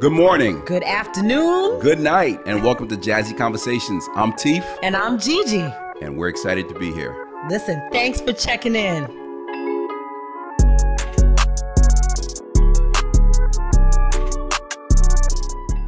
Good 0.00 0.12
morning, 0.12 0.62
Good 0.64 0.82
afternoon. 0.82 1.78
good 1.80 2.00
night, 2.00 2.40
and 2.46 2.62
welcome 2.64 2.88
to 2.88 2.96
Jazzy 2.96 3.36
Conversations. 3.36 4.08
I'm 4.14 4.32
Teef, 4.32 4.64
And 4.82 4.96
I'm 4.96 5.18
Gigi. 5.18 5.60
and 6.00 6.16
we're 6.16 6.28
excited 6.28 6.68
to 6.70 6.78
be 6.78 6.90
here. 6.92 7.26
Listen, 7.50 7.82
thanks 7.92 8.20
for 8.20 8.32
checking 8.32 8.74
in. 8.74 9.04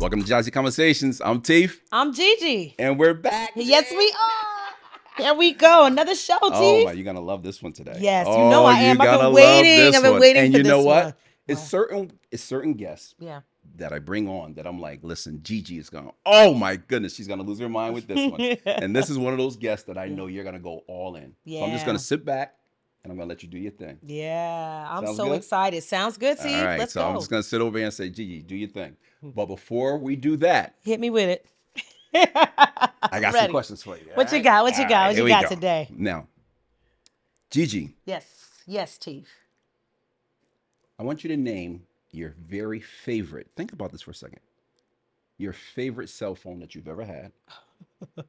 Welcome 0.01 0.25
to 0.25 0.29
Jazzy 0.33 0.53
Conversations. 0.53 1.21
I'm 1.25 1.41
Teef, 1.41 1.81
I'm 1.93 2.13
Gigi. 2.13 2.75
and 2.79 2.99
we're 2.99 3.15
back. 3.15 3.53
Yes, 3.55 3.87
we 3.97 4.13
are. 4.21 5.23
Here 5.25 5.35
we 5.35 5.53
go. 5.53 5.85
Another 5.87 6.17
show, 6.17 6.39
Oh 6.43 6.85
my, 6.85 6.93
you're 6.93 7.05
gonna 7.05 7.21
love 7.21 7.43
this 7.45 7.63
one 7.63 7.73
today. 7.73 7.97
Yes, 8.01 8.27
you 8.27 8.33
Oh, 8.33 8.51
know 8.51 8.65
I 8.65 8.79
am. 8.81 9.01
I've 9.01 9.21
been 9.21 9.33
waiting. 9.33 9.95
I've 9.95 10.03
been 10.03 10.19
waiting 10.21 10.43
And 10.43 10.53
for 10.53 10.59
you 10.59 10.65
know 10.65 10.79
this 10.79 10.87
what? 10.87 11.05
one. 11.05 11.15
It's 11.47 11.61
What? 11.61 11.69
certain 11.69 12.13
it's 12.33 12.43
certain 12.43 12.75
guests 12.75 13.15
yeah. 13.21 13.41
That 13.77 13.93
I 13.93 13.99
bring 13.99 14.29
on 14.29 14.55
that 14.55 14.67
I'm 14.67 14.81
like, 14.81 15.01
listen, 15.03 15.41
Gigi 15.43 15.79
is 15.79 15.89
gonna. 15.91 16.11
Oh 16.27 16.55
my 16.55 16.77
goodness, 16.77 17.15
she's 17.15 17.29
gonna 17.29 17.43
lose 17.43 17.59
her 17.61 17.69
mind 17.69 17.95
with 17.95 18.07
this 18.07 18.31
one. 18.31 18.41
and 18.67 18.95
this 18.95 19.09
is 19.11 19.19
one 19.19 19.33
of 19.33 19.39
those 19.39 19.57
guests 19.57 19.87
that 19.87 19.97
I 19.99 20.09
know 20.09 20.27
you're 20.27 20.45
gonna 20.45 20.59
go 20.59 20.83
all 20.87 21.17
in. 21.17 21.35
Yeah. 21.45 21.61
So 21.61 21.67
I'm 21.67 21.73
just 21.73 21.87
gonna 21.87 21.99
sit 21.99 22.25
back 22.25 22.55
and 23.05 23.11
I'm 23.13 23.17
gonna 23.19 23.29
let 23.29 23.43
you 23.43 23.49
do 23.49 23.59
your 23.59 23.73
thing. 23.73 23.99
Yeah. 24.03 24.87
I'm 24.91 25.05
Sounds 25.07 25.17
so 25.17 25.29
good? 25.29 25.37
excited. 25.37 25.83
Sounds 25.83 26.17
good, 26.19 26.39
T. 26.39 26.55
All 26.55 26.65
right, 26.65 26.79
Let's 26.79 26.93
so 26.93 27.01
go. 27.03 27.09
I'm 27.09 27.17
just 27.17 27.31
gonna 27.31 27.43
sit 27.43 27.61
over 27.61 27.79
here 27.79 27.87
and 27.87 27.95
say, 27.95 28.09
Gigi, 28.11 28.43
do 28.43 28.55
your 28.57 28.69
thing. 28.69 28.97
Hmm. 29.21 29.31
But 29.31 29.47
before 29.47 29.99
we 29.99 30.17
do 30.17 30.37
that, 30.39 30.77
Hit 30.83 31.01
me 31.01 31.11
with 31.11 31.29
it. 31.29 31.47
I 32.15 33.21
got 33.21 33.35
some 33.35 33.51
questions 33.51 33.83
for 33.83 33.97
you. 33.97 34.05
What 34.15 34.31
you 34.33 34.39
all 34.39 34.45
got? 34.45 34.63
What 34.65 34.77
you 34.77 34.83
All 34.85 34.89
got? 34.89 34.97
right, 35.07 35.09
What 35.17 35.23
you 35.23 35.29
got 35.29 35.43
go. 35.45 35.49
today? 35.49 35.89
Now, 35.91 36.27
Gigi, 37.51 37.95
Yes. 38.05 38.27
Yes, 38.67 38.97
T. 38.99 39.25
I 40.99 41.03
want 41.03 41.25
you 41.25 41.29
to 41.29 41.37
name 41.37 41.83
your 42.13 42.35
very 42.39 42.81
favorite. 42.81 43.49
Think 43.57 43.73
about 43.73 43.91
this 43.91 44.03
for 44.03 44.11
a 44.11 44.15
second. 44.15 44.41
Your 45.39 45.53
favorite 45.53 46.09
cell 46.09 46.35
phone 46.35 46.61
that 46.61 46.75
you've 46.75 46.89
ever 46.89 47.05
had. 47.05 47.33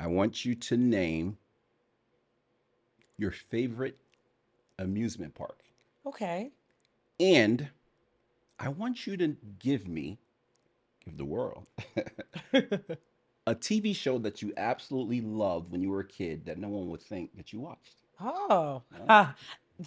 I 0.00 0.06
want 0.06 0.44
you 0.44 0.54
to 0.54 0.76
name 0.76 1.36
your 3.18 3.30
favorite 3.30 3.98
amusement 4.78 5.34
park. 5.34 5.62
Okay. 6.06 6.50
And 7.20 7.68
I 8.58 8.68
want 8.68 9.06
you 9.06 9.16
to 9.18 9.36
give 9.58 9.86
me, 9.86 10.18
give 11.04 11.16
the 11.18 11.24
world, 11.24 11.66
a 12.52 13.54
TV 13.54 13.94
show 13.94 14.18
that 14.18 14.42
you 14.42 14.52
absolutely 14.56 15.20
loved 15.20 15.70
when 15.70 15.82
you 15.82 15.90
were 15.90 16.00
a 16.00 16.06
kid 16.06 16.46
that 16.46 16.58
no 16.58 16.68
one 16.68 16.88
would 16.88 17.02
think 17.02 17.36
that 17.36 17.52
you 17.52 17.60
watched. 17.60 18.02
Oh. 18.20 18.82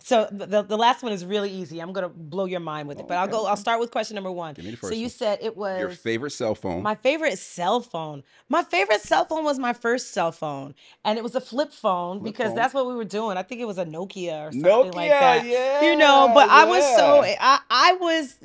so 0.04 0.28
the, 0.32 0.62
the 0.64 0.78
last 0.78 1.04
one 1.04 1.12
is 1.12 1.24
really 1.26 1.50
easy. 1.52 1.80
I'm 1.80 1.94
gonna 1.94 2.10
blow 2.10 2.46
your 2.46 2.60
mind 2.60 2.88
with 2.88 3.00
it, 3.00 3.08
but 3.08 3.18
I'll 3.18 3.28
go. 3.28 3.46
I'll 3.46 3.56
start 3.58 3.80
with 3.80 3.92
question 3.92 4.16
number 4.16 4.32
one. 4.32 4.54
Give 4.54 4.66
me 4.66 4.72
the 4.72 4.78
So 4.78 4.94
you 4.94 5.04
one. 5.04 5.10
said 5.10 5.40
it 5.42 5.56
was 5.56 5.80
Your 5.80 5.90
favorite 5.92 6.32
cell 6.32 6.56
phone. 6.56 6.82
my 6.84 6.96
favorite 6.96 7.38
cell 7.40 7.82
phone. 7.82 8.24
My 8.50 8.64
favorite 8.64 9.02
cell 9.02 9.26
phone 9.26 9.44
was 9.44 9.60
my 9.60 9.74
first 9.74 10.12
cell 10.12 10.32
phone, 10.32 10.76
and 11.04 11.18
it 11.18 11.24
was 11.24 11.36
a 11.36 11.42
flip 11.42 11.72
phone 11.72 12.22
because 12.24 12.48
phone. 12.48 12.56
that's 12.56 12.74
what 12.74 12.88
we 12.88 12.96
were 12.96 13.06
doing. 13.06 13.38
I 13.38 13.44
think 13.44 13.62
it 13.62 13.66
was 13.66 13.78
a 13.78 13.86
Nokia 13.86 14.48
or 14.48 14.52
something 14.52 14.92
like 14.94 15.12
Nokia, 15.12 15.20
that. 15.20 15.46
yeah. 15.46 15.82
You 15.84 15.96
know, 15.98 16.32
but 16.34 16.50
I 16.50 16.66
was 16.66 16.84
so. 16.96 17.24
I 17.24 17.60
I 17.70 17.94
was. 17.94 18.36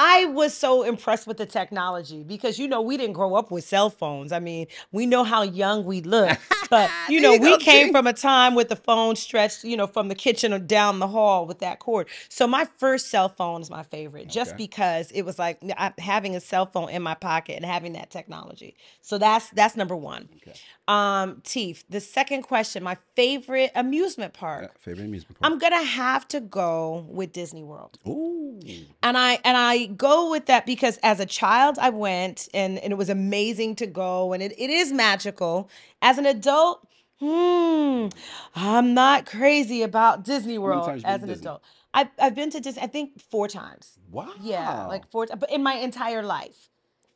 I 0.00 0.26
was 0.26 0.54
so 0.54 0.84
impressed 0.84 1.26
with 1.26 1.38
the 1.38 1.44
technology 1.44 2.22
because 2.22 2.56
you 2.56 2.68
know 2.68 2.80
we 2.80 2.96
didn't 2.96 3.14
grow 3.14 3.34
up 3.34 3.50
with 3.50 3.64
cell 3.64 3.90
phones. 3.90 4.30
I 4.30 4.38
mean, 4.38 4.68
we 4.92 5.06
know 5.06 5.24
how 5.24 5.42
young 5.42 5.84
we 5.84 6.02
look, 6.02 6.38
but 6.70 6.88
you 7.08 7.20
know 7.20 7.32
you 7.32 7.40
we 7.40 7.48
go, 7.48 7.58
came 7.58 7.88
G. 7.88 7.92
from 7.92 8.06
a 8.06 8.12
time 8.12 8.54
with 8.54 8.68
the 8.68 8.76
phone 8.76 9.16
stretched, 9.16 9.64
you 9.64 9.76
know, 9.76 9.88
from 9.88 10.06
the 10.06 10.14
kitchen 10.14 10.52
or 10.52 10.60
down 10.60 11.00
the 11.00 11.08
hall 11.08 11.46
with 11.46 11.58
that 11.58 11.80
cord. 11.80 12.06
So 12.28 12.46
my 12.46 12.68
first 12.76 13.10
cell 13.10 13.28
phone 13.28 13.60
is 13.60 13.70
my 13.70 13.82
favorite, 13.82 14.28
just 14.28 14.56
because 14.56 15.10
it 15.10 15.22
was 15.22 15.36
like 15.36 15.60
having 15.98 16.36
a 16.36 16.40
cell 16.40 16.66
phone 16.66 16.90
in 16.90 17.02
my 17.02 17.14
pocket 17.14 17.56
and 17.56 17.64
having 17.64 17.94
that 17.94 18.08
technology. 18.08 18.76
So 19.02 19.18
that's 19.18 19.50
that's 19.50 19.74
number 19.76 19.96
one. 19.96 20.28
Okay. 20.36 20.56
Um, 20.88 21.42
Teef. 21.44 21.84
The 21.90 22.00
second 22.00 22.42
question, 22.42 22.82
my 22.82 22.96
favorite 23.14 23.72
amusement 23.74 24.32
park. 24.32 24.62
Yeah, 24.62 24.78
favorite 24.80 25.04
amusement 25.04 25.38
park. 25.38 25.52
I'm 25.52 25.58
gonna 25.58 25.82
have 25.84 26.26
to 26.28 26.40
go 26.40 27.06
with 27.10 27.32
Disney 27.32 27.62
World. 27.62 27.98
Ooh. 28.08 28.58
And 29.02 29.18
I 29.18 29.38
and 29.44 29.56
I 29.56 29.86
go 29.86 30.30
with 30.30 30.46
that 30.46 30.64
because 30.64 30.98
as 31.02 31.20
a 31.20 31.26
child 31.26 31.78
I 31.78 31.90
went 31.90 32.48
and, 32.54 32.78
and 32.78 32.90
it 32.90 32.96
was 32.96 33.10
amazing 33.10 33.76
to 33.76 33.86
go 33.86 34.32
and 34.32 34.42
it, 34.42 34.52
it 34.58 34.70
is 34.70 34.90
magical. 34.90 35.68
As 36.00 36.16
an 36.16 36.24
adult, 36.24 36.86
hmm, 37.20 38.08
I'm 38.54 38.94
not 38.94 39.26
crazy 39.26 39.82
about 39.82 40.24
Disney 40.24 40.56
World 40.56 40.86
times 40.86 41.02
you 41.02 41.06
been 41.06 41.14
as 41.14 41.22
an 41.22 41.28
Disney? 41.28 41.42
adult. 41.44 41.62
I've, 41.94 42.08
I've 42.18 42.34
been 42.34 42.50
to 42.50 42.60
Disney, 42.60 42.82
I 42.82 42.86
think 42.86 43.20
four 43.30 43.46
times. 43.48 43.98
Wow. 44.10 44.32
Yeah, 44.40 44.86
like 44.86 45.10
four 45.10 45.26
times, 45.26 45.40
but 45.40 45.50
in 45.50 45.62
my 45.62 45.74
entire 45.74 46.22
life. 46.22 46.70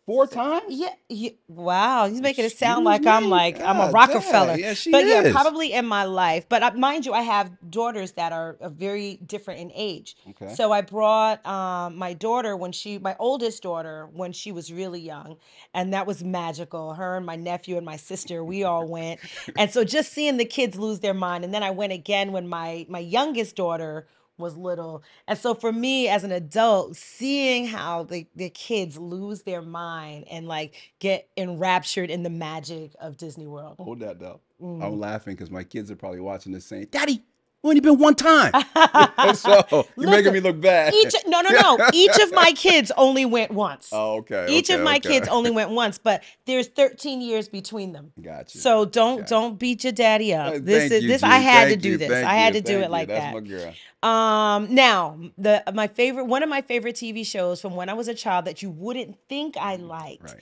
Four 0.06 0.26
times. 0.26 0.64
Yeah, 0.68 0.94
yeah. 1.08 1.30
Wow, 1.48 2.08
he's 2.08 2.20
making 2.20 2.44
it 2.44 2.56
sound 2.56 2.84
Excuse 2.84 2.84
like 2.84 3.06
I'm 3.06 3.24
me? 3.24 3.28
like 3.28 3.60
I'm 3.60 3.80
a 3.80 3.88
God 3.88 3.92
Rockefeller. 3.92 4.56
yeah, 4.56 4.74
she 4.74 4.90
but 4.92 5.06
yeah, 5.06 5.22
is. 5.22 5.32
probably 5.32 5.72
in 5.72 5.86
my 5.86 6.04
life. 6.04 6.46
But 6.48 6.62
uh, 6.62 6.72
mind 6.74 7.06
you, 7.06 7.12
I 7.12 7.22
have 7.22 7.52
daughters 7.70 8.12
that 8.12 8.32
are 8.32 8.56
uh, 8.60 8.68
very 8.70 9.16
different 9.26 9.60
in 9.60 9.72
age. 9.74 10.16
Okay. 10.30 10.54
So 10.54 10.72
I 10.72 10.82
brought 10.82 11.44
um, 11.46 11.96
my 11.96 12.14
daughter 12.14 12.56
when 12.56 12.72
she, 12.72 12.98
my 12.98 13.16
oldest 13.18 13.62
daughter, 13.62 14.08
when 14.12 14.32
she 14.32 14.52
was 14.52 14.72
really 14.72 15.00
young, 15.00 15.36
and 15.74 15.92
that 15.94 16.06
was 16.06 16.24
magical. 16.24 16.94
Her 16.94 17.16
and 17.16 17.26
my 17.26 17.36
nephew 17.36 17.76
and 17.76 17.86
my 17.86 17.96
sister, 17.96 18.44
we 18.44 18.64
all 18.64 18.86
went, 18.88 19.20
and 19.56 19.70
so 19.72 19.84
just 19.84 20.12
seeing 20.12 20.36
the 20.38 20.44
kids 20.44 20.76
lose 20.78 21.00
their 21.00 21.14
mind, 21.14 21.44
and 21.44 21.54
then 21.54 21.62
I 21.62 21.70
went 21.70 21.92
again 21.92 22.32
when 22.32 22.48
my 22.48 22.86
my 22.88 23.00
youngest 23.00 23.56
daughter 23.56 24.06
was 24.38 24.56
little. 24.56 25.03
And 25.26 25.38
so 25.38 25.54
for 25.54 25.72
me 25.72 26.09
as 26.09 26.25
an 26.25 26.32
adult, 26.32 26.97
seeing 26.97 27.66
how 27.66 28.04
the, 28.04 28.26
the 28.34 28.50
kids 28.50 28.98
lose 28.98 29.43
their 29.43 29.62
mind 29.62 30.26
and 30.31 30.47
like 30.47 30.75
get 30.98 31.28
enraptured 31.37 32.10
in 32.10 32.22
the 32.22 32.31
magic 32.31 32.93
of 33.00 33.16
Disney 33.16 33.47
World. 33.47 33.76
Hold 33.78 34.00
that 34.00 34.19
though. 34.19 34.41
Mm. 34.60 34.84
I'm 34.84 34.98
laughing 34.98 35.34
because 35.34 35.50
my 35.50 35.65
kids 35.65 35.91
are 35.91 35.97
probably 35.97 36.20
watching 36.20 36.53
this 36.53 36.65
saying, 36.65 36.88
"Daddy, 36.91 37.25
only 37.70 37.80
been 37.80 37.98
one 37.98 38.14
time." 38.14 38.52
so 39.34 39.64
you're 39.70 39.84
Listen, 39.96 40.10
making 40.10 40.32
me 40.32 40.40
look 40.40 40.60
bad. 40.60 40.92
Each 40.94 41.14
no 41.26 41.40
no 41.40 41.50
no. 41.50 41.88
Each 41.92 42.16
of 42.18 42.32
my 42.32 42.52
kids 42.52 42.90
only 42.96 43.24
went 43.24 43.50
once. 43.52 43.88
oh, 43.92 44.16
okay. 44.18 44.46
Each 44.48 44.70
of 44.70 44.80
my 44.80 44.96
okay. 44.96 45.08
kids 45.08 45.28
only 45.28 45.50
went 45.58 45.70
once, 45.70 45.98
but 45.98 46.22
there's 46.46 46.68
13 46.68 47.20
years 47.20 47.48
between 47.48 47.92
them. 47.92 48.12
Gotcha. 48.20 48.58
So 48.58 48.84
don't 48.84 49.18
Gotcha. 49.18 49.28
don't 49.30 49.58
beat 49.58 49.84
your 49.84 49.92
daddy 49.92 50.34
Uh, 50.34 50.42
up. 50.44 50.52
thank 50.54 50.64
This 50.64 50.92
is 50.92 51.02
you, 51.02 51.08
this 51.08 51.20
G. 51.22 51.26
I 51.26 51.38
had 51.38 51.68
to 51.68 51.76
do 51.76 51.90
you, 51.90 51.96
this. 51.98 52.08
thank 52.10 52.26
I 52.26 52.34
had 52.34 52.54
you, 52.54 52.60
to 52.60 52.66
do 52.66 52.72
thank 52.74 52.84
it 52.86 52.90
like 52.90 53.08
you. 53.08 53.14
that. 53.14 53.32
That's 53.34 53.50
my 53.50 53.56
girl. 53.56 53.74
Um, 54.02 54.74
now 54.74 55.18
the 55.38 55.62
my 55.74 55.86
favorite 55.86 56.24
one 56.24 56.42
of 56.42 56.48
my 56.48 56.62
favorite 56.62 56.96
TV 56.96 57.24
shows 57.24 57.60
from 57.60 57.76
when 57.76 57.88
I 57.88 57.94
was 57.94 58.08
a 58.08 58.14
child 58.14 58.46
that 58.46 58.60
you 58.62 58.70
wouldn't 58.70 59.16
think 59.28 59.56
I 59.56 59.76
liked. 59.76 60.24
Right. 60.24 60.40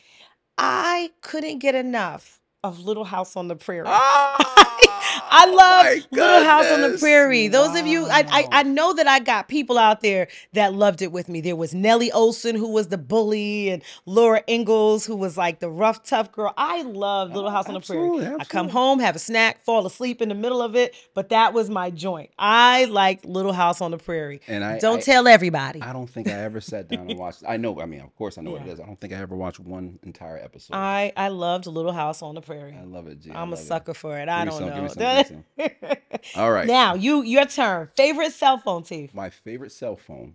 I 0.57 1.11
couldn't 1.23 1.59
get 1.59 1.75
enough 1.75 2.41
of 2.63 2.81
Little 2.81 3.05
House 3.05 3.37
on 3.37 3.49
the 3.49 3.57
Prairie. 3.57 3.85
Ah, 3.87 4.77
I 5.31 5.47
love 5.47 6.05
Little 6.11 6.45
House 6.45 6.71
on 6.71 6.81
the. 6.83 6.99
Prairie. 7.01 7.49
Those 7.49 7.79
of 7.79 7.87
you, 7.87 8.07
I, 8.07 8.25
I 8.31 8.49
I 8.61 8.63
know 8.65 8.93
that 8.95 9.07
I 9.07 9.21
got 9.21 9.49
people 9.49 9.79
out 9.79 10.01
there 10.03 10.29
that 10.53 10.75
loved 10.75 11.01
it 11.03 11.13
with 11.13 11.29
me. 11.29 11.41
There 11.41 11.57
was 11.57 11.73
Nellie 11.73 12.11
Oleson 12.11 12.57
who 12.57 12.69
was 12.73 12.89
the 12.89 12.99
bully, 12.99 13.71
and 13.71 13.83
Laura 14.07 14.43
Ingalls 14.49 15.07
who 15.07 15.17
was 15.17 15.37
like 15.39 15.61
the 15.61 15.71
rough, 15.71 16.03
tough 16.03 16.31
girl. 16.33 16.53
I 16.57 16.83
love 16.83 17.33
Little 17.33 17.49
Oh, 17.49 17.53
House 17.53 17.69
on 17.69 17.75
the 17.75 17.81
Prairie. 17.81 18.03
absolutely, 18.19 18.37
I 18.41 18.45
come 18.45 18.69
home, 18.69 18.99
have 18.99 19.17
a 19.17 19.19
snack, 19.21 19.63
fall 19.65 19.87
asleep 19.87 20.21
in 20.21 20.29
the 20.29 20.35
middle 20.35 20.61
of 20.61 20.77
it, 20.77 20.95
but 21.15 21.31
that 21.31 21.55
was 21.55 21.71
my 21.71 21.91
joint. 21.91 22.31
I 22.39 22.85
liked 22.87 23.25
Little 23.25 23.53
House 23.53 23.81
on 23.81 23.93
the 23.93 23.99
Prairie. 23.99 24.41
And 24.49 24.63
I- 24.65 24.79
don't 24.79 24.99
I- 24.99 25.03
tell 25.03 25.27
everybody. 25.29 25.81
I 25.81 25.93
don't 25.93 26.09
think 26.11 26.29
I 26.29 26.33
ever 26.33 26.61
sat 26.61 26.89
down 26.89 27.09
and 27.09 27.19
watched. 27.19 27.43
I 27.49 27.57
know. 27.57 27.81
I 27.81 27.87
mean, 27.87 28.01
of 28.01 28.15
course, 28.17 28.37
I 28.37 28.43
know 28.43 28.51
what 28.53 28.63
it 28.63 28.69
is. 28.69 28.81
I 28.81 28.85
don't 28.87 29.01
think 29.01 29.13
I 29.13 29.17
ever 29.17 29.37
watched 29.37 29.61
one 29.61 29.99
entire 30.03 30.37
episode. 30.39 30.75
I 30.77 31.13
I 31.17 31.29
loved 31.29 31.67
Little 31.67 31.93
House 31.93 32.21
on 32.23 32.35
the 32.35 32.41
Prairie. 32.43 32.77
I 32.79 32.85
love 32.85 33.07
it, 33.07 33.21
G. 33.21 33.31
I'm 33.31 33.49
a 33.49 33.51
love 33.53 33.61
it. 33.61 33.67
sucker 33.67 33.95
for 33.95 34.19
it. 34.19 34.29
I 34.29 34.45
don't 34.45 34.59
some, 34.59 34.69
give 34.95 34.99
me 34.99 35.15
know. 35.15 35.23
some, 35.23 35.45
give 35.59 36.31
All 36.37 36.51
right. 36.53 36.67
Now 36.67 36.95
you 36.95 37.23
your 37.23 37.45
turn. 37.47 37.89
Favorite 37.97 38.33
cell 38.33 38.59
phone, 38.59 38.83
T. 38.83 39.11
my 39.13 39.31
favorite 39.31 39.73
cell 39.73 39.97
phone, 39.97 40.35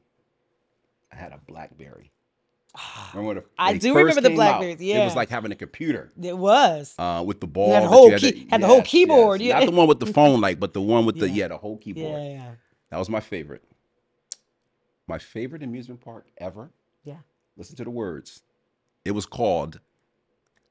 I 1.12 1.16
had 1.16 1.32
a 1.32 1.40
BlackBerry. 1.48 2.12
Remember 3.14 3.28
when 3.30 3.38
it- 3.38 3.48
I 3.58 3.78
do 3.78 3.96
remember 3.96 4.20
the? 4.22 4.32
Blackberries, 4.32 4.82
it 4.82 5.00
was 5.04 5.16
like 5.16 5.30
having 5.30 5.52
a 5.52 5.56
computer 5.56 6.12
It 6.22 6.38
was. 6.38 6.94
uh, 6.98 7.24
with 7.26 7.40
the 7.40 7.48
ball. 7.48 7.72
had 7.74 7.84
the 7.84 7.88
whole 7.88 8.12
you 8.12 8.18
key- 8.18 8.32
to- 8.46 8.50
had 8.50 8.62
the 8.62 8.68
whole 8.68 8.82
keyboard, 8.82 9.40
yes. 9.42 9.48
yeah. 9.54 9.60
Not 9.60 9.66
the 9.72 9.78
one 9.78 9.88
with 9.88 10.00
the 10.02 10.06
phone, 10.14 10.42
like, 10.42 10.60
but 10.60 10.74
the 10.74 10.82
one 10.82 11.06
with 11.06 11.18
the 11.18 11.30
Yeah. 11.30 11.36
yeah, 11.36 11.48
the 11.50 11.58
whole 11.58 11.78
keyboard. 11.78 12.22
Yeah, 12.22 12.30
yeah, 12.30 12.52
That 12.90 12.98
was 12.98 13.10
my 13.10 13.22
favorite. 13.22 13.64
My 15.08 15.18
favorite 15.20 15.64
amusement 15.64 16.02
park 16.02 16.26
ever. 16.38 16.72
yeah. 17.06 17.18
Listen 17.56 17.76
to 17.78 17.86
the 17.86 17.90
words. 17.92 18.42
It 19.06 19.12
was 19.12 19.26
called 19.26 19.80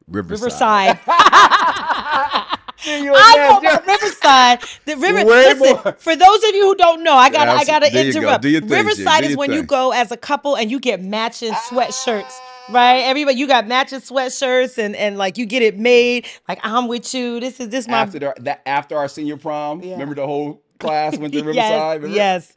Riverside. 0.06 0.98
Riverside. 1.06 2.43
I 2.86 3.36
know 3.36 3.58
about 3.58 3.86
Riverside. 3.86 4.62
The 4.84 4.96
river. 4.98 5.18
Way 5.18 5.54
listen, 5.54 5.76
more. 5.84 5.92
for 5.98 6.16
those 6.16 6.44
of 6.44 6.54
you 6.54 6.64
who 6.66 6.74
don't 6.76 7.02
know, 7.02 7.14
I 7.14 7.30
gotta, 7.30 7.50
I 7.52 7.64
gotta 7.64 7.90
go. 7.90 8.00
interrupt. 8.00 8.42
Do 8.42 8.60
thing, 8.60 8.68
Riverside 8.68 9.24
is 9.24 9.36
when 9.36 9.52
you 9.52 9.62
go 9.62 9.92
as 9.92 10.10
a 10.12 10.16
couple 10.16 10.56
and 10.56 10.70
you 10.70 10.78
get 10.80 11.02
matching 11.02 11.52
sweatshirts. 11.52 12.32
Right, 12.70 13.00
everybody, 13.00 13.36
you 13.38 13.46
got 13.46 13.66
matching 13.66 14.00
sweatshirts 14.00 14.78
and 14.78 14.96
and 14.96 15.18
like 15.18 15.36
you 15.36 15.44
get 15.44 15.62
it 15.62 15.78
made. 15.78 16.26
Like 16.48 16.60
I'm 16.62 16.88
with 16.88 17.12
you. 17.14 17.38
This 17.38 17.60
is 17.60 17.68
this 17.68 17.86
my 17.86 17.98
after 17.98 18.18
the, 18.18 18.34
that 18.40 18.62
after 18.64 18.96
our 18.96 19.08
senior 19.08 19.36
prom. 19.36 19.82
Yeah. 19.82 19.92
Remember 19.92 20.14
the 20.14 20.26
whole 20.26 20.62
class 20.78 21.16
went 21.18 21.34
to 21.34 21.40
Riverside. 21.44 22.02
yes, 22.04 22.14
yes. 22.14 22.54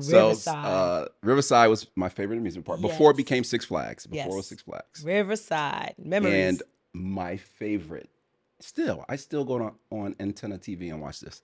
So 0.00 0.22
Riverside. 0.28 0.64
uh, 0.66 1.06
Riverside 1.22 1.70
was 1.70 1.86
my 1.94 2.08
favorite 2.08 2.38
amusement 2.38 2.66
park 2.66 2.80
before 2.80 3.12
it 3.12 3.16
became 3.16 3.44
Six 3.44 3.64
Flags. 3.64 4.06
Before 4.08 4.32
it 4.32 4.36
was 4.38 4.48
Six 4.48 4.62
Flags. 4.62 5.04
Riverside. 5.04 5.94
Memories. 5.98 6.34
And 6.34 6.62
my 6.92 7.36
favorite, 7.36 8.08
still, 8.60 9.04
I 9.08 9.16
still 9.16 9.44
go 9.44 9.54
on, 9.62 9.74
on 9.90 10.16
Antenna 10.20 10.58
TV 10.58 10.90
and 10.90 11.00
watch 11.00 11.20
this. 11.20 11.42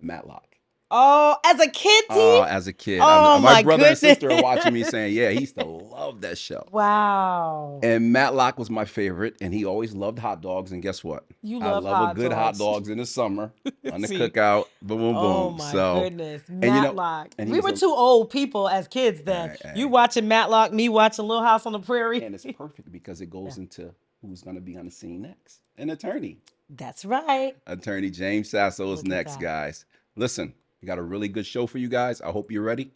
Matlock. 0.00 0.46
oh, 0.94 1.36
as 1.46 1.58
a 1.60 1.68
kid, 1.70 2.04
T? 2.10 2.16
Oh, 2.16 2.42
as 2.42 2.66
a 2.66 2.72
kid, 2.72 3.00
Oh, 3.02 3.38
my, 3.38 3.52
my 3.54 3.62
brother 3.62 3.86
and 3.86 3.96
sister 3.96 4.30
are 4.30 4.42
watching 4.42 4.74
me 4.74 4.82
saying, 4.82 5.14
"Yeah, 5.14 5.30
he 5.30 5.40
used 5.40 5.56
to 5.58 5.64
love 5.66 6.20
that 6.22 6.36
show." 6.36 6.66
wow. 6.72 7.78
And 7.84 8.12
Matlock 8.12 8.58
was 8.58 8.68
my 8.68 8.84
favorite, 8.84 9.36
and 9.40 9.54
he 9.54 9.64
always 9.64 9.94
loved 9.94 10.18
hot 10.18 10.42
dogs. 10.42 10.72
And 10.72 10.82
guess 10.82 11.02
what? 11.04 11.24
You 11.40 11.60
love 11.60 11.86
I 11.86 11.88
love, 11.90 11.96
hot 12.06 12.12
a 12.12 12.14
good 12.20 12.32
hot 12.32 12.44
dogs. 12.56 12.58
dogs 12.58 12.88
in 12.88 12.98
the 12.98 13.06
summer 13.06 13.52
on 13.92 14.00
the 14.02 14.08
cookout. 14.08 14.64
Boom, 14.82 14.98
boom, 14.98 15.16
oh 15.16 15.20
boom. 15.22 15.22
Oh 15.24 15.50
my 15.52 15.72
so 15.72 16.00
goodness, 16.02 16.42
you 16.48 16.56
know- 16.56 16.82
Matlock. 16.82 17.28
and 17.38 17.50
we 17.50 17.60
were 17.60 17.70
a- 17.70 17.76
two 17.76 17.86
old 17.94 18.28
people 18.30 18.68
as 18.68 18.88
kids 18.88 19.22
then. 19.22 19.56
Right, 19.64 19.76
You 19.76 19.86
watching 19.88 20.26
Matlock, 20.28 20.72
me 20.72 20.88
watching 20.88 21.26
Little 21.26 21.44
House 21.44 21.64
on 21.64 21.72
the 21.72 21.80
Prairie. 21.80 22.22
and 22.24 22.34
it's 22.34 22.44
perfect 22.44 22.90
because 22.90 23.20
it 23.20 23.30
goes 23.30 23.56
into 23.58 23.94
who's 24.22 24.42
going 24.42 24.56
to 24.56 24.62
be 24.62 24.76
on 24.76 24.86
the 24.86 24.90
scene 24.90 25.22
next. 25.22 25.60
An 25.76 25.90
attorney. 25.90 26.38
That's 26.70 27.04
right. 27.04 27.56
Attorney 27.66 28.10
James 28.10 28.50
Sasso 28.50 28.92
is 28.92 29.04
next, 29.04 29.40
guys. 29.40 29.84
Listen, 30.16 30.54
we 30.80 30.86
got 30.86 30.98
a 30.98 31.02
really 31.02 31.28
good 31.28 31.46
show 31.46 31.66
for 31.66 31.78
you 31.78 31.88
guys. 31.88 32.20
I 32.20 32.30
hope 32.30 32.50
you're 32.50 32.62
ready. 32.62 32.92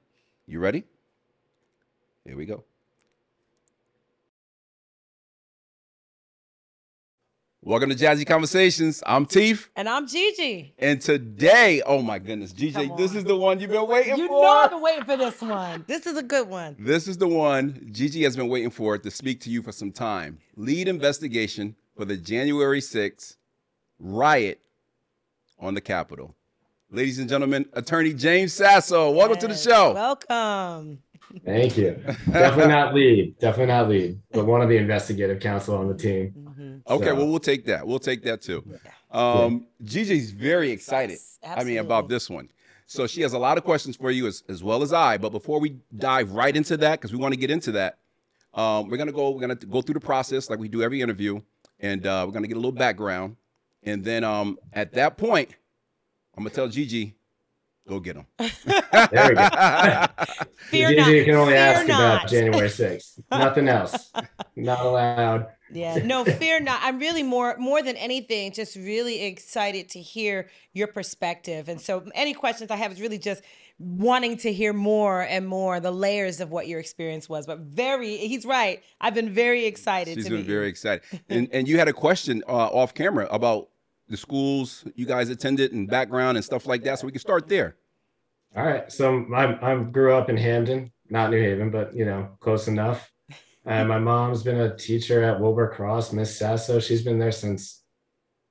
You 0.46 0.60
ready? 0.60 0.84
Here 2.24 2.36
we 2.36 2.46
go. 2.46 2.64
Welcome 7.66 7.90
to 7.90 7.96
Jazzy 7.96 8.24
Conversations. 8.24 9.02
I'm 9.04 9.26
Teef. 9.26 9.72
And 9.74 9.88
I'm 9.88 10.06
Gigi. 10.06 10.72
And 10.78 11.00
today, 11.00 11.82
oh 11.84 12.00
my 12.00 12.20
goodness, 12.20 12.52
Gigi, 12.52 12.86
Come 12.86 12.96
this 12.96 13.12
is 13.12 13.24
the 13.24 13.34
one 13.34 13.58
you've 13.58 13.72
been 13.72 13.88
waiting 13.88 14.16
You 14.16 14.28
for. 14.28 14.34
You 14.34 14.40
know 14.40 14.46
I've 14.46 14.70
been 14.70 14.80
waiting 14.80 15.02
for 15.02 15.16
this 15.16 15.40
one. 15.40 15.84
This 15.88 16.06
is 16.06 16.16
a 16.16 16.22
good 16.22 16.48
one. 16.48 16.76
This 16.78 17.08
is 17.08 17.18
the 17.18 17.26
one 17.26 17.88
Gigi 17.90 18.22
has 18.22 18.36
been 18.36 18.46
waiting 18.46 18.70
for 18.70 18.96
to 18.98 19.10
speak 19.10 19.40
to 19.40 19.50
you 19.50 19.62
for 19.62 19.72
some 19.72 19.90
time. 19.90 20.38
Lead 20.54 20.86
investigation 20.86 21.74
for 21.96 22.04
the 22.04 22.16
January 22.16 22.80
6th 22.80 23.34
riot 23.98 24.60
on 25.58 25.74
the 25.74 25.80
Capitol. 25.80 26.36
Ladies 26.92 27.18
and 27.18 27.28
gentlemen, 27.28 27.66
Attorney 27.72 28.14
James 28.14 28.52
Sasso, 28.52 29.10
welcome 29.10 29.38
to 29.38 29.48
the 29.48 29.56
show. 29.56 29.92
Welcome. 29.92 31.02
Thank 31.44 31.76
you. 31.76 32.00
Definitely 32.30 32.72
not 32.72 32.94
lead. 32.94 33.36
Definitely 33.40 33.74
not 33.74 33.88
lead, 33.88 34.20
but 34.30 34.46
one 34.46 34.62
of 34.62 34.68
the 34.68 34.76
investigative 34.76 35.40
counsel 35.40 35.76
on 35.76 35.88
the 35.88 35.96
team. 35.96 36.32
Okay, 36.88 37.06
So- 37.06 37.14
well, 37.14 37.26
we'll 37.28 37.38
take 37.40 37.64
that. 37.66 37.86
We'll 37.86 37.98
take 37.98 38.22
that 38.22 38.42
too. 38.42 38.64
Um, 39.10 39.66
Gigi's 39.84 40.30
very 40.30 40.70
excited. 40.70 41.18
Yes, 41.42 41.54
I 41.58 41.64
mean, 41.64 41.78
about 41.78 42.08
this 42.08 42.28
one. 42.30 42.48
So 42.86 43.06
she 43.06 43.22
has 43.22 43.32
a 43.32 43.38
lot 43.38 43.58
of 43.58 43.64
questions 43.64 43.96
for 43.96 44.10
you 44.12 44.26
as, 44.28 44.44
as 44.48 44.62
well 44.62 44.82
as 44.82 44.92
I. 44.92 45.16
But 45.18 45.30
before 45.30 45.58
we 45.58 45.76
dive 45.96 46.30
right 46.32 46.56
into 46.56 46.76
that, 46.78 47.00
because 47.00 47.12
we 47.12 47.18
want 47.18 47.34
to 47.34 47.40
get 47.40 47.50
into 47.50 47.72
that, 47.72 47.98
um, 48.54 48.88
we're 48.88 48.96
gonna 48.96 49.12
go. 49.12 49.30
We're 49.30 49.40
gonna 49.40 49.54
go 49.56 49.82
through 49.82 49.94
the 49.94 50.00
process 50.00 50.48
like 50.48 50.58
we 50.58 50.68
do 50.68 50.82
every 50.82 51.02
interview, 51.02 51.40
and 51.80 52.06
uh, 52.06 52.24
we're 52.26 52.32
gonna 52.32 52.46
get 52.46 52.54
a 52.56 52.60
little 52.60 52.72
background, 52.72 53.36
and 53.82 54.04
then 54.04 54.22
um, 54.24 54.58
at 54.72 54.92
that 54.94 55.16
point, 55.18 55.50
I'm 56.36 56.44
gonna 56.44 56.54
tell 56.54 56.68
Gigi, 56.68 57.16
go 57.88 57.98
get 58.00 58.16
him. 58.16 58.26
There 59.12 59.28
we 59.28 59.34
go. 59.34 60.06
Fear 60.70 60.88
Gigi 60.90 61.18
not. 61.18 61.24
can 61.26 61.34
only 61.34 61.52
Fear 61.52 61.62
ask 61.62 61.88
not. 61.88 62.00
about 62.16 62.28
January 62.30 62.68
6th. 62.68 63.20
Nothing 63.30 63.68
else. 63.68 64.10
Not 64.56 64.84
allowed. 64.86 65.48
Yeah, 65.72 65.96
no, 65.96 66.24
fear 66.24 66.60
not. 66.60 66.80
I'm 66.82 66.98
really 66.98 67.22
more 67.22 67.56
more 67.58 67.82
than 67.82 67.96
anything 67.96 68.52
just 68.52 68.76
really 68.76 69.24
excited 69.24 69.88
to 69.90 70.00
hear 70.00 70.48
your 70.72 70.86
perspective. 70.86 71.68
And 71.68 71.80
so 71.80 72.04
any 72.14 72.34
questions 72.34 72.70
I 72.70 72.76
have 72.76 72.92
is 72.92 73.00
really 73.00 73.18
just 73.18 73.42
wanting 73.78 74.36
to 74.38 74.52
hear 74.52 74.72
more 74.72 75.22
and 75.22 75.46
more 75.46 75.80
the 75.80 75.90
layers 75.90 76.40
of 76.40 76.50
what 76.50 76.68
your 76.68 76.80
experience 76.80 77.28
was. 77.28 77.46
But 77.46 77.58
very 77.60 78.16
he's 78.16 78.46
right. 78.46 78.82
I've 79.00 79.14
been 79.14 79.30
very 79.30 79.66
excited 79.66 80.14
She's 80.14 80.24
to 80.24 80.30
been 80.30 80.40
meet 80.40 80.46
very 80.46 80.64
you. 80.64 80.70
excited. 80.70 81.02
And 81.28 81.48
and 81.52 81.68
you 81.68 81.78
had 81.78 81.88
a 81.88 81.92
question 81.92 82.42
uh, 82.48 82.52
off 82.52 82.94
camera 82.94 83.26
about 83.30 83.68
the 84.08 84.16
schools 84.16 84.84
you 84.94 85.04
guys 85.04 85.30
attended 85.30 85.72
and 85.72 85.88
background 85.88 86.36
and 86.36 86.44
stuff 86.44 86.66
like 86.66 86.84
that. 86.84 87.00
So 87.00 87.06
we 87.06 87.12
can 87.12 87.20
start 87.20 87.48
there. 87.48 87.76
All 88.54 88.64
right. 88.64 88.90
So 88.90 89.26
I, 89.34 89.72
I 89.72 89.82
grew 89.82 90.14
up 90.14 90.30
in 90.30 90.36
Hamden, 90.36 90.92
not 91.10 91.30
New 91.30 91.42
Haven, 91.42 91.70
but 91.70 91.94
you 91.94 92.04
know, 92.04 92.28
close 92.40 92.68
enough. 92.68 93.12
And 93.66 93.88
my 93.88 93.98
mom's 93.98 94.42
been 94.42 94.60
a 94.60 94.76
teacher 94.76 95.22
at 95.24 95.40
Wilbur 95.40 95.68
Cross, 95.68 96.12
Miss 96.12 96.38
Sasso. 96.38 96.78
She's 96.78 97.02
been 97.02 97.18
there 97.18 97.32
since 97.32 97.82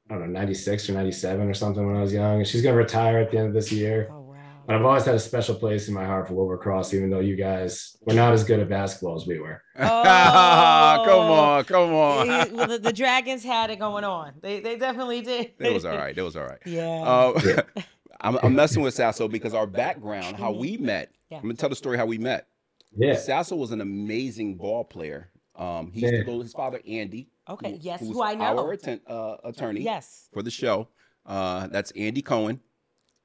I 0.10 0.14
don't 0.14 0.34
know, 0.34 0.40
96 0.40 0.90
or 0.90 0.94
97 0.94 1.50
or 1.50 1.54
something 1.54 1.86
when 1.86 1.96
I 1.96 2.02
was 2.02 2.14
young. 2.14 2.38
And 2.38 2.48
she's 2.48 2.62
gonna 2.62 2.76
retire 2.76 3.20
at 3.20 3.32
the 3.32 3.38
end 3.38 3.48
of 3.48 3.54
this 3.54 3.72
year. 3.72 4.10
Oh 4.12 4.22
wow. 4.22 4.36
But 4.68 4.76
I've 4.76 4.86
always 4.86 5.06
had 5.06 5.16
a 5.16 5.20
special 5.20 5.56
place 5.56 5.88
in 5.88 5.94
my 5.94 6.06
heart 6.06 6.28
for 6.28 6.34
Wilbur 6.36 6.58
Cross, 6.58 6.94
even 6.94 7.10
though 7.10 7.22
you 7.22 7.36
guys 7.36 7.96
were 8.02 8.14
not 8.14 8.34
as 8.34 8.44
good 8.44 8.60
at 8.60 8.70
basketball 8.70 9.16
as 9.16 9.26
we 9.26 9.40
were. 9.40 9.62
Oh, 9.78 11.04
come 11.06 11.32
on, 11.32 11.64
come 11.66 11.94
on. 11.94 12.56
Well, 12.56 12.68
the, 12.68 12.80
the 12.80 12.94
dragons 12.94 13.44
had 13.44 13.70
it 13.70 13.80
going 13.80 14.04
on. 14.04 14.34
They 14.42 14.60
they 14.60 14.78
definitely 14.78 15.22
did. 15.22 15.54
It 15.60 15.74
was 15.74 15.86
all 15.86 15.98
right. 15.98 16.16
It 16.16 16.22
was 16.22 16.36
all 16.36 16.46
right. 16.46 16.60
Yeah. 16.66 16.84
Uh, 17.04 17.62
I'm, 18.22 18.38
I'm 18.42 18.56
messing 18.56 18.82
with 18.82 18.94
Sasso 18.94 19.28
because 19.28 19.54
our 19.54 19.68
background, 19.68 20.38
how 20.38 20.52
we 20.52 20.78
met. 20.78 21.12
Yeah. 21.30 21.38
I'm 21.38 21.44
gonna 21.44 21.56
tell 21.56 21.70
the 21.70 21.76
story 21.76 21.98
how 21.98 22.06
we 22.06 22.18
met. 22.18 22.48
Yeah. 22.96 23.16
Sasso 23.16 23.56
was 23.56 23.72
an 23.72 23.82
amazing 23.82 24.56
ball 24.56 24.84
player. 24.84 25.30
Um, 25.56 25.92
he 25.92 26.02
used 26.02 26.14
to 26.14 26.24
go 26.24 26.38
with 26.38 26.48
his 26.48 26.54
father 26.54 26.82
Andy. 26.88 27.30
okay. 27.50 27.72
who- 27.72 27.78
yes, 27.82 28.00
who's 28.02 28.10
who 28.10 28.24
I 28.24 28.36
know. 28.36 28.58
Our 28.60 28.74
atten- 28.74 29.02
uh, 29.08 29.38
attorney 29.44 29.82
yes. 29.82 30.30
for 30.34 30.44
the 30.44 30.52
show. 30.52 30.90
Uh, 31.26 31.68
that's 31.68 31.92
Andy 31.92 32.22
Cohen. 32.22 32.60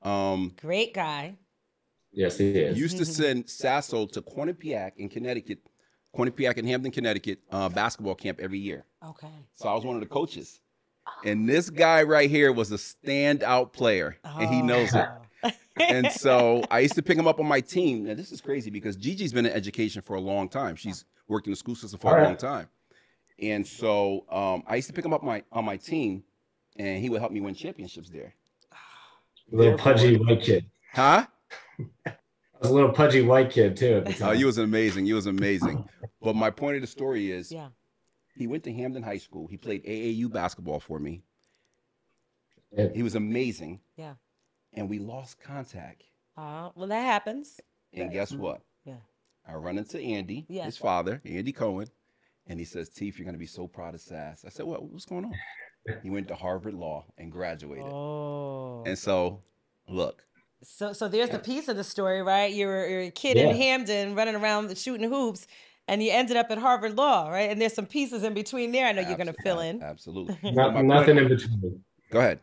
Um, 0.03 0.55
Great 0.61 0.95
guy. 0.95 1.37
Yes, 2.13 2.39
he 2.39 2.51
is. 2.51 2.79
used 2.79 2.99
to 2.99 3.05
send 3.21 3.49
Sasso 3.49 4.07
to 4.07 4.23
Quinnipiac 4.23 4.93
in 4.97 5.09
Connecticut, 5.09 5.59
Quinnipiac 6.17 6.57
in 6.57 6.67
Hamden, 6.67 6.91
Connecticut, 6.91 7.41
uh, 7.51 7.69
basketball 7.69 8.15
camp 8.15 8.41
every 8.41 8.59
year. 8.59 8.85
Okay. 9.07 9.29
So 9.55 9.69
I 9.69 9.75
was 9.75 9.85
one 9.85 9.97
of 9.97 10.01
the 10.01 10.09
coaches. 10.09 10.61
And 11.25 11.49
this 11.49 11.71
guy 11.71 12.03
right 12.03 12.31
here 12.31 12.53
was 12.53 12.71
a 12.73 12.77
standout 12.77 13.73
player, 13.73 14.17
and 14.25 14.49
he 14.49 14.63
knows 14.63 14.95
it. 14.95 15.07
And 15.79 16.11
so 16.13 16.63
I 16.71 16.81
used 16.81 16.95
to 16.95 17.03
pick 17.03 17.17
him 17.19 17.27
up 17.27 17.41
on 17.41 17.47
my 17.47 17.61
team. 17.61 18.05
Now 18.05 18.15
this 18.15 18.33
is 18.33 18.41
crazy 18.41 18.71
because 18.71 18.97
Gigi's 18.97 19.33
been 19.33 19.47
in 19.47 19.53
education 19.53 20.03
for 20.03 20.17
a 20.17 20.21
long 20.21 20.49
time. 20.49 20.77
She's 20.77 21.05
worked 21.29 21.47
in 21.47 21.53
the 21.53 21.57
school 21.57 21.75
system 21.75 21.99
for 22.01 22.09
a 22.09 22.11
All 22.11 22.17
right. 22.19 22.25
long 22.27 22.37
time. 22.37 22.69
And 23.41 23.67
so 23.67 24.25
um, 24.31 24.63
I 24.67 24.77
used 24.77 24.89
to 24.89 24.93
pick 24.93 25.05
him 25.05 25.13
up 25.15 25.23
my 25.23 25.43
on 25.51 25.65
my 25.65 25.77
team, 25.79 26.25
and 26.77 26.99
he 27.03 27.09
would 27.09 27.21
help 27.21 27.33
me 27.33 27.41
win 27.41 27.55
championships 27.55 28.11
there. 28.11 28.35
little 29.51 29.77
Therefore- 29.77 29.93
pudgy 29.95 30.17
white 30.19 30.43
kid. 30.43 30.67
Huh? 30.93 31.27
I 32.07 32.13
was 32.61 32.71
a 32.71 32.75
little 32.75 32.93
pudgy 32.93 33.23
white 33.23 33.49
kid 33.51 33.75
too 33.79 34.03
at 34.05 34.09
Oh, 34.09 34.13
time. 34.27 34.37
you 34.37 34.45
was 34.45 34.59
amazing. 34.59 35.07
You 35.07 35.15
was 35.15 35.27
amazing. 35.27 35.85
But 36.23 36.37
my 36.37 36.51
point 36.51 36.77
of 36.77 36.83
the 36.83 36.87
story 36.87 37.31
is 37.33 37.51
yeah. 37.51 37.69
he 38.37 38.47
went 38.47 38.63
to 38.65 38.73
Hamden 38.75 39.03
High 39.03 39.17
School. 39.17 39.47
He 39.47 39.57
played 39.57 39.83
AAU 39.87 40.31
basketball 40.31 40.79
for 40.79 40.99
me. 40.99 41.23
Yeah. 42.77 42.89
He 42.95 43.03
was 43.03 43.15
amazing. 43.15 43.81
Yeah. 43.97 44.15
And 44.75 44.89
we 44.89 44.99
lost 44.99 45.41
contact. 45.41 46.03
Uh, 46.37 46.71
well, 46.75 46.89
that 46.89 47.03
happens. 47.05 47.61
And 47.93 48.05
Right. 48.05 48.13
guess 48.13 48.33
what? 48.33 48.61
Yeah. 48.85 48.97
I 49.47 49.55
run 49.55 49.79
into 49.79 49.99
Andy, 50.01 50.47
Yeah. 50.49 50.65
his 50.65 50.77
father, 50.79 51.21
Andy 51.25 51.53
Cohen, 51.53 51.89
and 52.47 52.59
he 52.59 52.65
says, 52.65 52.89
Teef, 52.89 53.19
you're 53.19 53.25
going 53.25 53.35
to 53.35 53.39
be 53.39 53.47
so 53.47 53.67
proud 53.67 53.95
of 53.95 54.01
Sass. 54.01 54.45
I 54.45 54.49
said, 54.49 54.67
what? 54.67 54.83
What's 54.85 55.07
going 55.07 55.25
on? 55.25 55.35
He 56.03 56.11
went 56.11 56.29
to 56.29 56.35
Harvard 56.35 56.75
Law 56.75 57.07
and 57.19 57.33
graduated. 57.33 57.87
Oh. 57.87 58.85
And 58.87 58.97
so, 58.99 59.41
look, 59.89 60.25
So, 60.63 60.93
so 60.93 61.09
there's 61.09 61.31
a 61.31 61.39
piece 61.39 61.69
of 61.69 61.77
the 61.77 61.85
story, 61.85 62.23
right? 62.23 62.53
You're, 62.53 62.87
you're 62.89 63.01
a 63.03 63.11
kid 63.11 63.37
in 63.39 63.55
Hamden 63.57 64.15
running 64.15 64.35
around 64.37 64.77
shooting 64.77 65.09
hoops, 65.11 65.47
and 65.89 66.03
you 66.03 66.11
ended 66.13 66.37
up 66.37 66.51
at 66.51 66.59
Harvard 66.59 66.97
Law, 66.97 67.31
right? 67.31 67.51
And 67.51 67.61
there's 67.61 67.73
some 67.73 67.87
pieces 67.87 68.23
in 68.23 68.35
between 68.35 68.71
there. 68.73 68.87
I 68.87 68.93
know 68.93 69.01
you're 69.01 69.17
going 69.17 69.27
to 69.35 69.43
fill 69.43 69.61
in. 69.61 69.83
Absolutely. 69.83 70.39
Not- 70.53 70.75
My 70.75 70.83
nothing 70.83 71.17
point- 71.17 71.31
in 71.33 71.37
between. 71.37 71.85
Go 72.11 72.19
ahead. 72.21 72.41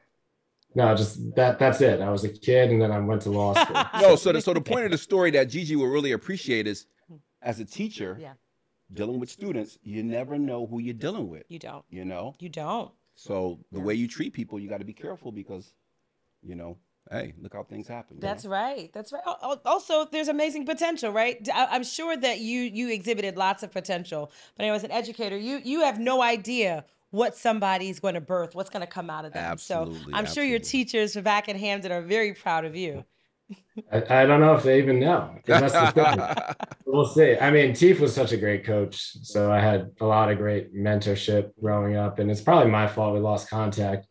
No, 0.75 0.95
just 0.95 1.35
that. 1.35 1.57
That's 1.59 1.81
it. 1.81 2.01
I 2.01 2.09
was 2.09 2.23
a 2.23 2.29
kid, 2.29 2.69
and 2.71 2.81
then 2.81 2.91
I 2.91 2.99
went 2.99 3.21
to 3.23 3.29
law 3.31 3.53
school. 3.63 3.83
No, 4.01 4.15
so 4.15 4.31
the, 4.31 4.41
so 4.41 4.53
the 4.53 4.61
point 4.61 4.85
of 4.85 4.91
the 4.91 4.97
story 4.97 5.31
that 5.31 5.45
Gigi 5.49 5.75
will 5.75 5.87
really 5.87 6.11
appreciate 6.11 6.67
is 6.67 6.85
as 7.41 7.59
a 7.59 7.65
teacher 7.65 8.17
Yeah. 8.19 8.33
dealing 8.93 9.19
with 9.19 9.29
students, 9.29 9.77
you 9.81 10.03
never 10.03 10.37
know 10.37 10.65
who 10.67 10.79
you're 10.79 10.93
dealing 10.93 11.29
with, 11.29 11.43
You 11.49 11.59
don't. 11.59 11.83
you 11.89 12.05
know? 12.05 12.35
You 12.39 12.49
don't. 12.49 12.91
So 13.15 13.59
the 13.71 13.79
way 13.79 13.95
you 13.95 14.07
treat 14.07 14.33
people, 14.33 14.59
you 14.59 14.69
got 14.69 14.79
to 14.79 14.85
be 14.85 14.93
careful 14.93 15.31
because, 15.31 15.73
you 16.43 16.53
know, 16.53 16.77
hey, 17.09 17.33
look 17.41 17.53
how 17.53 17.63
things 17.63 17.87
happen. 17.87 18.17
That's 18.19 18.43
know? 18.43 18.51
right. 18.51 18.91
That's 18.93 19.11
right. 19.11 19.23
Al- 19.25 19.39
al- 19.41 19.61
Also, 19.65 20.05
there's 20.05 20.27
amazing 20.27 20.65
potential, 20.67 21.11
right? 21.11 21.47
I'm 21.55 21.83
sure 21.83 22.15
that 22.15 22.39
you 22.39 22.61
you 22.61 22.89
exhibited 22.89 23.35
lots 23.37 23.63
of 23.63 23.71
potential, 23.71 24.31
but 24.55 24.63
anyway, 24.63 24.75
as 24.75 24.83
an 24.83 24.91
educator, 24.91 25.37
you 25.37 25.59
you 25.63 25.81
have 25.81 25.99
no 25.99 26.21
idea 26.21 26.85
what 27.11 27.35
somebody's 27.35 27.99
going 27.99 28.15
to 28.15 28.21
birth, 28.21 28.53
what's 28.55 28.69
going 28.69 28.85
to 28.85 28.91
come 28.91 29.09
out 29.09 29.25
of 29.25 29.33
them. 29.33 29.57
so 29.57 29.93
I'm 30.13 30.25
sure 30.25 30.43
your 30.43 30.57
absolutely. 30.57 30.59
teachers 30.59 31.15
back 31.15 31.47
in 31.47 31.57
Hamden 31.57 31.91
are 31.91 32.01
very 32.01 32.33
proud 32.33 32.65
of 32.65 32.75
you. 32.75 33.03
I, 33.91 34.23
I 34.23 34.25
don't 34.25 34.41
know 34.41 34.55
if 34.55 34.63
they 34.63 34.77
even 34.79 34.99
know. 34.99 35.37
They 35.45 35.59
must 35.59 35.73
have 35.73 35.93
said 35.93 36.19
it. 36.19 36.55
We'll 36.89 37.05
see. 37.05 37.37
I 37.37 37.51
mean, 37.51 37.73
Teef 37.73 37.99
was 37.99 38.15
such 38.15 38.31
a 38.31 38.37
great 38.37 38.63
coach, 38.65 38.95
so 39.21 39.51
I 39.51 39.59
had 39.59 39.91
a 39.99 40.05
lot 40.05 40.31
of 40.31 40.37
great 40.37 40.73
mentorship 40.73 41.51
growing 41.61 41.95
up, 41.97 42.19
and 42.19 42.31
it's 42.31 42.41
probably 42.41 42.71
my 42.71 42.87
fault 42.87 43.13
we 43.13 43.19
lost 43.19 43.49
contact. 43.49 44.07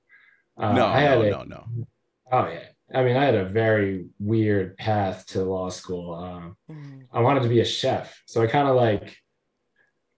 Uh, 0.59 0.73
no, 0.73 0.87
I 0.87 1.01
had 1.01 1.19
no, 1.19 1.25
a, 1.25 1.31
no, 1.31 1.43
no. 1.45 1.87
Oh 2.31 2.49
yeah, 2.49 2.65
I 2.95 3.03
mean, 3.03 3.17
I 3.17 3.25
had 3.25 3.35
a 3.35 3.47
very 3.47 4.07
weird 4.21 4.77
path 4.77 5.27
to 5.29 5.43
law 5.43 5.71
school. 5.71 6.15
Um, 6.15 6.57
Mhm. 6.71 7.07
I 7.13 7.21
wanted 7.21 7.43
to 7.45 7.49
be 7.49 7.61
a 7.61 7.65
chef. 7.65 8.23
So 8.27 8.43
I 8.43 8.47
kind 8.47 8.69
of 8.69 8.77
like, 8.77 9.17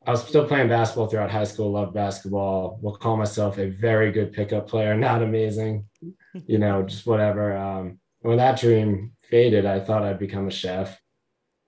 I 0.09 0.13
was 0.13 0.27
still 0.27 0.47
playing 0.47 0.69
basketball 0.69 1.07
throughout 1.07 1.31
high 1.31 1.45
school, 1.45 1.71
loved 1.71 1.93
basketball. 1.93 2.79
Will 2.81 2.97
call 2.97 3.19
myself 3.19 3.59
a 3.59 3.69
very 3.69 4.11
good 4.11 4.33
pickup 4.33 4.67
player, 4.67 4.95
not 4.97 5.23
amazing, 5.23 5.85
you 6.47 6.57
know, 6.57 6.83
just 6.83 7.07
whatever. 7.07 7.55
Um, 7.55 8.01
when 8.21 8.39
that 8.39 8.59
dream 8.59 9.13
faded, 9.29 9.67
I 9.67 9.81
thought 9.81 10.05
I'd 10.05 10.19
become 10.19 10.49
a 10.49 10.51
chef. 10.51 10.99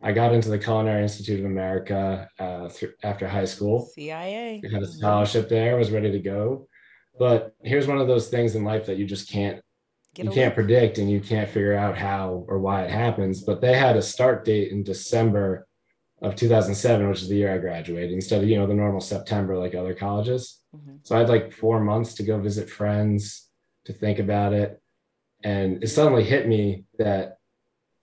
I 0.00 0.12
got 0.12 0.32
into 0.32 0.48
the 0.48 0.58
Culinary 0.58 1.02
Institute 1.02 1.40
of 1.40 1.44
America 1.44 2.30
uh, 2.38 2.70
th- 2.70 2.94
after 3.02 3.28
high 3.28 3.44
school. 3.44 3.90
CIA. 3.94 4.62
I 4.64 4.72
had 4.72 4.82
a 4.82 4.88
scholarship 4.88 5.50
there, 5.50 5.76
was 5.76 5.90
ready 5.90 6.10
to 6.10 6.18
go. 6.18 6.66
But 7.18 7.54
here's 7.62 7.86
one 7.86 7.98
of 7.98 8.08
those 8.08 8.28
things 8.30 8.54
in 8.54 8.64
life 8.64 8.86
that 8.86 8.96
you 8.96 9.04
just 9.04 9.30
can't 9.30 9.60
Get 10.14 10.24
you 10.24 10.30
a 10.30 10.34
can't 10.34 10.54
predict 10.54 10.96
and 10.96 11.10
you 11.10 11.20
can't 11.20 11.48
figure 11.48 11.76
out 11.76 11.98
how 11.98 12.46
or 12.48 12.58
why 12.58 12.84
it 12.84 12.90
happens. 12.90 13.42
But 13.42 13.60
they 13.60 13.76
had 13.76 13.96
a 13.98 14.02
start 14.02 14.46
date 14.46 14.72
in 14.72 14.82
December 14.82 15.66
of 16.22 16.36
2007, 16.36 17.08
which 17.08 17.22
is 17.22 17.28
the 17.28 17.36
year 17.36 17.54
I 17.54 17.58
graduated, 17.58 18.12
instead 18.12 18.42
of 18.42 18.48
you 18.48 18.58
know 18.58 18.66
the 18.66 18.74
normal 18.74 19.00
September 19.00 19.56
like 19.56 19.74
other 19.74 19.94
colleges. 19.94 20.60
Mhm. 20.76 20.98
So 21.02 21.16
I 21.16 21.20
had 21.20 21.28
like 21.28 21.52
four 21.52 21.80
months 21.80 22.14
to 22.14 22.22
go 22.22 22.38
visit 22.38 22.68
friends 22.68 23.48
to 23.86 23.92
think 23.92 24.18
about 24.18 24.52
it, 24.52 24.80
and 25.42 25.82
it 25.82 25.88
suddenly 25.88 26.24
hit 26.24 26.46
me 26.46 26.84
that 26.98 27.38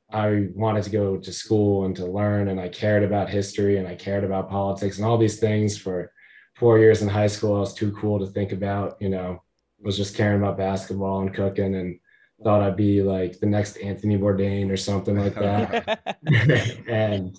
I 0.09 0.47
wanted 0.55 0.83
to 0.83 0.89
go 0.89 1.17
to 1.17 1.33
school 1.33 1.85
and 1.85 1.95
to 1.97 2.05
learn, 2.05 2.47
and 2.47 2.59
I 2.59 2.69
cared 2.69 3.03
about 3.03 3.29
history 3.29 3.77
and 3.77 3.87
I 3.87 3.95
cared 3.95 4.23
about 4.23 4.49
politics 4.49 4.97
and 4.97 5.05
all 5.05 5.17
these 5.17 5.39
things 5.39 5.77
for 5.77 6.11
four 6.55 6.79
years 6.79 7.01
in 7.01 7.09
high 7.09 7.27
school. 7.27 7.57
I 7.57 7.59
was 7.59 7.73
too 7.73 7.91
cool 7.91 8.19
to 8.19 8.27
think 8.27 8.51
about, 8.51 8.97
you 9.01 9.09
know, 9.09 9.43
was 9.79 9.97
just 9.97 10.15
caring 10.15 10.41
about 10.41 10.57
basketball 10.57 11.21
and 11.21 11.33
cooking 11.33 11.75
and 11.75 11.99
thought 12.43 12.61
I'd 12.61 12.77
be 12.77 13.01
like 13.01 13.39
the 13.39 13.45
next 13.45 13.77
Anthony 13.77 14.17
Bourdain 14.17 14.71
or 14.71 14.77
something 14.77 15.17
like 15.17 15.35
that. 15.35 16.17
and 16.87 17.37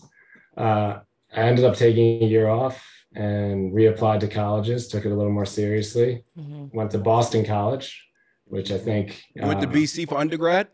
uh, 0.58 1.00
I 1.34 1.40
ended 1.42 1.64
up 1.64 1.76
taking 1.76 2.22
a 2.22 2.26
year 2.26 2.48
off 2.48 2.84
and 3.14 3.72
reapplied 3.72 4.20
to 4.20 4.28
colleges, 4.28 4.88
took 4.88 5.04
it 5.04 5.12
a 5.12 5.14
little 5.14 5.32
more 5.32 5.46
seriously. 5.46 6.24
Mhm. 6.38 6.74
Went 6.74 6.90
to 6.90 6.98
Boston 6.98 7.44
College, 7.44 8.04
which 8.44 8.70
I 8.70 8.78
think 8.78 9.22
You 9.34 9.46
went 9.46 9.60
to 9.62 9.68
uh, 9.68 9.72
BC 9.72 10.06
for 10.08 10.18
undergrad? 10.18 10.68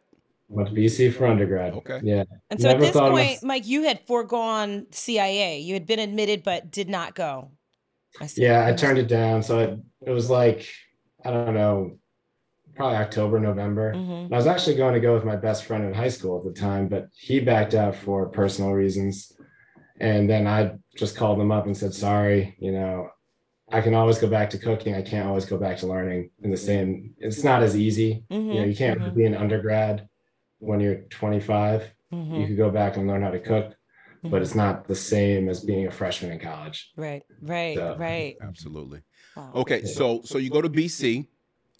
went 0.48 0.68
to 0.68 0.74
BC 0.74 1.10
for 1.12 1.26
undergrad. 1.26 1.72
Okay. 1.74 2.00
Yeah. 2.02 2.24
And 2.50 2.60
so 2.60 2.68
at 2.70 2.78
this 2.80 2.92
point, 2.92 3.12
my- 3.14 3.38
Mike, 3.42 3.66
you 3.66 3.82
had 3.84 4.00
foregone 4.06 4.86
CIA. 4.90 5.58
You 5.60 5.74
had 5.74 5.86
been 5.86 5.98
admitted 5.98 6.42
but 6.44 6.70
did 6.70 6.88
not 6.88 7.14
go. 7.14 7.50
I 8.20 8.26
see. 8.26 8.42
Yeah, 8.42 8.66
I 8.66 8.72
turned 8.74 8.98
it 8.98 9.08
down. 9.08 9.42
So 9.42 9.58
it, 9.60 9.78
it 10.06 10.10
was 10.10 10.30
like, 10.30 10.68
I 11.24 11.30
don't 11.30 11.54
know, 11.54 11.98
probably 12.76 12.98
October, 12.98 13.40
November. 13.40 13.94
Mhm. 13.94 14.32
I 14.32 14.36
was 14.36 14.46
actually 14.46 14.76
going 14.76 14.94
to 14.94 15.00
go 15.00 15.14
with 15.14 15.24
my 15.24 15.36
best 15.36 15.64
friend 15.64 15.84
in 15.84 15.94
high 15.94 16.08
school 16.08 16.38
at 16.38 16.44
the 16.44 16.52
time, 16.60 16.88
but 16.88 17.08
he 17.16 17.40
backed 17.40 17.74
out 17.74 17.94
for 17.96 18.28
personal 18.28 18.72
reasons. 18.72 19.32
And 20.00 20.28
then 20.28 20.46
I 20.46 20.72
just 20.96 21.16
called 21.16 21.38
them 21.38 21.52
up 21.52 21.66
and 21.66 21.76
said, 21.76 21.94
sorry, 21.94 22.56
you 22.58 22.72
know, 22.72 23.10
I 23.70 23.80
can 23.80 23.94
always 23.94 24.18
go 24.18 24.28
back 24.28 24.50
to 24.50 24.58
cooking. 24.58 24.94
I 24.94 25.02
can't 25.02 25.26
always 25.26 25.44
go 25.44 25.56
back 25.56 25.78
to 25.78 25.86
learning 25.86 26.30
in 26.42 26.50
the 26.50 26.56
same, 26.56 27.14
it's 27.18 27.44
not 27.44 27.62
as 27.62 27.76
easy. 27.76 28.24
You 28.28 28.40
know, 28.40 28.64
you 28.64 28.76
can't 28.76 29.00
mhm. 29.00 29.14
be 29.14 29.24
an 29.24 29.34
undergrad 29.34 30.08
when 30.58 30.80
you're 30.80 30.96
25. 31.10 31.90
You 32.10 32.18
Mhm. 32.18 32.46
could 32.48 32.56
go 32.56 32.70
back 32.70 32.96
and 32.96 33.06
learn 33.08 33.22
how 33.22 33.30
to 33.30 33.40
cook, 33.40 33.74
but 34.22 34.42
it's 34.42 34.54
not 34.54 34.86
the 34.86 34.94
same 34.94 35.48
as 35.48 35.64
being 35.64 35.86
a 35.86 35.90
freshman 35.90 36.32
in 36.32 36.38
college. 36.38 36.92
Right, 36.96 37.22
right, 37.42 37.76
So- 37.76 37.96
right. 37.98 38.36
Absolutely. 38.40 39.00
Wow. 39.36 39.52
Okay, 39.56 39.84
so 39.84 40.22
so 40.22 40.38
you 40.38 40.50
go 40.50 40.62
to 40.62 40.68
BC. 40.68 41.26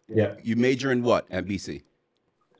Yeah. 0.09 0.35
You 0.43 0.57
major 0.57 0.91
in 0.91 1.03
what 1.03 1.27
at 1.31 1.47
BC? 1.47 1.83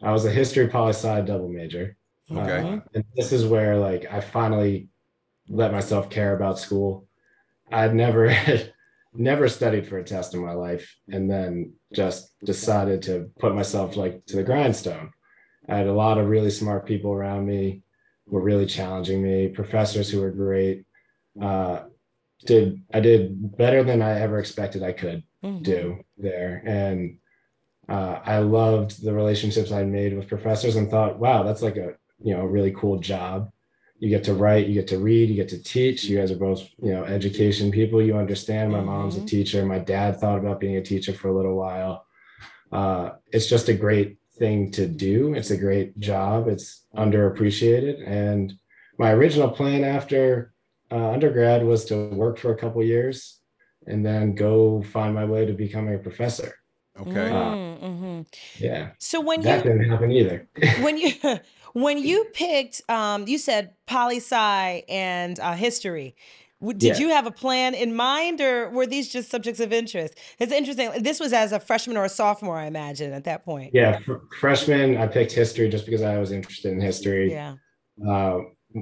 I 0.03 0.13
was 0.13 0.25
a 0.25 0.31
history 0.31 0.69
poli 0.69 0.91
sci 0.91 1.21
double 1.23 1.49
major. 1.49 1.97
Okay. 2.31 2.59
Uh, 2.59 2.81
and 2.95 3.05
this 3.17 3.33
is 3.33 3.45
where 3.45 3.77
like 3.77 4.07
I 4.11 4.21
finally 4.21 4.89
let 5.49 5.73
myself 5.73 6.11
care 6.11 6.35
about 6.35 6.59
school. 6.59 7.07
I'd 7.71 7.95
never 7.95 8.35
never 9.15 9.49
studied 9.49 9.87
for 9.87 9.99
a 9.99 10.05
test 10.05 10.35
in 10.35 10.45
my 10.45 10.53
life 10.53 10.97
and 11.09 11.31
then 11.31 11.73
just 11.95 12.35
decided 12.45 13.01
to 13.03 13.31
put 13.39 13.55
myself 13.55 13.97
like 13.97 14.25
to 14.27 14.37
the 14.37 14.43
grindstone. 14.43 15.11
I 15.69 15.77
had 15.77 15.87
a 15.87 15.93
lot 15.93 16.19
of 16.19 16.29
really 16.29 16.51
smart 16.51 16.85
people 16.87 17.13
around 17.13 17.47
me 17.47 17.83
were 18.27 18.41
really 18.43 18.67
challenging 18.67 19.23
me, 19.23 19.49
professors 19.49 20.11
who 20.11 20.21
were 20.21 20.31
great. 20.31 20.85
Uh, 21.41 21.85
did 22.47 22.83
I 22.93 23.01
did 23.01 23.57
better 23.57 23.83
than 23.85 24.03
I 24.03 24.21
ever 24.21 24.39
expected 24.39 24.83
I 24.83 24.93
could 24.93 25.23
Mhm. 25.43 25.63
do 25.63 25.99
there. 26.19 26.63
And 26.67 27.19
uh, 27.89 28.21
I 28.25 28.39
loved 28.39 29.03
the 29.03 29.13
relationships 29.13 29.71
I 29.73 29.85
made 29.85 30.17
with 30.17 30.29
professors 30.29 30.77
and 30.77 30.91
thought, 30.91 31.19
wow, 31.19 31.43
that's 31.43 31.63
like 31.63 31.77
a 31.77 31.95
you 32.23 32.35
know 32.35 32.45
really 32.45 32.73
cool 32.73 32.99
job. 32.99 33.51
You 34.01 34.09
get 34.11 34.25
to 34.25 34.35
write, 34.35 34.67
you 34.67 34.75
get 34.75 34.89
to 34.89 34.99
read, 34.99 35.29
you 35.31 35.37
get 35.37 35.49
to 35.51 35.63
teach. 35.63 36.05
You 36.05 36.19
guys 36.19 36.31
are 36.31 36.37
both 36.37 36.61
you 36.83 36.93
know 36.93 37.05
education 37.05 37.71
people. 37.71 38.03
You 38.03 38.17
understand. 38.17 38.73
My 38.73 38.81
mom's 38.81 39.17
a 39.17 39.21
Mhm. 39.21 39.27
teacher. 39.27 39.65
My 39.65 39.79
dad 39.79 40.19
thought 40.21 40.39
about 40.39 40.61
being 40.61 40.77
a 40.77 40.83
teacher 40.83 41.13
for 41.13 41.29
a 41.29 41.35
little 41.37 41.57
while. 41.57 42.07
Uh, 42.73 43.11
it's 43.33 43.49
just 43.49 43.69
a 43.69 43.75
great 43.75 44.19
thing 44.39 44.71
to 44.73 44.87
do. 44.87 45.35
It's 45.35 45.51
a 45.53 45.57
great 45.57 45.99
job. 46.01 46.49
It's 46.49 46.87
underappreciated. 46.97 48.07
And 48.07 48.53
my 48.99 49.13
original 49.13 49.49
plan 49.51 49.85
after 49.85 50.53
uh, 50.91 51.11
undergrad 51.11 51.65
was 51.65 51.85
to 51.87 52.09
work 52.11 52.39
for 52.39 52.53
a 52.53 52.57
couple 52.57 52.83
years 52.83 53.41
and 53.87 54.05
then 54.05 54.35
go 54.35 54.83
find 54.83 55.15
my 55.15 55.25
way 55.25 55.47
to 55.47 55.53
becoming 55.53 55.95
a 55.95 55.99
professor. 55.99 56.53
Okay. 57.01 57.11
Mm, 57.11 57.81
mhm. 57.83 58.27
Yeah, 58.61 58.91
So 58.99 59.21
when 59.21 59.43
that 59.43 59.65
you 59.65 59.73
didn't 59.73 59.89
happen 59.91 60.13
either. 60.13 60.49
when 60.83 60.97
you 60.99 61.13
when 61.75 61.99
you 61.99 62.25
picked 62.33 62.81
um 62.91 63.27
you 63.29 63.37
said 63.39 63.73
poli 63.87 64.17
sci 64.17 64.83
and 64.89 65.39
uh, 65.41 65.53
history 65.55 66.15
did 66.79 66.83
Yeah. 66.83 66.99
you 66.99 67.09
have 67.11 67.27
a 67.27 67.31
plan 67.31 67.75
in 67.75 67.95
mind 67.95 68.41
or 68.41 68.71
were 68.71 68.87
these 68.87 69.09
just 69.13 69.31
subjects 69.31 69.61
of 69.61 69.71
interest 69.73 70.15
it's 70.39 70.53
interesting 70.53 70.91
this 71.03 71.21
was 71.21 71.33
as 71.35 71.53
a 71.53 71.61
freshman 71.61 71.97
or 71.99 72.05
a 72.05 72.09
sophomore 72.09 72.57
i 72.57 72.65
imagine 72.67 73.13
at 73.13 73.25
that 73.25 73.45
point 73.45 73.71
yeah, 73.75 73.99
fr- 73.99 74.25
freshman, 74.41 74.97
I 74.97 75.07
picked 75.07 75.33
history 75.33 75.69
just 75.69 75.85
because 75.85 76.01
I 76.03 76.17
was 76.19 76.33
interested 76.33 76.73
in 76.73 76.81
history. 76.81 77.31
yeah 77.33 77.57
Uh, 78.09 78.39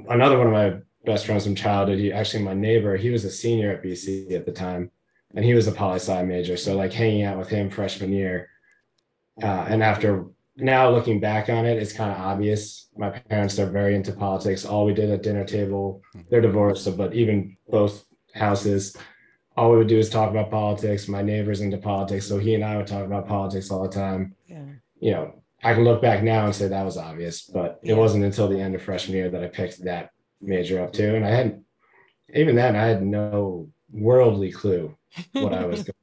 another 0.09 0.37
one 0.37 0.47
of 0.47 0.53
my 0.53 0.79
best 1.05 1.25
friends 1.25 1.43
from 1.45 1.55
childhood, 1.55 1.99
he 1.99 2.13
actually 2.13 2.43
my 2.43 2.53
neighbor, 2.53 2.95
he 2.95 3.09
was 3.09 3.25
a 3.25 3.29
senior 3.31 3.71
at 3.71 3.83
BC 3.83 4.31
at 4.33 4.45
the 4.45 4.51
time, 4.51 4.89
and 5.35 5.43
he 5.43 5.53
was 5.53 5.67
a 5.67 5.71
poli 5.71 5.95
sci 5.99 6.23
major. 6.23 6.55
So 6.57 6.75
like 6.75 6.93
hanging 6.93 7.23
out 7.23 7.37
with 7.37 7.49
him 7.49 7.69
freshman 7.69 8.11
year, 8.13 8.49
uh, 9.41 9.65
and 9.67 9.83
after 9.83 10.25
now 10.55 10.89
looking 10.89 11.19
back 11.19 11.49
on 11.49 11.65
it, 11.65 11.81
it's 11.81 11.93
kind 11.93 12.11
of 12.11 12.19
obvious. 12.19 12.89
My 12.95 13.09
parents 13.09 13.57
are 13.59 13.69
very 13.69 13.95
into 13.95 14.11
politics. 14.11 14.65
All 14.65 14.85
we 14.85 14.93
did 14.93 15.09
at 15.09 15.23
dinner 15.23 15.45
table, 15.45 16.01
mm-hmm. 16.15 16.27
they're 16.29 16.41
divorced, 16.41 16.83
so 16.83 16.91
but 16.91 17.13
even 17.13 17.57
both 17.69 18.05
houses, 18.35 18.95
all 19.55 19.71
we 19.71 19.77
would 19.77 19.87
do 19.87 19.99
is 19.99 20.09
talk 20.09 20.29
about 20.29 20.51
politics. 20.51 21.07
My 21.07 21.21
neighbor's 21.21 21.61
into 21.61 21.77
politics, 21.77 22.27
so 22.27 22.37
he 22.37 22.55
and 22.55 22.63
I 22.63 22.77
would 22.77 22.87
talk 22.87 23.05
about 23.05 23.27
politics 23.27 23.71
all 23.71 23.83
the 23.83 23.89
time 23.89 24.35
yeah 24.47 24.63
you 25.03 25.11
know, 25.11 25.33
I 25.61 25.73
can 25.73 25.83
look 25.83 26.01
back 26.01 26.23
now 26.23 26.45
and 26.45 26.55
say 26.55 26.69
that 26.69 26.85
was 26.85 26.95
obvious, 26.95 27.41
but 27.41 27.77
it 27.83 27.93
wasn't 27.93 28.23
until 28.23 28.47
the 28.47 28.59
end 28.59 28.73
of 28.73 28.81
freshman 28.81 29.17
year 29.17 29.29
that 29.29 29.43
I 29.43 29.47
picked 29.47 29.83
that 29.83 30.11
major 30.39 30.81
up 30.81 30.93
too. 30.93 31.15
And 31.15 31.25
I 31.25 31.29
hadn't, 31.29 31.65
even 32.33 32.55
then, 32.55 32.77
I 32.77 32.85
had 32.85 33.03
no 33.03 33.67
worldly 33.91 34.49
clue 34.49 34.95
what 35.33 35.51
I 35.53 35.65
was 35.65 35.83
going 35.83 35.95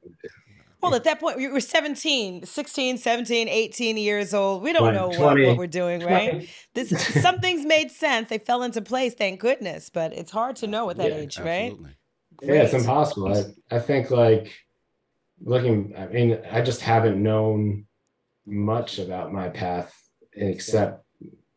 Well 0.81 0.93
at 0.95 1.03
that 1.03 1.19
point 1.19 1.37
we 1.37 1.47
were 1.47 1.59
17 1.59 2.45
16 2.45 2.97
17 2.97 3.47
18 3.47 3.97
years 3.97 4.33
old 4.33 4.61
we 4.63 4.73
don't 4.73 4.81
Twenty- 4.93 4.97
know 4.97 5.07
what, 5.07 5.17
20, 5.33 5.45
what 5.47 5.57
we're 5.57 5.67
doing 5.67 6.01
right 6.01 6.47
this 6.73 6.89
some 7.21 7.39
things 7.39 7.65
made 7.65 7.91
sense 7.91 8.29
they 8.29 8.37
fell 8.37 8.63
into 8.63 8.81
place 8.81 9.13
thank 9.13 9.39
goodness 9.39 9.89
but 9.89 10.13
it's 10.13 10.31
hard 10.31 10.55
to 10.57 10.67
know 10.67 10.89
at 10.89 10.97
that 10.97 11.09
Yeah, 11.11 11.17
age 11.17 11.39
right 11.39 11.71
Absolutely. 11.71 11.91
Yeah, 12.43 12.53
it's 12.63 12.71
Great. 12.71 12.81
impossible. 12.81 13.33
I, 13.37 13.75
I 13.75 13.79
think 13.79 14.09
like 14.09 14.51
looking, 15.43 15.93
I 15.95 16.07
mean, 16.07 16.39
I 16.51 16.61
just 16.61 16.81
haven't 16.81 17.21
known 17.21 17.85
much 18.47 18.97
about 18.97 19.31
my 19.31 19.49
path 19.49 19.93
except 20.33 21.03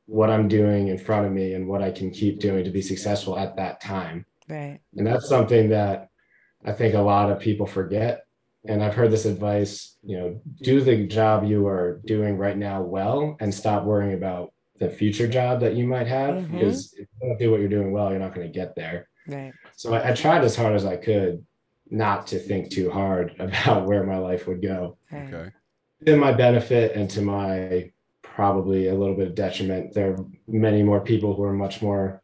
what 0.06 0.28
I'm 0.28 0.46
doing 0.46 0.88
in 0.88 0.98
front 0.98 1.26
of 1.26 1.32
me 1.32 1.54
and 1.54 1.66
what 1.66 1.80
I 1.82 1.90
can 1.90 2.10
keep 2.10 2.38
doing 2.38 2.64
to 2.64 2.70
be 2.70 2.82
successful 2.82 3.38
at 3.38 3.56
that 3.56 3.80
time. 3.80 4.26
right 4.48 4.80
And 4.96 5.06
that's 5.06 5.26
something 5.28 5.70
that 5.70 6.08
I 6.66 6.72
think 6.72 6.94
a 6.94 7.00
lot 7.00 7.30
of 7.30 7.40
people 7.40 7.66
forget. 7.66 8.23
And 8.66 8.82
I've 8.82 8.94
heard 8.94 9.10
this 9.10 9.26
advice, 9.26 9.96
you 10.02 10.16
know, 10.18 10.40
do 10.62 10.80
the 10.80 11.06
job 11.06 11.44
you 11.44 11.66
are 11.66 12.00
doing 12.04 12.36
right 12.38 12.56
now 12.56 12.82
well 12.82 13.36
and 13.40 13.52
stop 13.54 13.84
worrying 13.84 14.14
about 14.14 14.52
the 14.78 14.88
future 14.88 15.28
job 15.28 15.60
that 15.60 15.74
you 15.74 15.86
might 15.86 16.06
have 16.06 16.34
Mhm. 16.36 16.52
because 16.52 16.92
if 16.94 17.00
you 17.00 17.28
don't 17.28 17.38
do 17.38 17.50
what 17.50 17.60
you're 17.60 17.68
doing 17.68 17.92
well, 17.92 18.10
you're 18.10 18.18
not 18.18 18.34
going 18.34 18.46
to 18.46 18.52
get 18.52 18.74
there. 18.74 19.08
right 19.28 19.52
So 19.76 19.94
I, 19.94 20.10
I 20.10 20.12
tried 20.14 20.44
as 20.44 20.56
hard 20.56 20.74
as 20.74 20.84
I 20.84 20.96
could 20.96 21.44
not 21.90 22.26
to 22.28 22.38
think 22.38 22.70
too 22.70 22.90
hard 22.90 23.34
about 23.38 23.86
where 23.86 24.04
my 24.04 24.18
life 24.18 24.46
would 24.46 24.62
go. 24.62 24.96
right 25.12 25.32
Okay. 25.32 25.50
To 26.06 26.16
my 26.16 26.32
benefit 26.32 26.96
and 26.96 27.08
to 27.10 27.22
my 27.22 27.90
probably 28.22 28.88
a 28.88 28.94
little 28.94 29.14
bit 29.14 29.28
of 29.28 29.34
detriment, 29.34 29.94
there 29.94 30.12
are 30.14 30.24
many 30.48 30.82
more 30.82 31.00
people 31.00 31.34
who 31.34 31.44
are 31.44 31.52
much 31.52 31.80
more 31.82 32.20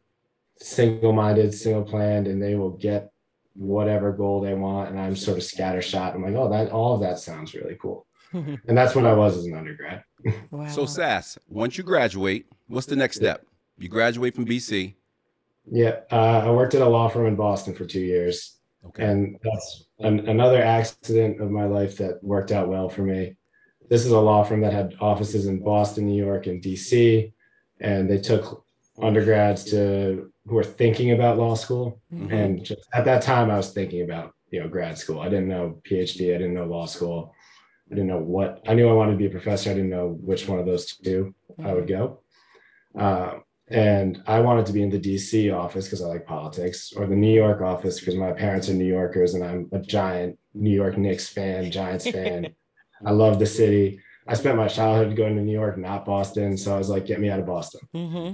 single 0.57 1.13
minded, 1.13 1.53
single 1.53 1.83
planned, 1.83 2.27
and 2.27 2.41
they 2.41 2.55
will 2.55 2.71
get 2.71 3.10
whatever 3.55 4.11
goal 4.11 4.41
they 4.41 4.53
want. 4.53 4.89
And 4.91 4.99
I'm 4.99 5.15
sort 5.15 5.37
of 5.37 5.43
scattershot. 5.43 6.15
I'm 6.15 6.23
like, 6.23 6.35
oh, 6.35 6.49
that 6.49 6.71
all 6.71 6.95
of 6.95 7.01
that 7.01 7.19
sounds 7.19 7.53
really 7.53 7.77
cool. 7.81 8.05
and 8.33 8.77
that's 8.77 8.95
what 8.95 9.05
I 9.05 9.13
was 9.13 9.37
as 9.37 9.45
an 9.45 9.55
undergrad. 9.55 10.03
wow. 10.51 10.67
So, 10.67 10.85
Sass, 10.85 11.37
once 11.49 11.77
you 11.77 11.83
graduate, 11.83 12.45
what's 12.67 12.87
the 12.87 12.95
next 12.95 13.17
step? 13.17 13.45
You 13.77 13.89
graduate 13.89 14.35
from 14.35 14.45
BC. 14.45 14.95
Yeah, 15.69 15.99
uh, 16.11 16.43
I 16.45 16.51
worked 16.51 16.73
at 16.75 16.81
a 16.81 16.87
law 16.87 17.07
firm 17.09 17.27
in 17.27 17.35
Boston 17.35 17.75
for 17.75 17.85
two 17.85 17.99
years, 17.99 18.57
Okay. 18.87 19.03
and 19.03 19.37
that's 19.43 19.85
an, 19.99 20.27
another 20.27 20.61
accident 20.61 21.39
of 21.39 21.51
my 21.51 21.65
life 21.65 21.97
that 21.97 22.23
worked 22.23 22.51
out 22.51 22.67
well 22.67 22.89
for 22.89 23.03
me. 23.03 23.35
This 23.89 24.05
is 24.05 24.11
a 24.11 24.19
law 24.19 24.43
firm 24.43 24.61
that 24.61 24.73
had 24.73 24.95
offices 25.01 25.45
in 25.47 25.63
Boston, 25.63 26.07
New 26.07 26.23
York, 26.23 26.47
and 26.47 26.63
DC, 26.63 27.31
and 27.79 28.09
they 28.09 28.17
took 28.17 28.65
undergrads 29.01 29.65
to 29.65 30.30
who 30.47 30.57
are 30.57 30.63
thinking 30.63 31.11
about 31.11 31.37
law 31.37 31.55
school. 31.55 32.01
Mhm. 32.13 32.31
And 32.31 32.65
just 32.65 32.87
at 32.93 33.05
that 33.05 33.21
time, 33.21 33.51
I 33.51 33.57
was 33.57 33.71
thinking 33.73 34.01
about 34.01 34.33
you 34.49 34.59
know 34.59 34.67
grad 34.67 34.97
school. 34.97 35.19
I 35.19 35.29
didn't 35.29 35.47
know 35.47 35.81
PhD. 35.83 36.33
I 36.35 36.37
didn't 36.37 36.53
know 36.53 36.65
law 36.65 36.85
school. 36.85 37.33
I 37.91 37.95
didn't 37.95 38.07
know 38.07 38.19
what. 38.19 38.61
I 38.67 38.73
knew 38.73 38.89
I 38.89 38.93
wanted 38.93 39.11
to 39.13 39.17
be 39.17 39.27
a 39.27 39.29
professor. 39.29 39.69
I 39.69 39.73
didn't 39.73 39.89
know 39.89 40.17
which 40.21 40.47
one 40.47 40.59
of 40.59 40.65
those 40.65 40.95
two 40.97 41.33
I 41.63 41.73
would 41.73 41.87
go. 41.87 42.21
Uh, 42.97 43.39
and 43.67 44.21
I 44.27 44.39
wanted 44.41 44.65
to 44.65 44.73
be 44.73 44.81
in 44.81 44.89
the 44.89 44.99
DC 44.99 45.49
office 45.51 45.85
because 45.85 46.01
I 46.01 46.07
like 46.07 46.25
politics, 46.25 46.91
or 46.95 47.05
the 47.07 47.15
New 47.15 47.33
York 47.33 47.61
office 47.61 47.99
because 47.99 48.15
my 48.15 48.31
parents 48.33 48.67
are 48.69 48.73
New 48.73 48.85
Yorkers 48.85 49.33
and 49.33 49.43
I'm 49.43 49.69
a 49.71 49.79
giant 49.79 50.37
New 50.53 50.71
York 50.71 50.97
Knicks 50.97 51.29
fan, 51.29 51.71
Giants 51.71 52.09
fan. 52.09 52.53
I 53.05 53.11
love 53.11 53.39
the 53.39 53.45
city. 53.45 53.99
I 54.27 54.33
spent 54.35 54.57
my 54.57 54.67
childhood 54.67 55.15
going 55.15 55.35
to 55.35 55.41
New 55.41 55.53
York, 55.53 55.77
not 55.77 56.05
Boston. 56.05 56.57
So 56.57 56.75
I 56.75 56.77
was 56.77 56.89
like, 56.89 57.05
get 57.05 57.19
me 57.19 57.29
out 57.29 57.39
of 57.39 57.45
Boston. 57.45 57.81
hmm 57.93 58.33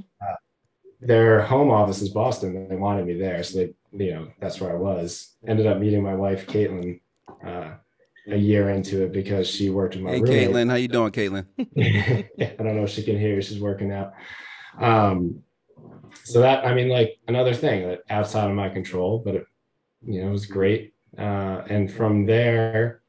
Their 0.99 1.41
home 1.41 1.69
office 1.69 2.01
is 2.01 2.09
Boston. 2.09 2.67
They 2.67 2.75
wanted 2.75 3.05
me 3.05 3.13
there. 3.13 3.43
So 3.43 3.59
they, 3.59 3.73
you 4.05 4.13
know, 4.13 4.27
that's 4.39 4.59
where 4.59 4.71
I 4.71 4.75
was. 4.75 5.35
Ended 5.45 5.67
up 5.67 5.77
meeting 5.77 6.01
my 6.01 6.15
wife, 6.15 6.47
Caitlin, 6.47 6.99
uh, 7.45 7.75
a 8.29 8.35
year 8.35 8.69
into 8.71 9.03
it 9.03 9.13
because 9.13 9.47
she 9.47 9.69
worked 9.69 9.95
with 9.95 10.03
my 10.03 10.11
Hey, 10.11 10.21
roommate. 10.21 10.49
Caitlin, 10.49 10.69
how 10.69 10.75
you 10.75 10.87
doing, 10.87 11.11
Caitlin? 11.11 11.45
I 12.39 12.55
don't 12.63 12.75
know 12.75 12.83
if 12.83 12.89
she 12.89 13.03
can 13.03 13.17
hear. 13.17 13.35
You. 13.35 13.41
She's 13.41 13.59
working 13.59 13.91
out. 13.91 14.13
Um, 14.79 15.43
so 16.23 16.41
that 16.41 16.65
I 16.65 16.73
mean, 16.73 16.89
like 16.89 17.19
another 17.27 17.53
thing 17.53 17.87
that 17.87 18.01
outside 18.09 18.49
of 18.49 18.55
my 18.55 18.69
control, 18.69 19.19
but 19.23 19.35
it, 19.35 19.45
you 20.05 20.21
know, 20.21 20.29
it 20.29 20.31
was 20.31 20.45
great. 20.45 20.93
Uh, 21.17 21.61
and 21.69 21.91
from 21.91 22.25
there, 22.25 23.01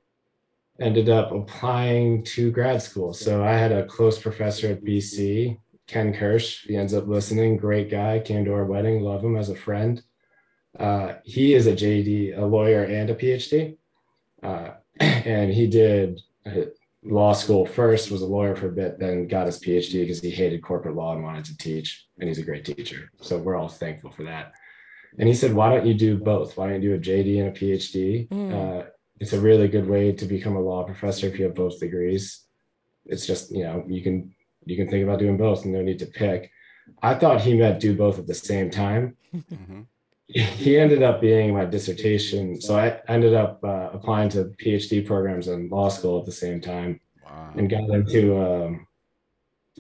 ended 0.80 1.09
up 1.09 1.33
applying 1.33 2.23
to 2.23 2.50
grad 2.52 2.80
school. 2.80 3.12
So 3.12 3.42
I 3.42 3.52
had 3.52 3.73
a 3.73 3.87
close 3.87 4.18
professor 4.18 4.68
at 4.68 4.85
BC, 4.85 5.59
Ken 5.88 6.12
Kersch. 6.12 6.66
He 6.66 6.76
ends 6.76 6.95
up 6.95 7.09
listening. 7.09 7.57
Great 7.57 7.90
guy. 7.90 8.21
Came 8.21 8.45
to 8.45 8.52
our 8.52 8.64
wedding. 8.64 9.02
Love 9.02 9.25
him 9.25 9.37
as 9.37 9.49
a 9.49 9.57
friend. 9.57 10.02
Uh, 10.78 11.14
he 11.25 11.54
is 11.54 11.66
a 11.66 11.73
JD, 11.73 12.38
a 12.38 12.45
lawyer, 12.45 12.85
and 12.85 13.11
a 13.11 13.14
PhD. 13.14 13.76
Uh, 14.42 14.71
and 15.00 15.52
he 15.52 15.66
did 15.66 16.21
uh, 16.47 16.66
law 17.02 17.33
school 17.33 17.64
first, 17.64 18.11
was 18.11 18.23
a 18.23 18.26
lawyer 18.26 18.54
for 18.54 18.68
a 18.68 18.73
bit, 18.73 18.99
then 18.99 19.26
got 19.26 19.47
his 19.47 19.59
PhD 19.59 20.02
because 20.02 20.21
he 20.21 20.30
hated 20.30 20.62
corporate 20.62 20.95
law 20.95 21.14
and 21.14 21.25
wanted 21.25 21.47
to 21.47 21.57
teach. 21.57 22.07
And 22.18 22.28
he's 22.28 22.38
a 22.38 22.45
great 22.45 22.64
teacher. 22.64 23.11
So 23.21 23.38
we're 23.38 23.57
all 23.57 23.68
thankful 23.68 24.11
for 24.11 24.25
that. 24.25 24.52
And 25.18 25.26
he 25.26 25.35
said, 25.35 25.54
Why 25.54 25.71
don't 25.71 25.87
you 25.87 25.95
do 25.95 26.18
both? 26.18 26.57
Why 26.57 26.68
don't 26.68 26.83
you 26.83 26.90
do 26.90 26.95
a 26.97 27.16
JD 27.16 27.40
and 27.40 27.49
a 27.49 27.59
PhD? 27.59 28.28
Mm. 28.28 28.52
Uh, 28.52 28.87
it's 29.21 29.33
a 29.33 29.40
really 29.40 29.68
good 29.68 29.88
way 29.88 30.12
to 30.12 30.26
become 30.26 30.54
a 30.54 30.61
law 30.61 30.85
professor 30.85 31.26
if 31.26 31.38
you 31.38 31.47
have 31.47 31.54
both 31.54 31.80
degrees. 31.80 32.45
It's 33.07 33.26
just, 33.26 33.50
you 33.50 33.64
know, 33.64 33.85
you 33.88 34.02
can 34.02 34.35
you 34.68 34.76
can 34.76 34.88
think 34.88 35.04
about 35.04 35.18
doing 35.18 35.37
both 35.37 35.64
and 35.64 35.72
no 35.72 35.82
need 35.82 35.98
to 36.00 36.06
pick. 36.06 36.50
I 37.02 37.14
thought 37.14 37.40
he 37.40 37.54
meant 37.54 37.80
do 37.80 37.94
both 37.96 38.18
at 38.18 38.26
the 38.26 38.34
same 38.34 38.70
time 38.70 39.16
Mhm. 39.34 39.87
he 40.28 40.78
ended 40.78 41.02
up 41.02 41.20
being 41.20 41.54
my 41.54 41.64
dissertation. 41.64 42.60
So 42.60 42.76
I 42.76 43.00
ended 43.08 43.34
up 43.34 43.62
uh, 43.64 43.90
applying 43.92 44.28
to 44.30 44.44
PhD 44.62 45.04
programs 45.06 45.48
in 45.48 45.68
law 45.70 45.88
school 45.88 46.18
at 46.20 46.26
the 46.26 46.32
same 46.32 46.60
time 46.60 47.00
Wow. 47.25 47.52
and 47.56 47.68
got 47.70 47.88
into, 47.90 48.37
um, 48.37 48.87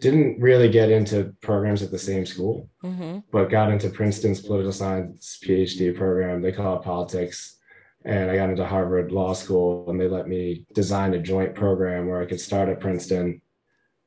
didn't 0.00 0.40
really 0.40 0.68
get 0.70 0.90
into 0.90 1.34
programs 1.42 1.82
at 1.82 1.90
the 1.90 1.98
same 1.98 2.24
school, 2.24 2.68
hmm 2.82 3.18
but 3.32 3.50
got 3.50 3.70
into 3.72 3.90
Princeton's 3.90 4.40
political 4.40 4.72
science 4.72 5.38
PhD 5.44 5.94
program. 5.94 6.40
They 6.40 6.52
call 6.52 6.76
it 6.78 6.82
politics. 6.82 7.56
And 8.04 8.30
I 8.30 8.36
got 8.36 8.48
into 8.48 8.64
Harvard 8.64 9.10
Law 9.12 9.32
School 9.34 9.90
and 9.90 10.00
they 10.00 10.08
let 10.08 10.28
me 10.28 10.64
design 10.72 11.12
a 11.14 11.18
joint 11.18 11.54
program 11.54 12.06
where 12.06 12.22
I 12.22 12.26
could 12.26 12.40
start 12.40 12.68
at 12.68 12.80
Princeton, 12.80 13.42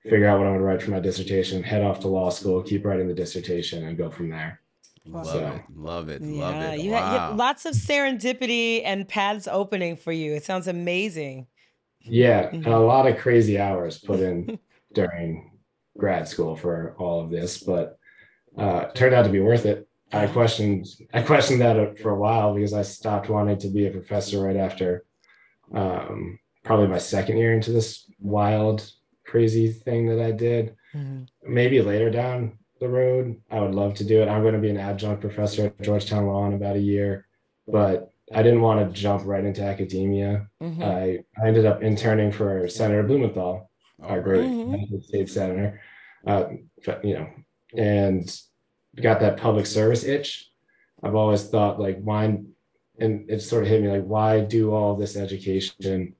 figure 0.03 0.27
out 0.27 0.39
what 0.39 0.47
I'm 0.47 0.53
going 0.53 0.59
to 0.59 0.65
write 0.65 0.81
for 0.81 0.91
my 0.91 0.99
dissertation, 0.99 1.61
head 1.63 1.83
off 1.83 1.99
to 2.01 2.07
law 2.07 2.29
school, 2.29 2.61
keep 2.63 2.85
writing 2.85 3.07
the 3.07 3.13
dissertation, 3.13 3.85
and 3.85 3.97
go 3.97 4.09
from 4.09 4.29
there. 4.29 4.61
Love 5.05 5.25
So- 5.27 5.47
it. 5.47 5.61
Love 5.75 6.09
it. 6.09 6.21
Love 6.21 6.55
Yeah, 6.55 6.71
it. 6.73 6.79
you 6.81 6.91
had, 6.93 7.13
you 7.13 7.19
had 7.19 7.35
lots 7.37 7.65
of 7.65 7.73
serendipity 7.73 8.81
and 8.83 9.07
paths 9.07 9.47
opening 9.47 9.95
for 9.95 10.11
you. 10.11 10.33
It 10.33 10.43
sounds 10.43 10.67
amazing. 10.67 11.47
Yeah, 12.01 12.49
and 12.51 12.65
a 12.65 12.69
Mhm. 12.69 12.87
lot 12.87 13.07
of 13.07 13.17
crazy 13.17 13.59
hours 13.59 13.99
put 13.99 14.19
in 14.19 14.57
during 14.93 15.51
grad 15.97 16.27
school 16.27 16.55
for 16.55 16.95
all 16.97 17.21
of 17.21 17.29
this, 17.29 17.61
but 17.63 17.97
uh, 18.57 18.85
turned 18.87 19.13
out 19.15 19.23
to 19.23 19.31
be 19.31 19.39
worth 19.39 19.65
it. 19.65 19.87
I 20.11 20.27
questioned 20.27 20.85
I 21.13 21.21
questioned 21.21 21.61
that 21.61 21.97
for 21.99 22.09
a 22.11 22.19
while 22.19 22.53
because 22.53 22.73
I 22.73 22.81
stopped 22.81 23.29
wanting 23.29 23.57
to 23.59 23.69
be 23.69 23.87
a 23.87 23.91
professor 23.91 24.41
right 24.43 24.57
after 24.57 25.05
um, 25.73 26.37
probably 26.63 26.87
my 26.87 26.97
second 26.97 27.37
year 27.37 27.53
into 27.53 27.71
this 27.71 28.11
wild, 28.19 28.91
crazy 29.35 29.71
thing 29.71 30.07
that 30.07 30.19
I 30.19 30.31
did. 30.31 30.75
Mhm. 30.93 31.25
Maybe 31.43 31.81
later 31.81 32.09
down 32.09 32.57
the 32.81 32.89
road, 32.89 33.39
I 33.49 33.61
would 33.61 33.73
love 33.73 33.93
to 33.95 34.03
do 34.03 34.21
it. 34.21 34.27
I'm 34.27 34.41
going 34.41 34.53
to 34.59 34.59
be 34.67 34.69
an 34.69 34.77
adjunct 34.77 35.21
professor 35.21 35.67
at 35.67 35.81
Georgetown 35.81 36.27
Law 36.27 36.45
in 36.47 36.53
about 36.53 36.75
a 36.75 36.79
year, 36.93 37.27
but 37.67 38.11
I 38.33 38.43
didn't 38.43 38.61
want 38.61 38.79
to 38.81 39.01
jump 39.01 39.23
right 39.25 39.43
into 39.45 39.63
academia. 39.63 40.47
Mhm. 40.61 40.83
I, 40.83 41.23
I 41.41 41.47
ended 41.47 41.65
up 41.65 41.81
interning 41.81 42.31
for 42.31 42.67
Senator 42.67 43.03
Blumenthal, 43.03 43.69
our 44.01 44.17
right. 44.17 44.23
great 44.23 44.49
Mhm. 44.49 44.65
United 44.71 45.03
States 45.05 45.31
senator, 45.33 45.79
uh, 46.27 46.45
but, 46.85 47.05
you 47.05 47.13
know, 47.13 47.27
and 47.77 48.23
got 49.01 49.19
that 49.21 49.37
public 49.37 49.65
service 49.65 50.03
itch. 50.03 50.49
I've 51.03 51.15
always 51.15 51.43
thought 51.47 51.79
like 51.79 51.99
why, 52.01 52.23
and 52.99 53.29
it 53.29 53.39
sort 53.41 53.63
of 53.63 53.69
hit 53.69 53.81
me 53.81 53.87
like 53.89 54.03
why 54.05 54.41
do 54.41 54.73
all 54.73 54.95
this 54.95 55.15
education? 55.15 56.15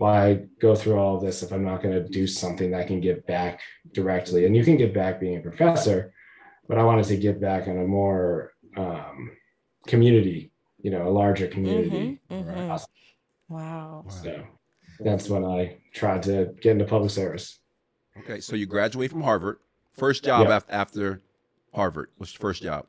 Why 0.00 0.46
go 0.60 0.74
through 0.74 0.98
all 0.98 1.16
of 1.16 1.22
this 1.22 1.42
if 1.42 1.52
I'm 1.52 1.64
not 1.64 1.82
going 1.82 1.94
to 1.94 2.06
do 2.08 2.26
something 2.26 2.70
that 2.70 2.80
I 2.80 2.84
can 2.84 3.00
give 3.00 3.26
back 3.26 3.60
directly? 3.92 4.44
And 4.44 4.54
you 4.54 4.62
can 4.64 4.76
give 4.76 4.92
back 4.92 5.18
being 5.20 5.38
a 5.38 5.40
professor, 5.40 6.12
but 6.68 6.76
I 6.78 6.84
wanted 6.84 7.06
to 7.06 7.16
give 7.16 7.40
back 7.40 7.66
on 7.66 7.78
a 7.78 7.84
more 7.86 8.52
um, 8.76 9.32
community, 9.86 10.52
you 10.82 10.90
know, 10.90 11.08
a 11.08 11.10
larger 11.10 11.46
community. 11.48 12.20
Mhm, 12.30 12.46
Right. 12.46 12.56
mhm. 12.56 12.86
Wow. 13.48 14.04
Wow. 14.06 14.10
So 14.10 14.42
that's 15.00 15.28
when 15.30 15.44
I 15.44 15.78
tried 15.94 16.22
to 16.24 16.54
get 16.60 16.72
into 16.72 16.84
public 16.84 17.10
service. 17.10 17.58
Okay, 18.18 18.40
so 18.40 18.54
you 18.54 18.66
graduate 18.66 19.10
from 19.10 19.22
Harvard. 19.22 19.58
First 19.94 20.24
job 20.24 20.48
Yeah. 20.48 20.56
af- 20.58 20.66
after 20.68 21.22
Harvard. 21.74 22.10
What's 22.18 22.34
your 22.34 22.40
first 22.40 22.62
job? 22.62 22.86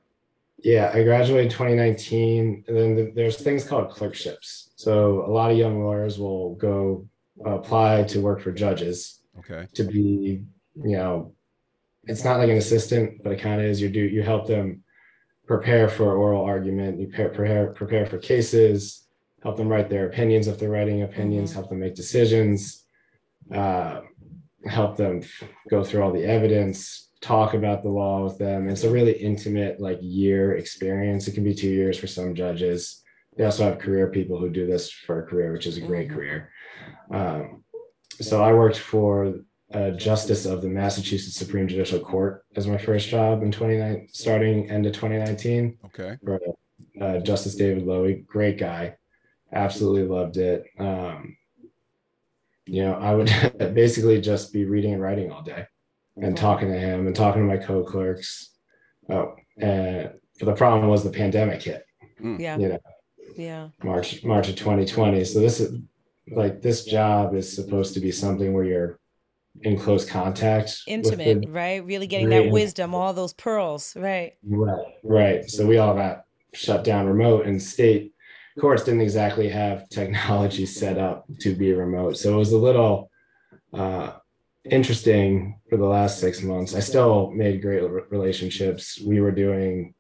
Yeah, 0.60 0.92
I 0.94 1.04
graduated 1.04 1.52
2019, 1.52 2.64
and 2.68 2.78
then 2.78 2.96
th- 2.96 3.14
there's 3.16 3.38
things 3.38 3.64
called 3.64 3.90
clerkships. 3.92 4.72
So 4.76 5.24
a 5.26 5.32
lot 5.32 5.52
of 5.52 5.58
young 5.58 5.84
lawyers 5.84 6.18
will 6.18 6.56
go 6.56 7.08
apply 7.46 8.04
to 8.04 8.22
work 8.22 8.42
for 8.42 8.52
judges 8.52 9.22
Okay. 9.40 9.68
to 9.76 9.84
be, 9.84 10.44
you 10.84 10.98
know, 10.98 11.34
it's 12.06 12.24
not 12.24 12.40
like 12.40 12.50
an 12.50 12.58
assistant, 12.58 13.22
but 13.24 13.34
it 13.34 13.40
kind 13.40 13.62
of 13.62 13.68
is. 13.68 13.80
You 13.82 13.90
do 13.90 14.00
you 14.00 14.24
help 14.24 14.48
them 14.48 14.84
prepare 15.46 15.88
for 15.90 16.16
oral 16.18 16.44
argument, 16.44 17.00
you 17.00 17.08
prepare 17.08 17.30
prepare, 17.30 17.68
prepare 17.74 18.06
for 18.08 18.18
cases, 18.18 19.06
help 19.44 19.58
them 19.58 19.68
write 19.68 19.90
their 19.90 20.08
opinions 20.08 20.48
if 20.48 20.58
they're 20.58 20.70
writing 20.72 21.04
opinions, 21.04 21.52
Mhm. 21.52 21.54
help 21.54 21.70
them 21.70 21.80
make 21.80 21.94
decisions, 21.96 22.86
uh, 23.52 24.02
help 24.66 24.98
them 24.98 25.20
f- 25.20 25.44
go 25.70 25.84
through 25.84 26.02
all 26.02 26.12
the 26.12 26.26
evidence, 26.26 27.07
talk 27.22 27.54
about 27.54 27.84
the 27.84 27.90
law 27.90 28.24
with 28.24 28.38
them. 28.38 28.70
It's 28.70 28.84
a 28.84 28.90
really 28.90 29.14
intimate, 29.14 29.80
like 29.80 30.00
year 30.02 30.56
experience. 30.56 31.28
It 31.28 31.34
can 31.34 31.44
be 31.44 31.56
two 31.56 31.70
years 31.70 31.98
for 31.98 32.08
some 32.08 32.36
judges. 32.36 33.04
They 33.38 33.44
also 33.44 33.64
have 33.64 33.80
career 33.80 34.08
people 34.10 34.40
who 34.40 34.50
do 34.50 34.68
this 34.68 34.92
for 34.92 35.20
a 35.24 35.28
career, 35.28 35.52
which 35.52 35.68
is 35.68 35.78
a 35.78 35.82
great 35.82 36.10
Mhm. 36.10 36.14
career. 36.14 36.50
Um, 37.12 37.64
so 38.20 38.44
I 38.44 38.54
worked 38.54 38.78
for 38.78 39.36
a 39.72 39.92
justice 39.92 40.46
of 40.46 40.62
the 40.62 40.70
Massachusetts 40.70 41.36
Supreme 41.36 41.68
Judicial 41.68 42.00
Court 42.00 42.46
as 42.56 42.68
my 42.68 42.78
first 42.78 43.10
job 43.10 43.44
in 43.44 43.52
2019, 43.52 44.08
starting 44.12 44.70
end 44.70 44.86
of 44.86 44.94
2019 44.94 45.78
Okay. 45.86 46.18
for 46.24 46.40
uh, 47.02 47.20
Justice 47.20 47.56
David 47.56 47.86
Lowy, 47.86 48.26
great 48.26 48.58
guy, 48.58 48.96
absolutely 49.52 50.04
loved 50.04 50.38
it. 50.38 50.66
Um, 50.80 51.38
you 52.66 52.84
know, 52.84 52.94
I 52.96 53.14
would 53.14 53.28
basically 53.76 54.20
just 54.22 54.52
be 54.52 54.66
reading 54.66 54.94
and 54.94 55.02
writing 55.02 55.32
all 55.32 55.42
day 55.44 55.66
and 56.22 56.36
talking 56.36 56.70
to 56.70 56.78
him 56.80 57.08
and 57.08 57.16
talking 57.16 57.42
to 57.42 57.48
my 57.48 57.58
co-clerks. 57.58 58.52
Oh, 59.10 59.36
and 59.60 60.12
but 60.40 60.46
the 60.46 60.54
problem 60.56 60.88
was 60.88 61.04
the 61.04 61.10
pandemic 61.10 61.64
hit, 61.64 61.84
Yeah. 62.22 62.58
you 62.58 62.70
know, 62.70 62.80
Yeah. 63.36 63.70
March 63.84 64.24
March 64.24 64.50
of 64.50 64.56
2020. 64.56 65.24
So 65.26 65.40
this 65.40 65.60
is 65.60 65.80
like 66.32 66.62
this 66.62 66.86
job 66.86 67.36
is 67.36 67.54
supposed 67.56 67.94
to 67.94 68.00
be 68.00 68.12
something 68.12 68.54
where 68.54 68.64
you're 68.66 69.00
in 69.62 69.78
close 69.78 70.06
contact. 70.06 70.66
with 70.88 71.04
the- 71.04 71.24
Intimate, 71.24 71.50
right? 71.50 71.84
Really 71.86 72.08
getting 72.08 72.30
that 72.30 72.52
wisdom, 72.52 72.94
all 72.94 73.14
those 73.14 73.34
pearls, 73.34 73.96
right? 73.96 74.34
Right, 74.44 74.86
right. 75.04 75.50
So 75.50 75.66
we 75.66 75.78
all 75.78 75.96
got 75.96 76.24
shut 76.54 76.84
down 76.84 77.08
remote, 77.08 77.46
and 77.48 77.62
state 77.62 78.14
courts 78.60 78.84
didn't 78.84 79.02
exactly 79.02 79.50
have 79.50 79.88
technology 79.90 80.66
set 80.66 80.98
up 80.98 81.26
to 81.40 81.56
be 81.56 81.74
remote. 81.74 82.18
So 82.18 82.34
it 82.34 82.38
was 82.38 82.52
a 82.52 82.58
little 82.58 83.10
uh, 83.74 84.14
interesting 84.72 85.60
for 85.70 85.78
the 85.78 85.86
last 85.86 86.20
six 86.20 86.42
months. 86.42 86.76
I 86.76 86.80
still 86.80 87.32
made 87.32 87.62
great 87.62 87.82
relationships. 88.10 89.00
We 89.02 89.22
were 89.22 89.32
doing, 89.32 89.94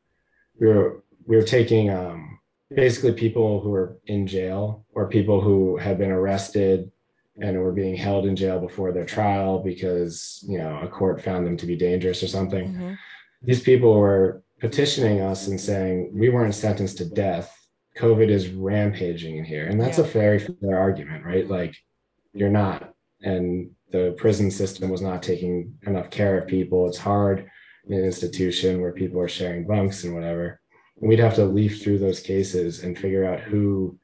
we 0.60 0.67
were 0.67 1.03
we 1.25 1.36
were 1.36 1.43
taking 1.43 1.89
um, 1.89 2.39
basically 2.73 3.13
people 3.13 3.62
who 3.62 3.69
were 3.69 3.97
in 4.06 4.27
jail 4.27 4.86
or 4.93 5.10
people 5.10 5.41
who 5.41 5.77
had 5.77 5.97
been 5.97 6.12
arrested 6.12 6.91
and 7.39 7.60
were 7.60 7.71
being 7.71 7.95
held 7.95 8.25
in 8.25 8.36
jail 8.36 8.60
before 8.60 8.91
their 8.91 9.06
trial 9.06 9.60
because 9.60 10.43
you 10.47 10.58
know 10.58 10.80
a 10.82 10.88
court 10.88 11.21
found 11.21 11.45
them 11.45 11.58
to 11.58 11.65
be 11.65 11.75
dangerous 11.75 12.23
or 12.23 12.27
something. 12.27 12.73
Mm-hmm. 12.73 12.93
These 13.43 13.62
people 13.62 13.93
were 13.93 14.43
petitioning 14.60 15.21
us 15.21 15.47
and 15.47 15.60
saying 15.60 16.12
we 16.13 16.30
weren't 16.30 16.56
sentenced 16.56 16.97
to 16.97 17.06
death. 17.06 17.53
COVID 17.97 18.30
is 18.30 18.49
rampaging 18.49 19.38
in 19.38 19.45
here, 19.45 19.67
and 19.67 19.80
that's 19.80 19.97
yeah. 19.97 20.06
a 20.06 20.08
very 20.08 20.39
fair 20.39 20.77
argument, 20.77 21.25
right? 21.25 21.47
Like 21.47 21.75
you're 22.34 22.49
not, 22.49 22.93
and 23.21 23.71
the 23.91 24.15
prison 24.17 24.52
system 24.52 24.89
was 24.89 25.02
not 25.02 25.23
taking 25.23 25.73
enough 25.86 26.10
care 26.10 26.38
of 26.38 26.47
people. 26.47 26.88
It's 26.88 26.97
hard 26.97 27.50
in 27.88 27.97
an 27.97 28.06
institution 28.06 28.82
where 28.82 28.91
people 28.91 29.19
are 29.21 29.30
sharing 29.30 29.65
bunks 29.65 30.04
and 30.04 30.13
whatever. 30.13 30.60
And 31.00 31.10
we'd 31.10 31.19
have 31.19 31.36
to 31.36 31.45
leaf 31.45 31.82
through 31.82 32.00
those 32.00 32.19
cases 32.19 32.84
and 32.84 32.97
figure 32.97 33.26
out 33.26 33.39
who 33.39 33.97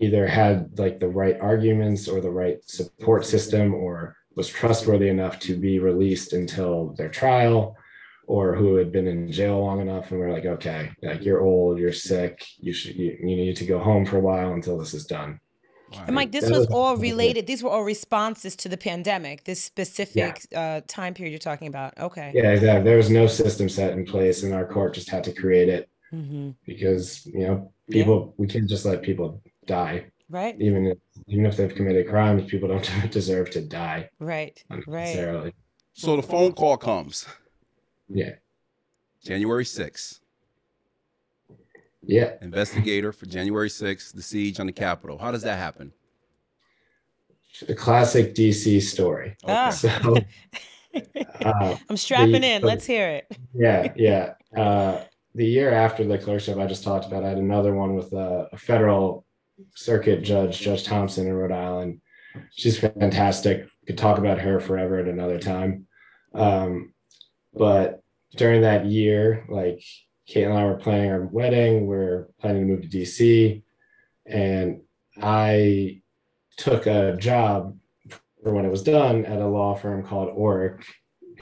either 0.00 0.26
had 0.26 0.78
like 0.78 0.98
the 0.98 1.08
right 1.08 1.38
arguments 1.40 2.08
or 2.08 2.20
the 2.20 2.30
right 2.30 2.58
support 2.64 3.24
system 3.24 3.74
or 3.74 4.16
was 4.34 4.48
trustworthy 4.48 5.08
enough 5.08 5.38
to 5.38 5.56
be 5.56 5.78
released 5.78 6.32
until 6.32 6.94
their 6.96 7.08
trial 7.08 7.76
or 8.26 8.54
who 8.54 8.76
had 8.76 8.92
been 8.92 9.06
in 9.06 9.30
jail 9.30 9.60
long 9.60 9.80
enough 9.80 10.10
and 10.10 10.18
we're 10.18 10.32
like 10.32 10.46
okay 10.46 10.90
like 11.02 11.24
you're 11.24 11.42
old 11.42 11.78
you're 11.78 11.92
sick 11.92 12.44
you 12.58 12.72
should 12.72 12.96
you, 12.96 13.16
you 13.20 13.36
need 13.36 13.56
to 13.56 13.66
go 13.66 13.78
home 13.78 14.06
for 14.06 14.16
a 14.16 14.20
while 14.20 14.52
until 14.54 14.78
this 14.78 14.94
is 14.94 15.04
done 15.04 15.38
wow. 15.96 16.04
and 16.06 16.14
mike 16.14 16.32
this 16.32 16.48
was 16.50 16.66
all 16.66 16.96
related 16.96 17.46
these 17.46 17.62
were 17.62 17.70
all 17.70 17.84
responses 17.84 18.56
to 18.56 18.68
the 18.68 18.76
pandemic 18.76 19.44
this 19.44 19.62
specific 19.62 20.46
yeah. 20.50 20.60
uh, 20.60 20.80
time 20.86 21.14
period 21.14 21.30
you're 21.30 21.38
talking 21.38 21.68
about 21.68 21.96
okay 21.98 22.32
yeah 22.34 22.52
exactly 22.52 22.84
there 22.84 22.96
was 22.96 23.10
no 23.10 23.26
system 23.26 23.68
set 23.68 23.92
in 23.92 24.04
place 24.04 24.42
and 24.42 24.52
our 24.54 24.66
court 24.66 24.94
just 24.94 25.08
had 25.08 25.22
to 25.24 25.32
create 25.32 25.68
it 25.68 25.88
mm-hmm. 26.12 26.50
because 26.66 27.26
you 27.26 27.46
know 27.46 27.72
people 27.90 28.26
yeah. 28.26 28.32
we 28.36 28.46
can't 28.46 28.68
just 28.68 28.84
let 28.84 29.02
people 29.02 29.40
die. 29.66 30.06
Right. 30.28 30.56
Even 30.60 30.86
if 30.86 30.98
even 31.26 31.46
if 31.46 31.56
they've 31.56 31.74
committed 31.74 32.08
crimes, 32.08 32.50
people 32.50 32.68
don't 32.68 32.88
deserve 33.10 33.50
to 33.50 33.60
die. 33.60 34.08
Right. 34.18 34.62
Right. 34.86 35.52
So 35.94 36.16
the 36.16 36.22
phone 36.22 36.52
call 36.52 36.76
comes. 36.76 37.26
Yeah. 38.08 38.36
January 39.22 39.64
6th. 39.64 40.20
Yeah. 42.02 42.32
Investigator 42.40 43.12
for 43.12 43.26
January 43.26 43.68
6th, 43.68 44.12
the 44.14 44.22
siege 44.22 44.58
on 44.60 44.66
the 44.66 44.72
Capitol. 44.72 45.18
How 45.18 45.30
does 45.30 45.42
that 45.42 45.58
happen? 45.58 45.92
The 47.66 47.74
classic 47.74 48.34
DC 48.34 48.82
story. 48.82 49.36
Okay. 49.44 49.52
Ah. 49.52 49.70
So, 49.70 50.16
uh, 51.44 51.76
I'm 51.88 51.96
strapping 51.96 52.40
the, 52.40 52.50
in. 52.50 52.62
Let's 52.62 52.86
hear 52.86 53.08
it. 53.08 53.36
Yeah, 53.54 53.92
yeah. 53.94 54.34
Uh, 54.56 55.02
the 55.34 55.46
year 55.46 55.72
after 55.72 56.04
the 56.04 56.18
clerkship 56.18 56.58
I 56.58 56.66
just 56.66 56.84
talked 56.84 57.06
about, 57.06 57.24
I 57.24 57.28
had 57.28 57.38
another 57.38 57.74
one 57.74 57.94
with 57.94 58.12
a, 58.12 58.48
a 58.52 58.58
federal 58.58 59.24
circuit 59.74 60.22
judge, 60.22 60.60
Judge 60.60 60.84
Thompson 60.84 61.26
in 61.26 61.32
Rhode 61.32 61.52
Island. 61.52 62.00
She's 62.50 62.78
fantastic. 62.78 63.66
Could 63.86 63.98
talk 63.98 64.18
about 64.18 64.38
her 64.38 64.60
forever 64.60 64.98
at 64.98 65.08
another 65.08 65.38
time. 65.38 65.86
Um, 66.34 66.94
but 67.54 68.02
during 68.36 68.62
that 68.62 68.86
year, 68.86 69.44
like 69.48 69.82
Kate 70.26 70.44
and 70.44 70.52
I 70.52 70.64
were 70.64 70.76
planning 70.76 71.10
our 71.10 71.26
wedding, 71.26 71.86
we're 71.86 72.28
planning 72.40 72.66
to 72.66 72.72
move 72.72 72.82
to 72.82 72.88
DC, 72.88 73.62
and 74.26 74.80
I 75.20 76.02
took 76.56 76.86
a 76.86 77.16
job 77.16 77.76
for 78.42 78.52
when 78.52 78.64
it 78.64 78.70
was 78.70 78.82
done 78.82 79.24
at 79.24 79.40
a 79.40 79.46
law 79.46 79.74
firm 79.74 80.02
called 80.04 80.36
Orrick. 80.36 80.84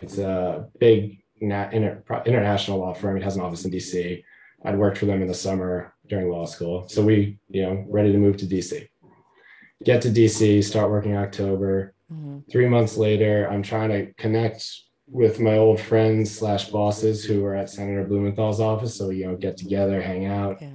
It's 0.03 0.19
a 0.19 0.69
big 0.79 1.23
inter, 1.40 2.03
international 2.27 2.79
law 2.79 2.95
firm. 2.95 3.16
It 3.16 3.23
has 3.23 3.37
an 3.37 3.43
office 3.43 3.64
in 3.64 3.71
DC. 3.71 4.23
I'd 4.64 4.79
worked 4.79 4.99
for 4.99 5.07
them 5.07 5.23
in 5.23 5.29
the 5.29 5.35
summer 5.35 5.95
during 6.09 6.31
law 6.31 6.47
school. 6.47 6.88
So 6.88 7.03
we, 7.03 7.38
you 7.49 7.62
know, 7.62 7.85
ready 7.88 8.12
to 8.12 8.19
move 8.19 8.37
to 8.38 8.47
DC. 8.47 8.88
Get 9.85 10.03
to 10.03 10.09
DC, 10.09 10.62
start 10.62 10.90
working 10.90 11.16
October. 11.16 11.95
Mm-hmm. 12.12 12.40
Three 12.51 12.69
months 12.69 12.97
later, 12.97 13.49
I'm 13.51 13.62
trying 13.62 13.90
to 13.90 14.12
connect 14.14 14.66
with 15.11 15.40
my 15.40 15.57
old 15.57 15.81
friends 15.81 16.31
slash 16.31 16.70
bosses 16.70 17.25
who 17.25 17.42
were 17.42 17.57
at 17.57 17.68
Senator 17.68 18.05
Blumenthal's 18.05 18.61
office. 18.61 18.94
So, 18.94 19.11
you 19.11 19.27
know, 19.27 19.37
get 19.37 19.57
together, 19.57 20.01
hang 20.01 20.27
out. 20.27 20.62
Yeah. 20.62 20.75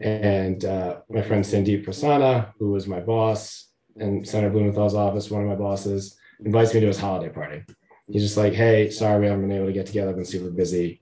And 0.00 0.64
uh, 0.64 1.00
my 1.08 1.22
friend 1.22 1.44
Sandeep 1.44 1.86
Prasanna, 1.86 2.52
who 2.58 2.70
was 2.70 2.86
my 2.86 3.00
boss 3.00 3.68
in 3.96 4.24
Senator 4.24 4.50
Blumenthal's 4.50 4.94
office, 4.94 5.30
one 5.30 5.42
of 5.42 5.48
my 5.48 5.54
bosses, 5.54 6.18
invites 6.44 6.74
me 6.74 6.80
to 6.80 6.86
his 6.86 6.98
holiday 6.98 7.32
party. 7.32 7.62
He's 8.08 8.22
just 8.22 8.36
like, 8.36 8.52
hey, 8.52 8.90
sorry 8.90 9.20
we 9.20 9.26
haven't 9.26 9.48
been 9.48 9.56
able 9.56 9.66
to 9.66 9.72
get 9.72 9.86
together. 9.86 10.10
I've 10.10 10.16
been 10.16 10.24
super 10.24 10.50
busy. 10.50 11.00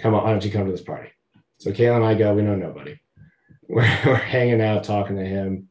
Come 0.00 0.14
on, 0.14 0.24
why 0.24 0.30
don't 0.30 0.44
you 0.44 0.50
come 0.50 0.64
to 0.64 0.72
this 0.72 0.82
party? 0.82 1.10
So 1.58 1.70
Kayla 1.70 1.96
and 1.96 2.04
I 2.04 2.14
go, 2.14 2.34
we 2.34 2.42
know 2.42 2.56
nobody. 2.56 2.98
We're, 3.68 4.00
we're 4.06 4.14
hanging 4.14 4.62
out, 4.62 4.84
talking 4.84 5.16
to 5.16 5.24
him. 5.24 5.68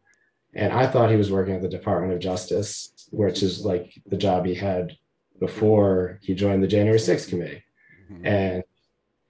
And 0.53 0.71
I 0.71 0.86
thought 0.86 1.10
he 1.10 1.15
was 1.15 1.31
working 1.31 1.55
at 1.55 1.63
the 1.63 1.67
Department 1.67 2.13
of 2.13 2.19
Justice, 2.19 3.07
which 3.10 3.41
is 3.41 3.65
like 3.65 3.91
the 4.05 4.17
job 4.17 4.45
he 4.45 4.53
had 4.53 4.95
before 5.39 6.19
he 6.21 6.34
joined 6.34 6.63
the 6.63 6.67
January 6.67 7.00
6th 7.00 7.30
committee. 7.30 7.63
Mm-hmm. 8.12 8.26
And 8.26 8.63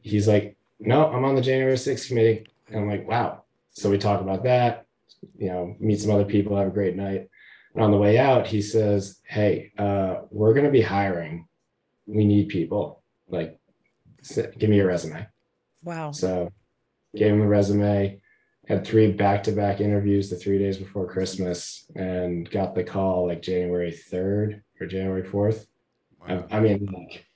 he's 0.01 0.27
like, 0.27 0.57
no, 0.79 1.07
I'm 1.07 1.25
on 1.25 1.35
the 1.35 1.41
January 1.41 1.75
6th 1.75 2.07
committee. 2.07 2.47
And 2.67 2.81
I'm 2.81 2.89
like, 2.89 3.07
wow. 3.07 3.43
So 3.71 3.89
we 3.89 3.97
talk 3.97 4.21
about 4.21 4.43
that, 4.43 4.85
you 5.37 5.47
know, 5.47 5.75
meet 5.79 5.99
some 5.99 6.11
other 6.11 6.25
people, 6.25 6.57
have 6.57 6.67
a 6.67 6.71
great 6.71 6.95
night. 6.95 7.29
And 7.73 7.83
on 7.83 7.91
the 7.91 7.97
way 7.97 8.17
out, 8.17 8.47
he 8.47 8.61
says, 8.61 9.19
Hey, 9.23 9.71
uh, 9.77 10.21
we're 10.31 10.53
going 10.53 10.65
to 10.65 10.71
be 10.71 10.81
hiring. 10.81 11.47
We 12.07 12.25
need 12.25 12.49
people. 12.49 13.03
Like, 13.27 13.59
give 14.33 14.69
me 14.69 14.77
your 14.77 14.87
resume. 14.87 15.27
Wow. 15.83 16.11
So, 16.11 16.51
gave 17.15 17.33
him 17.33 17.41
a 17.41 17.47
resume, 17.47 18.19
had 18.67 18.85
three 18.85 19.11
back 19.11 19.43
to 19.43 19.51
back 19.51 19.79
interviews 19.79 20.29
the 20.29 20.35
three 20.35 20.57
days 20.57 20.77
before 20.77 21.07
Christmas, 21.07 21.85
and 21.95 22.49
got 22.49 22.75
the 22.75 22.83
call 22.83 23.27
like 23.27 23.41
January 23.41 23.91
3rd 23.91 24.61
or 24.79 24.87
January 24.87 25.23
4th. 25.23 25.67
Wow. 26.19 26.45
I, 26.49 26.57
I 26.57 26.59
mean, 26.59 26.85
like, 26.91 27.27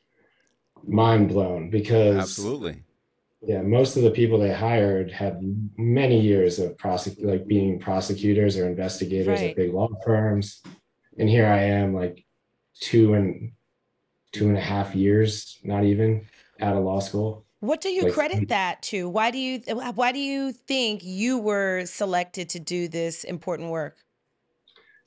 mind 0.87 1.29
blown 1.29 1.69
because 1.69 2.17
absolutely. 2.17 2.83
yeah 3.41 3.61
most 3.61 3.97
of 3.97 4.03
the 4.03 4.11
people 4.11 4.39
they 4.39 4.53
hired 4.53 5.11
had 5.11 5.39
many 5.77 6.19
years 6.19 6.59
of 6.59 6.75
prosec- 6.77 7.23
like 7.23 7.47
being 7.47 7.79
prosecutors 7.79 8.57
or 8.57 8.67
investigators 8.67 9.39
right. 9.39 9.51
at 9.51 9.55
big 9.55 9.73
law 9.73 9.89
firms. 10.05 10.61
And 11.17 11.29
here 11.29 11.45
i 11.45 11.59
am 11.59 11.93
like 11.93 12.25
two 12.79 13.13
and 13.13 13.51
two 14.31 14.47
and 14.47 14.57
a 14.57 14.61
half 14.61 14.95
years 14.95 15.59
not 15.63 15.83
even 15.83 16.25
out 16.59 16.75
of 16.75 16.83
law 16.83 16.99
school. 16.99 17.45
What 17.59 17.81
do 17.81 17.89
you 17.89 18.03
like, 18.03 18.13
credit 18.13 18.47
that 18.49 18.81
to? 18.83 19.07
Why 19.07 19.29
do 19.29 19.37
you 19.37 19.59
why 19.93 20.11
do 20.11 20.19
you 20.19 20.51
think 20.51 21.03
you 21.03 21.37
were 21.37 21.85
selected 21.85 22.49
to 22.49 22.59
do 22.59 22.87
this 22.87 23.23
important 23.23 23.69
work? 23.69 23.97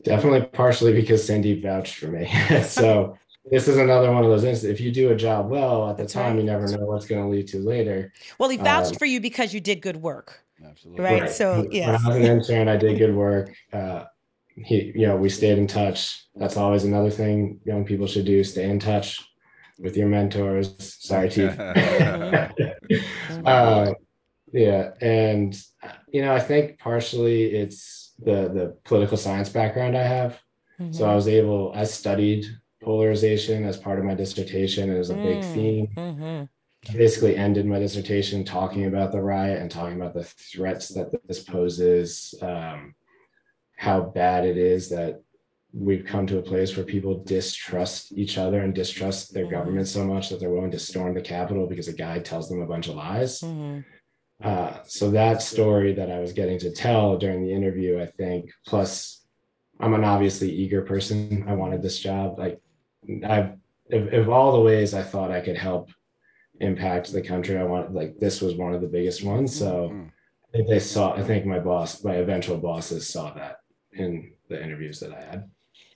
Definitely 0.04 0.42
partially 0.48 0.92
because 0.92 1.28
sandeep 1.28 1.62
vouched 1.62 1.96
for 1.96 2.08
me. 2.08 2.30
So 2.64 3.16
this 3.50 3.68
is 3.68 3.76
another 3.76 4.10
one 4.10 4.24
of 4.24 4.30
those 4.30 4.44
instances. 4.44 4.70
If 4.70 4.80
you 4.80 4.90
do 4.90 5.10
a 5.10 5.16
job 5.16 5.50
well 5.50 5.90
at 5.90 5.96
the 5.96 6.04
That's 6.04 6.14
time, 6.14 6.32
right. 6.32 6.38
you 6.38 6.44
never 6.44 6.66
know 6.68 6.86
what's 6.86 7.06
going 7.06 7.22
to 7.22 7.28
lead 7.28 7.48
to 7.48 7.58
later. 7.58 8.12
Well, 8.38 8.48
he 8.48 8.56
vouched 8.56 8.92
um, 8.92 8.98
for 8.98 9.04
you 9.04 9.20
because 9.20 9.52
you 9.52 9.60
did 9.60 9.82
good 9.82 9.96
work. 9.96 10.44
Absolutely. 10.64 11.04
Right. 11.04 11.22
right. 11.22 11.30
So, 11.30 11.66
yeah. 11.70 11.92
When 11.92 12.06
I 12.06 12.08
was 12.08 12.16
an 12.16 12.22
intern, 12.38 12.68
I 12.68 12.76
did 12.76 12.98
good 12.98 13.14
work. 13.14 13.54
Uh, 13.72 14.04
he, 14.56 14.92
you 14.94 15.06
know, 15.06 15.16
we 15.16 15.28
stayed 15.28 15.58
in 15.58 15.66
touch. 15.66 16.26
That's 16.34 16.56
always 16.56 16.84
another 16.84 17.10
thing 17.10 17.60
young 17.64 17.84
people 17.84 18.06
should 18.06 18.24
do: 18.24 18.42
stay 18.44 18.70
in 18.70 18.78
touch 18.78 19.20
with 19.78 19.96
your 19.96 20.08
mentors. 20.08 20.74
Sorry, 21.00 21.28
Teef. 21.28 21.58
uh, 21.58 22.52
yeah, 24.52 24.90
and 25.00 25.60
you 26.08 26.22
know, 26.22 26.34
I 26.34 26.40
think 26.40 26.78
partially 26.78 27.46
it's 27.46 28.12
the 28.18 28.48
the 28.48 28.76
political 28.84 29.16
science 29.16 29.48
background 29.48 29.96
I 29.96 30.04
have. 30.04 30.40
Mm-hmm. 30.80 30.92
So 30.92 31.08
I 31.08 31.14
was 31.14 31.26
able. 31.26 31.72
I 31.74 31.84
studied 31.84 32.46
polarization 32.84 33.64
as 33.64 33.76
part 33.76 33.98
of 33.98 34.04
my 34.04 34.14
dissertation. 34.14 34.90
It 34.90 34.98
was 34.98 35.10
a 35.10 35.14
big 35.14 35.38
mm, 35.38 35.54
theme. 35.54 35.88
Mm-hmm. 35.96 36.96
Basically, 36.96 37.36
ended 37.36 37.66
my 37.66 37.78
dissertation 37.78 38.44
talking 38.44 38.84
about 38.84 39.10
the 39.10 39.20
riot 39.20 39.60
and 39.60 39.70
talking 39.70 39.96
about 39.96 40.14
the 40.14 40.24
threats 40.24 40.88
that 40.90 41.08
this 41.26 41.42
poses, 41.42 42.34
um, 42.42 42.94
how 43.76 44.00
bad 44.00 44.44
it 44.44 44.58
is 44.58 44.90
that 44.90 45.22
we've 45.72 46.04
come 46.04 46.26
to 46.26 46.38
a 46.38 46.42
place 46.42 46.76
where 46.76 46.84
people 46.84 47.24
distrust 47.24 48.12
each 48.12 48.38
other 48.38 48.60
and 48.60 48.74
distrust 48.74 49.34
their 49.34 49.44
mm-hmm. 49.44 49.54
government 49.54 49.88
so 49.88 50.04
much 50.04 50.28
that 50.28 50.38
they're 50.38 50.50
willing 50.50 50.70
to 50.70 50.78
storm 50.78 51.14
the 51.14 51.20
Capitol 51.20 51.66
because 51.66 51.88
a 51.88 51.92
guy 51.92 52.18
tells 52.20 52.48
them 52.48 52.60
a 52.60 52.66
bunch 52.66 52.88
of 52.88 52.94
lies. 52.94 53.40
Mm-hmm. 53.40 53.80
Uh, 54.42 54.76
so 54.84 55.10
that 55.10 55.42
story 55.42 55.94
that 55.94 56.10
I 56.10 56.20
was 56.20 56.32
getting 56.32 56.58
to 56.60 56.70
tell 56.72 57.16
during 57.16 57.44
the 57.44 57.52
interview, 57.52 58.00
I 58.00 58.06
think, 58.06 58.50
plus 58.66 59.24
I'm 59.80 59.94
an 59.94 60.04
obviously 60.04 60.50
eager 60.50 60.82
person. 60.82 61.44
I 61.48 61.54
wanted 61.54 61.82
this 61.82 61.98
job. 61.98 62.38
Like 62.38 62.60
I've 63.26 63.52
of, 63.92 64.12
of 64.12 64.28
all 64.28 64.52
the 64.52 64.60
ways 64.60 64.94
I 64.94 65.02
thought 65.02 65.30
I 65.30 65.40
could 65.40 65.56
help 65.56 65.90
impact 66.60 67.12
the 67.12 67.22
country, 67.22 67.56
I 67.58 67.64
want 67.64 67.94
like 67.94 68.18
this 68.18 68.40
was 68.40 68.54
one 68.54 68.74
of 68.74 68.80
the 68.80 68.88
biggest 68.88 69.22
ones. 69.22 69.56
So 69.56 69.88
mm-hmm. 69.88 70.06
I 70.06 70.56
think 70.56 70.68
they 70.68 70.80
saw. 70.80 71.14
I 71.14 71.22
think 71.22 71.46
my 71.46 71.58
boss, 71.58 72.04
my 72.04 72.14
eventual 72.14 72.58
bosses 72.58 73.08
saw 73.08 73.32
that 73.34 73.58
in 73.92 74.32
the 74.48 74.62
interviews 74.62 75.00
that 75.00 75.12
I 75.12 75.20
had. 75.20 75.50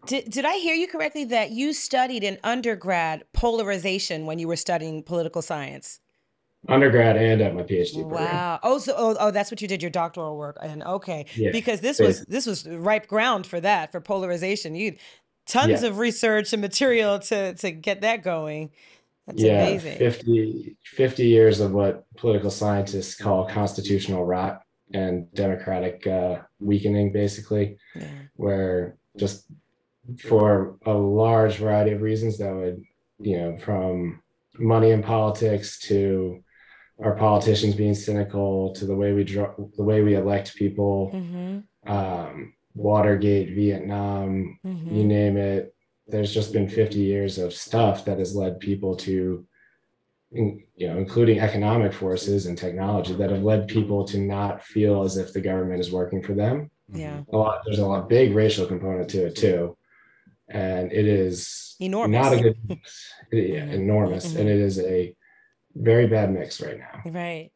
Did, 0.06 0.30
did 0.30 0.44
I 0.44 0.58
hear 0.58 0.74
you 0.74 0.86
correctly 0.86 1.24
that 1.26 1.50
you 1.50 1.72
studied 1.72 2.22
in 2.22 2.38
undergrad 2.44 3.24
polarization 3.32 4.26
when 4.26 4.38
you 4.38 4.46
were 4.46 4.56
studying 4.56 5.02
political 5.02 5.42
science? 5.42 6.00
Undergrad 6.68 7.16
and 7.16 7.40
at 7.40 7.54
my 7.54 7.62
PhD 7.62 8.02
program. 8.02 8.24
Wow. 8.24 8.60
Oh, 8.62 8.78
so 8.78 8.94
oh, 8.96 9.16
oh, 9.18 9.30
that's 9.30 9.50
what 9.50 9.62
you 9.62 9.68
did 9.68 9.80
your 9.80 9.90
doctoral 9.90 10.36
work 10.36 10.56
and 10.60 10.82
okay. 10.82 11.26
Yeah, 11.36 11.50
Because 11.52 11.80
this 11.80 11.98
was 11.98 12.24
this 12.26 12.46
was 12.46 12.66
ripe 12.66 13.06
ground 13.06 13.46
for 13.46 13.60
that, 13.60 13.92
for 13.92 14.00
polarization. 14.00 14.74
You 14.74 14.96
tons 15.48 15.82
Yeah. 15.82 15.88
of 15.88 15.98
research 15.98 16.52
and 16.52 16.62
material 16.62 17.18
to 17.18 17.54
to 17.54 17.70
get 17.72 18.02
that 18.02 18.22
going. 18.22 18.70
That's 19.26 19.42
Yeah, 19.42 19.66
amazing. 19.66 19.98
50, 19.98 20.76
50 20.84 21.26
years 21.26 21.60
of 21.60 21.72
what 21.72 22.04
political 22.16 22.50
scientists 22.50 23.14
call 23.14 23.46
constitutional 23.46 24.24
rot 24.24 24.62
and 24.94 25.30
democratic 25.34 26.06
uh, 26.06 26.38
weakening, 26.60 27.12
basically, 27.12 27.76
Yeah. 27.94 28.06
where 28.36 28.96
just 29.18 29.46
for 30.22 30.78
a 30.86 30.92
large 30.94 31.56
variety 31.56 31.90
of 31.92 32.00
reasons 32.00 32.38
that 32.38 32.54
would, 32.54 32.82
you 33.20 33.36
know, 33.38 33.58
from 33.58 34.22
money 34.58 34.90
in 34.92 35.02
politics 35.02 35.78
to 35.80 36.42
our 37.04 37.14
politicians 37.14 37.74
being 37.74 37.94
cynical 37.94 38.72
to 38.72 38.86
the 38.86 38.96
way 38.96 39.12
we 39.12 39.24
draw, 39.24 39.52
the 39.76 39.84
way 39.84 40.00
we 40.02 40.14
elect 40.14 40.54
people, 40.56 41.10
Mm-hmm. 41.14 41.92
um, 41.92 42.54
Watergate, 42.78 43.54
Vietnam, 43.54 44.58
you 44.64 44.70
Mm-hmm. 44.70 45.08
name 45.08 45.36
it. 45.36 45.74
There's 46.06 46.32
just 46.32 46.52
been 46.52 46.68
50 46.68 46.98
years 46.98 47.36
of 47.38 47.52
stuff 47.52 48.04
that 48.06 48.18
has 48.18 48.34
led 48.34 48.60
people 48.60 48.96
to, 48.96 49.44
in- 50.32 50.62
you 50.76 50.86
know, 50.88 50.96
including 50.96 51.40
economic 51.40 51.92
forces 51.92 52.46
and 52.46 52.56
technology 52.56 53.12
that 53.14 53.30
have 53.30 53.42
led 53.42 53.68
people 53.68 54.04
to 54.06 54.18
not 54.18 54.62
feel 54.64 55.02
as 55.02 55.16
if 55.16 55.32
the 55.32 55.40
government 55.40 55.80
is 55.80 55.92
working 55.92 56.22
for 56.22 56.34
them. 56.34 56.70
Yeah. 56.92 57.22
A 57.32 57.36
lot, 57.36 57.62
there's 57.66 57.80
a 57.80 57.86
lot 57.86 58.08
big 58.08 58.34
racial 58.34 58.64
component 58.66 59.10
to 59.10 59.26
it 59.26 59.36
too, 59.36 59.76
and 60.48 60.90
it 60.92 61.06
is 61.06 61.76
Enormous. 61.80 62.24
not 62.24 62.32
a 62.32 62.40
good, 62.42 62.56
yeah, 63.32 63.66
Mhm. 63.66 63.72
enormous, 63.74 64.32
Mhm. 64.32 64.38
and 64.40 64.48
it 64.48 64.60
is 64.60 64.78
a 64.78 65.14
very 65.74 66.06
bad 66.06 66.32
mix 66.32 66.62
right 66.62 66.78
now. 66.78 67.02
Right. 67.10 67.50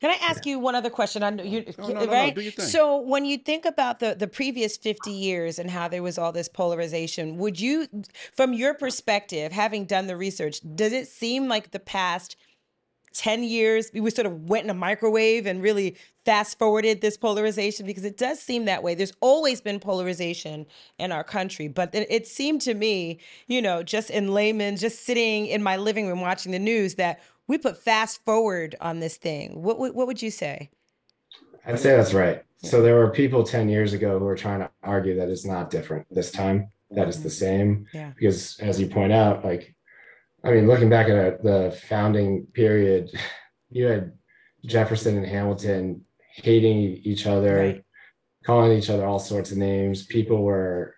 Can 0.00 0.10
I 0.10 0.18
ask 0.22 0.46
you 0.46 0.58
one 0.58 0.74
other 0.74 0.90
question? 0.90 1.22
I 1.22 1.30
know 1.30 1.44
you, 1.44 1.64
No, 1.78 1.88
no, 1.88 1.92
no, 1.94 2.04
no, 2.06 2.12
right? 2.12 2.34
thing. 2.34 2.52
So 2.52 2.98
when 2.98 3.24
you 3.24 3.38
think 3.38 3.64
about 3.64 4.00
the 4.00 4.14
the 4.14 4.26
previous 4.26 4.76
50 4.76 5.10
years 5.10 5.58
and 5.58 5.70
how 5.70 5.88
there 5.88 6.02
was 6.02 6.18
all 6.18 6.32
this 6.32 6.48
polarization, 6.48 7.36
would 7.38 7.60
you, 7.60 7.86
from 8.34 8.52
your 8.52 8.74
perspective, 8.74 9.52
having 9.52 9.84
done 9.84 10.06
the 10.06 10.16
research, 10.16 10.60
does 10.74 10.92
it 10.92 11.08
seem 11.08 11.48
like 11.48 11.70
the 11.70 11.80
past 11.80 12.36
10 13.14 13.44
years 13.44 13.90
we 13.92 14.10
sort 14.10 14.26
of 14.26 14.48
went 14.48 14.64
in 14.64 14.70
a 14.70 14.74
microwave 14.74 15.46
and 15.46 15.62
really 15.62 15.96
fast 16.24 16.58
forwarded 16.58 17.00
this 17.00 17.16
polarization 17.16 17.84
because 17.84 18.04
it 18.04 18.16
does 18.16 18.40
seem 18.40 18.64
that 18.64 18.82
way 18.82 18.94
there's 18.94 19.12
always 19.20 19.60
been 19.60 19.78
polarization 19.78 20.66
in 20.98 21.12
our 21.12 21.24
country 21.24 21.68
but 21.68 21.94
it, 21.94 22.06
it 22.10 22.26
seemed 22.26 22.60
to 22.60 22.74
me 22.74 23.18
you 23.48 23.60
know 23.60 23.82
just 23.82 24.08
in 24.10 24.32
layman 24.32 24.76
just 24.76 25.04
sitting 25.04 25.46
in 25.46 25.62
my 25.62 25.76
living 25.76 26.06
room 26.06 26.20
watching 26.20 26.52
the 26.52 26.58
news 26.58 26.94
that 26.94 27.20
we 27.48 27.58
put 27.58 27.76
fast 27.76 28.24
forward 28.24 28.74
on 28.80 29.00
this 29.00 29.16
thing 29.16 29.62
what, 29.62 29.78
would- 29.78 29.94
what 29.94 30.06
would 30.06 30.22
you 30.22 30.30
say 30.30 30.70
I'd 31.66 31.78
say 31.78 31.96
that's 31.96 32.14
right. 32.14 32.42
So 32.64 32.82
there 32.82 32.96
were 32.96 33.10
people 33.10 33.44
10 33.44 33.68
years 33.68 33.92
ago 33.92 34.18
who 34.18 34.24
were 34.24 34.36
trying 34.36 34.60
to 34.60 34.70
argue 34.82 35.16
that 35.16 35.28
it's 35.28 35.44
not 35.44 35.70
different 35.70 36.06
this 36.10 36.30
time, 36.30 36.70
that 36.90 37.08
it's 37.08 37.18
the 37.18 37.28
mm-hmm. 37.28 37.28
same. 37.28 37.86
Yeah. 37.92 38.12
Because 38.14 38.58
as 38.60 38.80
you 38.80 38.86
point 38.86 39.12
out, 39.12 39.44
like, 39.44 39.74
I 40.44 40.50
mean, 40.50 40.66
looking 40.66 40.88
back 40.88 41.08
at 41.08 41.42
the 41.42 41.76
founding 41.88 42.46
period, 42.52 43.10
you 43.70 43.86
had 43.86 44.12
Jefferson 44.64 45.16
and 45.16 45.26
Hamilton 45.26 46.04
hating 46.34 47.00
each 47.04 47.26
other, 47.26 47.56
Right. 47.56 47.84
calling 48.44 48.76
each 48.76 48.90
other 48.90 49.06
all 49.06 49.18
sorts 49.18 49.52
of 49.52 49.58
names. 49.58 50.06
People 50.06 50.42
were, 50.42 50.94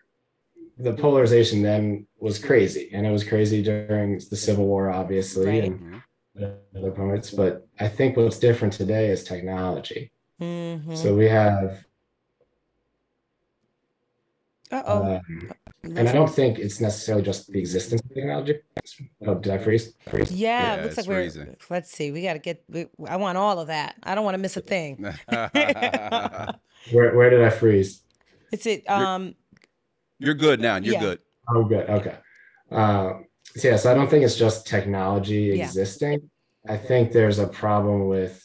the 0.79 0.95
polarization 0.95 1.63
then 1.63 2.07
was 2.19 2.39
crazy. 2.39 2.91
And 2.93 3.07
it 3.07 3.11
was 3.11 3.25
crazy 3.25 3.63
during 3.63 4.19
the 4.31 4.37
Civil 4.37 4.67
War, 4.67 4.91
obviously, 4.91 5.47
Right. 5.47 5.65
and 5.65 5.81
mm-hmm. 5.81 5.99
Other 6.37 6.91
points. 6.91 7.31
But 7.31 7.67
I 7.81 7.89
think 7.89 8.17
what's 8.17 8.39
different 8.39 8.75
today 8.75 9.09
is 9.09 9.25
technology. 9.25 10.13
mm-hmm. 10.41 10.95
So 10.95 11.15
we 11.15 11.27
have, 11.29 11.85
uh-oh 14.73 15.17
um, 15.17 15.51
and 15.85 16.09
I 16.09 16.13
don't 16.13 16.31
think 16.31 16.59
it's 16.59 16.81
necessarily 16.81 17.23
just 17.23 17.47
the 17.53 17.59
existence 17.59 18.01
of 18.01 18.15
technology. 18.15 18.59
Oh, 19.27 19.35
did 19.35 19.53
I 19.53 19.59
freeze? 19.59 19.95
Freeze. 20.09 20.33
yeah, 20.33 20.75
Yeah, 20.75 20.81
it 20.81 20.83
looks 20.85 20.97
like 20.97 21.07
we're 21.07 21.23
freezing. 21.23 21.57
let's 21.71 21.91
see 21.91 22.11
we 22.11 22.23
got 22.23 22.33
to 22.35 22.39
get 22.39 22.65
we, 22.69 22.87
i 23.07 23.17
want 23.17 23.37
all 23.39 23.59
of 23.61 23.67
that 23.69 23.95
i 24.03 24.15
don't 24.15 24.25
want 24.25 24.35
to 24.35 24.39
miss 24.39 24.57
a 24.57 24.61
thing 24.61 24.97
Where, 26.93 27.15
where 27.17 27.31
did 27.31 27.43
I 27.43 27.51
freeze? 27.51 28.03
it's 28.53 28.67
it 28.67 28.89
um 28.91 29.35
You're 30.19 30.35
good 30.35 30.61
now. 30.61 30.77
You're 30.77 30.95
Yeah. 30.95 31.01
good. 31.01 31.19
Oh, 31.49 31.65
good. 31.65 31.89
Okay. 31.89 32.17
Uh, 32.71 33.11
so 33.15 33.25
yeah, 33.63 33.77
so 33.77 33.91
I 33.91 33.95
don't 33.95 34.09
think 34.11 34.25
it's 34.25 34.37
just 34.37 34.67
technology 34.67 35.53
Yeah. 35.55 35.65
existing. 35.65 36.31
I 36.67 36.77
think 36.77 37.13
there's 37.13 37.39
a 37.39 37.47
problem 37.47 38.09
with 38.09 38.41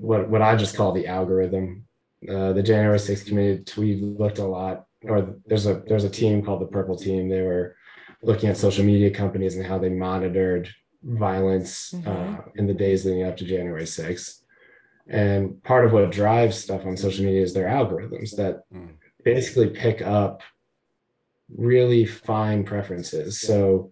what 0.00 0.28
what 0.30 0.42
I 0.42 0.56
just 0.56 0.76
call 0.76 0.92
the 0.92 1.06
algorithm. 1.06 1.84
Uh, 2.28 2.52
the 2.54 2.62
January 2.62 2.98
6th 2.98 3.26
committee, 3.26 3.64
we 3.76 3.96
looked 3.96 4.38
a 4.38 4.44
lot, 4.46 4.86
or 5.02 5.34
there's 5.46 5.66
a 5.66 5.82
there's 5.86 6.04
a 6.04 6.10
team 6.10 6.42
called 6.42 6.62
the 6.62 6.66
Purple 6.66 6.96
Team. 6.96 7.28
They 7.28 7.42
were 7.42 7.76
looking 8.22 8.48
at 8.48 8.56
social 8.56 8.84
media 8.84 9.10
companies 9.10 9.56
and 9.56 9.66
how 9.66 9.78
they 9.78 9.90
monitored 9.90 10.68
violence 11.02 11.92
Mhm. 11.92 12.06
uh, 12.06 12.42
in 12.54 12.66
the 12.66 12.72
days 12.72 13.04
leading 13.04 13.24
up 13.24 13.36
to 13.36 13.44
January 13.44 13.84
6th. 13.86 14.42
And 15.06 15.62
part 15.62 15.84
of 15.84 15.92
what 15.92 16.10
drives 16.10 16.56
stuff 16.56 16.86
on 16.86 16.96
social 16.96 17.24
media 17.26 17.42
is 17.42 17.52
their 17.52 17.66
algorithms 17.68 18.34
that 18.36 18.62
Mm. 18.72 18.94
basically 19.22 19.68
pick 19.68 20.00
up 20.00 20.40
really 21.56 22.04
fine 22.04 22.64
preferences. 22.64 23.40
So, 23.40 23.90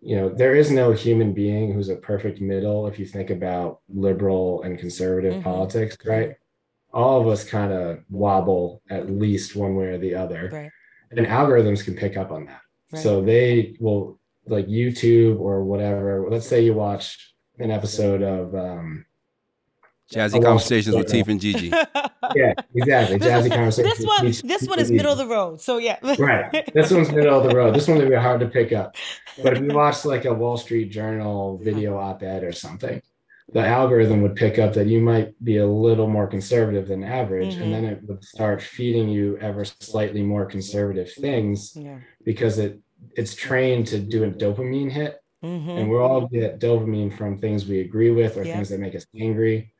you 0.00 0.16
know, 0.16 0.28
there 0.28 0.54
is 0.54 0.70
no 0.70 0.92
human 0.92 1.32
being 1.32 1.72
who's 1.72 1.88
a 1.88 1.96
perfect 1.96 2.40
middle 2.40 2.86
if 2.86 2.98
you 2.98 3.06
think 3.06 3.30
about 3.30 3.80
liberal 3.88 4.62
and 4.62 4.78
conservative 4.78 5.34
Mhm. 5.34 5.42
politics, 5.42 5.96
right? 6.04 6.34
All 6.92 7.20
of 7.20 7.26
us 7.26 7.44
kind 7.44 7.72
of 7.72 7.98
wobble 8.10 8.82
at 8.90 9.10
least 9.10 9.56
one 9.56 9.74
way 9.76 9.86
or 9.86 9.98
the 9.98 10.14
other. 10.14 10.50
right 10.52 10.70
And 11.10 11.26
algorithms 11.26 11.84
can 11.84 11.94
pick 11.94 12.16
up 12.16 12.30
on 12.32 12.46
that. 12.46 12.60
Right. 12.92 13.02
So 13.02 13.22
they 13.22 13.76
will 13.80 14.18
like 14.46 14.66
YouTube 14.66 15.38
or 15.40 15.62
whatever. 15.64 16.26
Let's 16.28 16.46
say 16.46 16.64
you 16.64 16.74
watch 16.74 17.34
an 17.58 17.70
episode 17.70 18.22
of 18.22 18.54
um 18.54 19.06
Jazzy 20.14 20.42
conversations 20.42 20.96
with 20.96 21.06
that, 21.06 21.12
Teef 21.12 21.28
and 21.28 21.40
Gigi. 21.40 21.66
yeah, 22.34 22.54
exactly. 22.74 23.18
Jazzy 23.18 23.42
this, 23.44 23.52
conversation. 23.52 23.90
this 23.90 24.06
one 24.06 24.48
this 24.48 24.68
one 24.68 24.78
is 24.78 24.90
middle 24.90 25.12
of 25.12 25.18
the 25.18 25.26
road 25.26 25.60
so 25.60 25.78
yeah 25.78 25.98
right. 26.18 26.70
This 26.74 26.90
one's 26.90 27.10
middle 27.12 27.38
of 27.40 27.48
the 27.48 27.54
road. 27.54 27.74
This 27.74 27.88
one's 27.88 28.00
gonna 28.00 28.10
be 28.10 28.16
hard 28.16 28.40
to 28.40 28.48
pick 28.48 28.72
up. 28.72 28.96
But 29.42 29.54
if 29.54 29.62
you 29.62 29.68
watch 29.68 30.04
like 30.04 30.24
a 30.24 30.32
Wall 30.34 30.56
Street 30.56 30.90
Journal 30.90 31.58
video 31.58 31.96
op-ed 31.98 32.44
or 32.44 32.52
something, 32.52 33.02
the 33.52 33.66
algorithm 33.66 34.22
would 34.22 34.36
pick 34.36 34.58
up 34.58 34.72
that 34.74 34.86
you 34.86 35.00
might 35.00 35.34
be 35.44 35.58
a 35.58 35.66
little 35.66 36.08
more 36.08 36.26
conservative 36.26 36.88
than 36.88 37.04
average, 37.04 37.56
Mhm. 37.56 37.62
and 37.62 37.74
then 37.74 37.84
it 37.84 38.00
would 38.04 38.24
start 38.24 38.62
feeding 38.62 39.08
you 39.08 39.36
ever 39.38 39.64
slightly 39.64 40.22
more 40.22 40.46
conservative 40.46 41.12
things 41.12 41.76
yeah 41.76 41.98
because 42.24 42.58
it 42.58 42.80
it's 43.16 43.34
trained 43.34 43.86
to 43.88 43.98
do 43.98 44.24
a 44.24 44.30
dopamine 44.30 44.90
hit, 44.90 45.20
mm-hmm. 45.44 45.68
and 45.70 45.90
we 45.90 45.96
all 45.98 46.26
get 46.26 46.58
dopamine 46.58 47.14
from 47.16 47.36
things 47.38 47.66
we 47.66 47.80
agree 47.80 48.10
with 48.10 48.38
or 48.38 48.44
Yeah. 48.44 48.54
things 48.54 48.70
that 48.70 48.80
make 48.80 48.94
us 48.94 49.06
angry. 49.14 49.73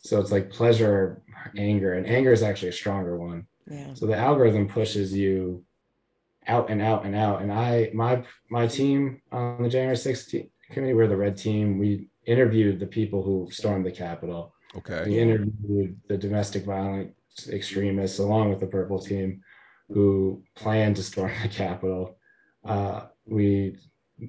So 0.00 0.20
it's 0.20 0.32
like 0.32 0.50
pleasure, 0.50 1.22
anger, 1.56 1.94
and 1.94 2.06
anger 2.06 2.32
is 2.32 2.42
actually 2.42 2.68
a 2.70 2.72
stronger 2.72 3.16
one. 3.18 3.46
yeah 3.70 3.94
So 3.94 4.06
the 4.06 4.16
algorithm 4.16 4.66
pushes 4.68 5.12
you 5.12 5.64
out 6.46 6.70
and 6.70 6.80
out 6.80 7.04
and 7.04 7.14
out. 7.14 7.42
And 7.42 7.52
I, 7.52 7.90
my, 7.94 8.24
my 8.50 8.66
team 8.66 9.20
on 9.30 9.62
the 9.62 9.68
January 9.68 9.96
6th 9.96 10.28
te- 10.28 10.50
committee, 10.70 10.94
we're 10.94 11.06
the 11.06 11.16
red 11.16 11.36
team. 11.36 11.78
We 11.78 12.08
interviewed 12.24 12.80
the 12.80 12.86
people 12.86 13.22
who 13.22 13.48
stormed 13.50 13.84
the 13.84 13.92
Capitol. 13.92 14.54
Okay. 14.76 15.04
We 15.06 15.18
interviewed 15.18 16.00
the 16.08 16.16
domestic 16.16 16.64
violence 16.64 17.12
extremists 17.52 18.18
along 18.18 18.50
with 18.50 18.60
the 18.60 18.66
purple 18.66 18.98
team 18.98 19.42
who 19.88 20.42
planned 20.54 20.96
to 20.96 21.02
storm 21.02 21.32
the 21.42 21.48
Capitol. 21.48 22.16
Uh, 22.64 23.06
we 23.26 23.76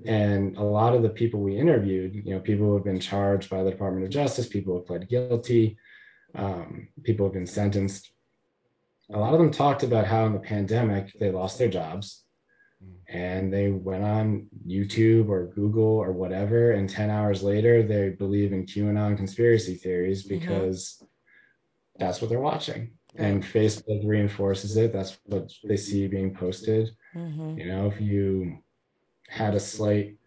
and 0.06 0.58
a 0.58 0.64
lot 0.64 0.94
of 0.96 1.02
the 1.04 1.10
people 1.10 1.42
we 1.42 1.58
interviewed, 1.58 2.16
you 2.16 2.34
know, 2.34 2.40
people 2.40 2.66
who 2.66 2.76
have 2.76 2.84
been 2.84 3.00
charged 3.00 3.50
by 3.50 3.64
the 3.64 3.72
Department 3.72 4.06
of 4.06 4.12
Justice, 4.12 4.48
people 4.48 4.74
who 4.74 4.80
have 4.80 4.88
pled 4.88 5.10
guilty, 5.10 5.78
um, 6.36 6.88
people 7.04 7.26
who 7.26 7.30
have 7.30 7.34
been 7.34 7.48
sentenced. 7.48 8.12
A 9.14 9.20
lot 9.20 9.34
of 9.34 9.40
them 9.40 9.52
talked 9.52 9.84
about 9.84 10.08
how 10.08 10.26
in 10.26 10.34
the 10.34 10.40
pandemic 10.40 11.12
they 11.20 11.32
lost 11.32 11.58
their 11.58 11.68
jobs 11.68 12.24
and 13.08 13.52
they 13.54 13.70
went 13.70 14.04
on 14.04 14.48
YouTube 14.66 15.28
or 15.30 15.48
Google 15.48 15.84
or 15.84 16.12
whatever, 16.14 16.72
and 16.72 16.90
10 16.90 17.10
hours 17.10 17.44
later 17.44 17.84
they 17.84 18.10
believe 18.10 18.54
in 18.54 18.66
QAnon 18.66 19.18
conspiracy 19.18 19.76
theories 19.76 20.24
Mhm. 20.26 20.30
because 20.30 21.04
that's 22.00 22.22
what 22.22 22.30
they're 22.30 22.40
watching. 22.40 22.92
And 23.16 23.44
Facebook 23.44 24.08
reinforces 24.08 24.78
it. 24.78 24.94
That's 24.94 25.20
what 25.26 25.52
they 25.66 25.76
see 25.78 26.08
being 26.08 26.34
posted. 26.34 26.92
mm-hmm. 27.14 27.58
You 27.60 27.66
know, 27.68 27.88
if 27.88 28.00
you 28.00 28.60
had 29.32 29.56
a 29.56 29.60
slight, 29.60 30.18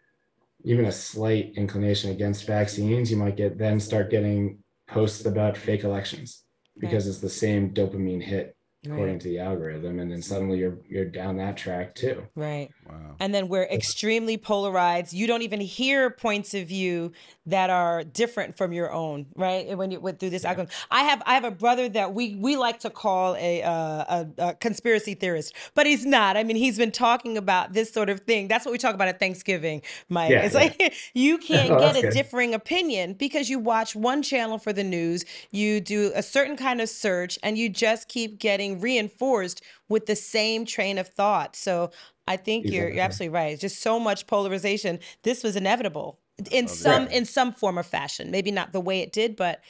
even 0.65 0.87
a 0.87 0.93
slight 0.93 1.53
inclination 1.57 2.11
against 2.11 2.47
vaccines, 2.47 3.11
you 3.11 3.19
might 3.19 3.37
get 3.37 3.59
then 3.59 3.79
start 3.79 4.11
getting 4.11 4.59
posts 4.87 5.27
about 5.27 5.59
fake 5.59 5.85
elections 5.85 6.45
because 6.79 7.07
it's 7.07 7.21
the 7.21 7.29
same 7.29 7.71
dopamine 7.75 8.23
hit 8.23 8.57
according 8.87 9.19
to 9.21 9.29
the 9.29 9.39
algorithm, 9.39 9.99
and 10.01 10.11
then 10.11 10.23
suddenly 10.23 10.59
you're 10.59 10.77
you're 10.89 11.05
down 11.05 11.37
that 11.39 11.57
track 11.57 11.95
too. 11.95 12.27
Right. 12.35 12.71
Wow. 12.89 13.17
And 13.21 13.35
then 13.35 13.49
we're 13.49 13.65
extremely 13.65 14.37
polarized. 14.37 15.13
You 15.13 15.27
don't 15.27 15.43
even 15.43 15.61
hear 15.61 16.11
points 16.11 16.55
of 16.55 16.69
view 16.69 17.13
that 17.47 17.71
are 17.71 18.05
different 18.05 18.57
from 18.57 18.73
your 18.73 18.93
own, 18.93 19.27
right? 19.37 19.77
When 19.77 19.91
you 19.91 20.01
went 20.01 20.19
through 20.21 20.31
this 20.31 20.45
algorithm, 20.45 20.75
I 20.91 21.03
have 21.05 21.23
I 21.27 21.35
have 21.35 21.45
a 21.45 21.51
brother 21.51 21.89
that 21.91 22.15
we 22.15 22.35
we 22.37 22.57
like 22.57 22.81
to 22.81 22.91
call 22.91 23.37
a, 23.37 23.63
uh, 23.63 23.71
a 23.71 24.27
a 24.39 24.55
conspiracy 24.55 25.15
theorist, 25.15 25.55
but 25.75 25.87
he's 25.87 26.05
not. 26.05 26.37
I 26.37 26.45
mean, 26.45 26.57
he's 26.57 26.77
been 26.79 26.93
talking 26.93 27.37
about 27.39 27.73
this 27.73 27.93
sort 27.93 28.11
of 28.11 28.21
thing. 28.21 28.49
That's 28.49 28.65
what 28.65 28.73
we 28.73 28.79
talk 28.79 28.95
about 28.95 29.09
at 29.09 29.19
Thanksgiving, 29.19 29.83
Mike. 30.09 30.31
Yeah, 30.31 30.43
it's 30.43 30.55
yeah. 30.55 30.61
like 30.61 30.95
you 31.15 31.39
can't 31.51 31.71
Oh, 31.71 31.79
get 31.79 31.97
a 31.97 32.03
good. 32.03 32.13
differing 32.13 32.55
opinion 32.55 33.15
because 33.15 33.49
you 33.49 33.59
watch 33.59 33.97
one 33.97 34.23
channel 34.23 34.59
for 34.59 34.73
the 34.73 34.85
news, 34.85 35.25
you 35.51 35.81
do 35.81 36.13
a 36.15 36.23
certain 36.23 36.57
kind 36.57 36.81
of 36.81 36.89
search, 36.89 37.39
and 37.43 37.57
you 37.57 37.69
just 37.69 38.09
keep 38.09 38.39
getting 38.39 38.74
reinforced 38.75 39.63
with 39.89 40.07
the 40.07 40.17
same 40.17 40.65
train 40.67 40.99
of 40.99 41.09
thought. 41.09 41.57
So 41.57 41.91
I 42.27 42.37
think 42.37 42.71
you're 42.71 42.89
you're 42.91 43.05
absolutely 43.05 43.35
right. 43.35 43.53
It's 43.53 43.61
just 43.61 43.81
so 43.81 43.99
much 44.01 44.27
polarization. 44.27 45.01
This 45.23 45.43
was 45.43 45.57
inevitable 45.57 46.21
in 46.51 46.69
some 46.69 47.07
Right. 47.07 47.09
in 47.09 47.25
some 47.25 47.53
form 47.53 47.79
or 47.79 47.83
fashion. 47.83 48.31
Maybe 48.31 48.51
not 48.51 48.73
the 48.73 48.81
way 48.81 49.01
it 49.01 49.13
did, 49.13 49.37
but 49.37 49.63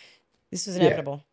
this 0.53 0.67
was 0.67 0.77
inevitable. 0.77 1.25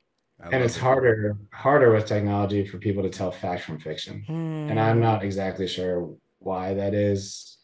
I 0.44 0.52
And 0.52 0.64
it's 0.64 0.78
it. 0.78 0.78
harder 0.78 1.38
harder 1.54 1.94
with 1.94 2.06
technology 2.08 2.66
for 2.66 2.78
people 2.80 3.04
to 3.04 3.10
tell 3.10 3.32
fact 3.32 3.64
from 3.64 3.80
fiction. 3.80 4.28
And 4.68 4.80
I'm 4.80 5.00
Mm, 5.00 5.02
not 5.02 5.24
exactly 5.24 5.68
sure 5.68 6.16
why 6.40 6.74
that 6.76 6.94
is, 6.94 7.60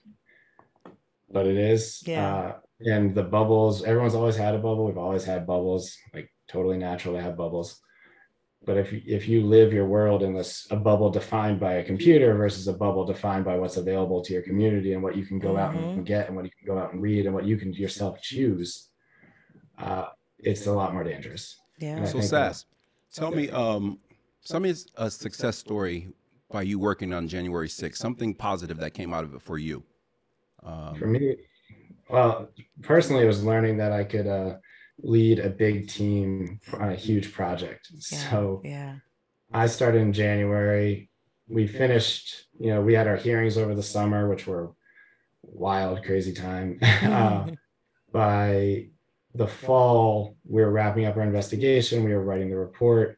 but 1.30 1.46
it 1.46 1.58
is. 1.58 2.06
Yeah. 2.06 2.13
Uh, 2.15 2.54
and 2.82 3.15
the 3.15 3.24
bubbles, 3.24 3.84
everyone's 3.84 4.15
always 4.15 4.36
had 4.36 4.54
a 4.56 4.60
bubble. 4.60 4.86
We've 4.86 4.98
always 4.98 5.26
had 5.26 5.48
bubbles, 5.48 5.96
like 6.13 6.30
totally 6.48 6.78
natural 6.78 7.15
to 7.15 7.22
have 7.22 7.36
bubbles. 7.38 7.82
But 8.67 8.75
if 8.75 8.91
if 8.91 9.30
you 9.30 9.45
live 9.45 9.71
your 9.71 9.86
world 9.88 10.23
in 10.23 10.34
this 10.34 10.67
a 10.71 10.75
bubble 10.75 11.10
defined 11.10 11.58
by 11.58 11.75
a 11.75 11.84
computer 11.86 12.36
versus 12.36 12.67
a 12.67 12.73
bubble 12.73 13.06
defined 13.06 13.45
by 13.45 13.56
what's 13.58 13.77
available 13.77 14.21
to 14.21 14.34
your 14.34 14.41
community 14.41 14.91
and 14.91 15.01
what 15.01 15.15
you 15.15 15.25
can 15.25 15.39
go 15.39 15.56
out 15.56 15.73
Mhm. 15.73 15.95
and 15.95 16.06
get 16.06 16.27
and 16.27 16.36
what 16.36 16.43
you 16.43 16.51
can 16.51 16.67
go 16.67 16.77
out 16.77 16.91
and 16.91 17.01
read 17.01 17.25
and 17.25 17.34
what 17.34 17.45
you 17.45 17.56
can 17.56 17.71
yourself 17.71 18.21
choose, 18.21 18.89
uh, 19.77 20.08
it's 20.39 20.67
a 20.67 20.73
lot 20.73 20.91
more 20.93 21.06
dangerous. 21.06 21.58
yeah. 21.77 21.95
And 21.95 22.08
So 22.10 22.19
think 22.19 22.30
Sass, 22.30 22.65
tell 23.13 23.32
me, 23.32 23.49
um, 23.51 23.99
tell 24.45 24.60
me 24.60 24.73
a 24.97 25.10
success 25.10 25.58
story 25.58 26.10
by 26.51 26.63
you 26.63 26.77
working 26.77 27.13
on 27.13 27.30
January 27.30 27.69
6th, 27.69 27.95
something 27.95 28.36
positive 28.36 28.77
that 28.80 28.93
came 28.93 29.13
out 29.13 29.23
of 29.23 29.34
it 29.34 29.41
for 29.41 29.58
you. 29.58 29.86
For 30.62 31.06
Um, 31.08 31.12
me, 31.13 31.38
well, 32.10 32.49
personally, 32.82 33.23
it 33.23 33.27
was 33.27 33.45
learning 33.45 33.77
that 33.77 33.93
I 33.93 34.03
could 34.03 34.27
uh, 34.27 34.58
lead 35.01 35.39
a 35.39 35.49
big 35.49 35.88
team 35.88 36.60
on 36.73 36.89
a 36.89 36.95
huge 36.95 37.31
project. 37.33 37.89
Yeah. 37.93 38.17
So 38.29 38.62
yeah. 38.63 38.95
I 39.53 39.67
started 39.67 40.01
in 40.01 40.13
January. 40.13 41.10
We 41.47 41.67
finished, 41.67 42.47
you 42.60 42.71
know, 42.71 42.81
we 42.81 42.93
had 42.93 43.07
our 43.07 43.15
hearings 43.15 43.57
over 43.57 43.75
the 43.75 43.83
summer, 43.83 44.27
which 44.27 44.47
were 44.47 44.71
wild, 45.43 46.03
crazy 46.03 46.33
time. 46.33 46.79
uh, 47.03 47.47
by 48.12 48.88
the 49.33 49.47
fall, 49.47 50.36
we 50.45 50.62
were 50.62 50.71
wrapping 50.71 51.05
up 51.05 51.15
our 51.15 51.23
investigation. 51.23 52.03
We 52.03 52.13
were 52.13 52.23
writing 52.23 52.49
the 52.49 52.57
report, 52.57 53.17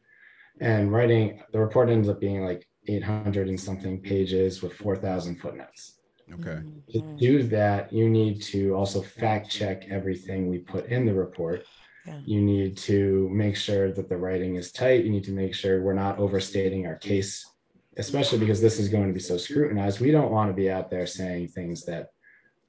and 0.60 0.92
writing 0.92 1.42
the 1.52 1.60
report 1.60 1.88
ended 1.88 2.10
up 2.10 2.20
being 2.20 2.44
like 2.44 2.66
800 2.86 3.48
and 3.48 3.58
something 3.58 4.00
pages 4.00 4.62
with 4.62 4.74
4,000 4.74 5.36
footnotes 5.36 5.99
okay. 6.34 6.60
to 6.92 7.16
do 7.18 7.42
that, 7.44 7.92
you 7.92 8.08
need 8.08 8.42
to 8.42 8.74
also 8.74 9.02
fact 9.02 9.50
check 9.50 9.84
everything 9.88 10.48
we 10.48 10.58
put 10.58 10.86
in 10.86 11.06
the 11.06 11.14
report. 11.14 11.64
Yeah. 12.06 12.20
You 12.24 12.40
need 12.40 12.76
to 12.78 13.28
make 13.30 13.56
sure 13.56 13.92
that 13.92 14.08
the 14.08 14.16
writing 14.16 14.56
is 14.56 14.72
tight. 14.72 15.04
You 15.04 15.10
need 15.10 15.24
to 15.24 15.32
make 15.32 15.54
sure 15.54 15.82
we're 15.82 15.92
not 15.92 16.18
overstating 16.18 16.86
our 16.86 16.96
case, 16.96 17.48
especially 17.96 18.38
because 18.38 18.60
this 18.60 18.78
is 18.78 18.88
going 18.88 19.08
to 19.08 19.12
be 19.12 19.20
so 19.20 19.36
scrutinized. 19.36 20.00
We 20.00 20.10
don't 20.10 20.32
want 20.32 20.50
to 20.50 20.54
be 20.54 20.70
out 20.70 20.90
there 20.90 21.06
saying 21.06 21.48
things 21.48 21.84
that 21.84 22.10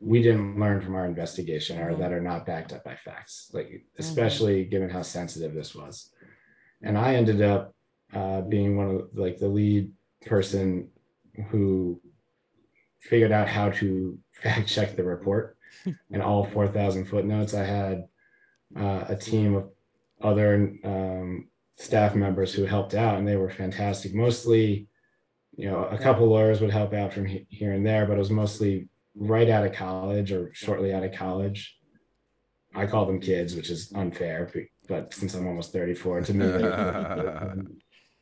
we 0.01 0.21
didn't 0.21 0.59
learn 0.59 0.81
from 0.81 0.95
our 0.95 1.05
investigation 1.05 1.79
or 1.79 1.95
that 1.95 2.11
are 2.11 2.21
not 2.21 2.45
backed 2.45 2.73
up 2.73 2.83
by 2.83 2.95
facts, 2.95 3.51
like 3.53 3.85
especially 3.99 4.65
given 4.65 4.89
how 4.89 5.03
sensitive 5.03 5.53
this 5.53 5.75
was. 5.75 6.09
And 6.81 6.97
I 6.97 7.15
ended 7.15 7.41
up 7.41 7.75
uh, 8.13 8.41
being 8.41 8.75
one 8.75 8.95
of 8.95 9.09
like 9.13 9.37
the 9.37 9.47
lead 9.47 9.91
person 10.25 10.89
who 11.49 12.01
figured 13.01 13.31
out 13.31 13.49
how 13.49 13.69
to 13.69 14.17
fact 14.31 14.67
check 14.67 14.95
the 14.95 15.03
report 15.03 15.57
and 16.11 16.21
all 16.21 16.45
4,000 16.45 17.05
footnotes. 17.05 17.53
I 17.53 17.63
had 17.63 18.05
uh, 18.77 19.05
a 19.09 19.15
team 19.15 19.55
of 19.55 19.69
other 20.21 20.75
um, 20.83 21.47
staff 21.77 22.15
members 22.15 22.53
who 22.53 22.65
helped 22.65 22.93
out, 22.93 23.17
and 23.17 23.27
they 23.27 23.35
were 23.35 23.49
fantastic. 23.49 24.13
Mostly, 24.13 24.87
you 25.55 25.69
know, 25.69 25.85
a 25.85 25.97
couple 25.97 26.27
lawyers 26.27 26.61
would 26.61 26.71
help 26.71 26.93
out 26.93 27.13
from 27.13 27.25
he- 27.25 27.47
here 27.49 27.73
and 27.73 27.85
there, 27.85 28.05
but 28.05 28.15
it 28.15 28.19
was 28.19 28.29
mostly 28.29 28.87
right 29.15 29.49
out 29.49 29.65
of 29.65 29.73
college 29.73 30.31
or 30.31 30.53
shortly 30.53 30.93
out 30.93 31.03
of 31.03 31.13
college. 31.13 31.77
I 32.73 32.85
call 32.85 33.05
them 33.05 33.19
kids, 33.19 33.55
which 33.55 33.69
is 33.69 33.91
unfair, 33.93 34.49
but 34.87 35.13
since 35.13 35.33
I'm 35.33 35.47
almost 35.47 35.73
34, 35.73 36.21
to 36.21 36.33
me, 36.33 36.45
they, 36.45 37.53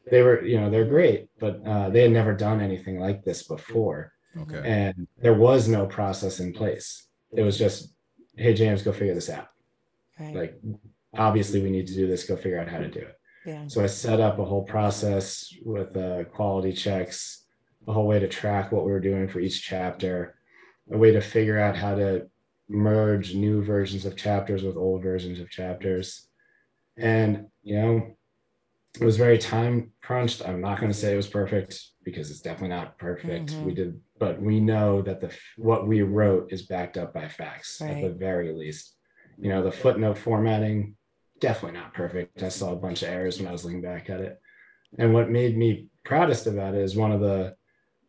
they 0.12 0.24
were, 0.24 0.44
you 0.44 0.60
know, 0.60 0.72
they're 0.72 0.86
great, 0.86 1.28
but 1.40 1.62
uh, 1.68 1.90
they 1.90 2.02
had 2.02 2.12
never 2.12 2.34
done 2.34 2.60
anything 2.60 3.00
like 3.00 3.24
this 3.24 3.44
before 3.44 4.12
Okay. 4.38 4.62
and 4.64 5.08
there 5.18 5.34
was 5.34 5.68
no 5.68 5.86
process 5.86 6.40
in 6.40 6.54
place. 6.54 7.08
It 7.36 7.42
was 7.42 7.58
just, 7.58 7.94
hey 8.38 8.54
James, 8.54 8.84
go 8.84 8.92
figure 8.92 9.16
this 9.16 9.30
out. 9.30 9.48
Right. 10.20 10.36
Like, 10.36 10.62
obviously, 11.18 11.62
we 11.62 11.72
need 11.72 11.88
to 11.88 11.96
do 11.96 12.08
this. 12.08 12.26
Go 12.26 12.36
figure 12.36 12.60
out 12.60 12.68
how 12.68 12.80
to 12.80 12.88
do 12.90 13.00
it. 13.00 13.20
yeah. 13.46 13.68
So 13.68 13.84
I 13.84 13.88
set 13.88 14.20
up 14.20 14.38
a 14.40 14.46
whole 14.46 14.64
process 14.64 15.54
with 15.64 15.96
uh, 15.98 16.26
quality 16.26 16.74
checks, 16.74 17.46
a 17.88 17.94
whole 17.94 18.06
way 18.08 18.20
to 18.20 18.28
track 18.28 18.72
what 18.72 18.86
we 18.86 18.92
were 18.92 19.00
doing 19.00 19.28
for 19.28 19.40
each 19.40 19.64
chapter, 19.64 20.36
a 20.92 20.98
way 20.98 21.12
to 21.12 21.22
figure 21.22 21.60
out 21.60 21.76
how 21.76 21.96
to 21.96 22.28
merge 22.68 23.34
new 23.34 23.64
versions 23.64 24.06
of 24.06 24.16
chapters 24.16 24.62
with 24.64 24.78
old 24.78 25.02
versions 25.02 25.40
of 25.40 25.50
chapters. 25.50 26.28
And, 26.98 27.48
you 27.64 27.82
know, 27.82 28.18
it 29.00 29.06
was 29.06 29.18
very 29.18 29.38
time 29.38 29.92
crunched. 30.02 30.48
I'm 30.48 30.62
not 30.62 30.80
going 30.80 30.92
to 30.92 30.98
say 30.98 31.14
it 31.14 31.18
was 31.18 31.28
perfect 31.28 31.82
because 32.10 32.32
it's 32.32 32.42
definitely 32.42 32.76
not 32.76 32.98
perfect. 32.98 33.52
Mhm. 33.52 33.64
We 33.64 33.74
did, 33.74 34.00
but 34.18 34.42
we 34.42 34.60
know 34.60 35.02
that 35.02 35.22
the 35.22 35.32
what 35.58 35.88
we 35.88 36.02
wrote 36.02 36.52
is 36.52 36.64
backed 36.64 36.98
up 36.98 37.14
by 37.14 37.28
facts 37.28 37.82
at 37.82 38.02
the 38.02 38.10
very 38.10 38.52
least. 38.52 38.96
You 39.38 39.50
know, 39.50 39.64
the 39.64 39.72
footnote 39.72 40.18
formatting 40.18 40.96
definitely 41.40 41.80
not 41.80 41.94
perfect. 41.94 42.44
I 42.44 42.50
saw 42.50 42.74
a 42.74 42.76
bunch 42.76 43.02
of 43.02 43.10
errors 43.10 43.40
when 43.40 43.48
I 43.48 43.52
was 43.52 43.64
looking 43.64 43.82
back 43.82 44.10
at 44.10 44.20
it. 44.20 44.40
And 44.98 45.14
what 45.14 45.30
made 45.30 45.58
me 45.58 45.88
proudest 46.04 46.48
about 46.48 46.76
it 46.76 46.82
is 46.82 46.96
one 46.96 47.12
of 47.12 47.22
the 47.22 47.56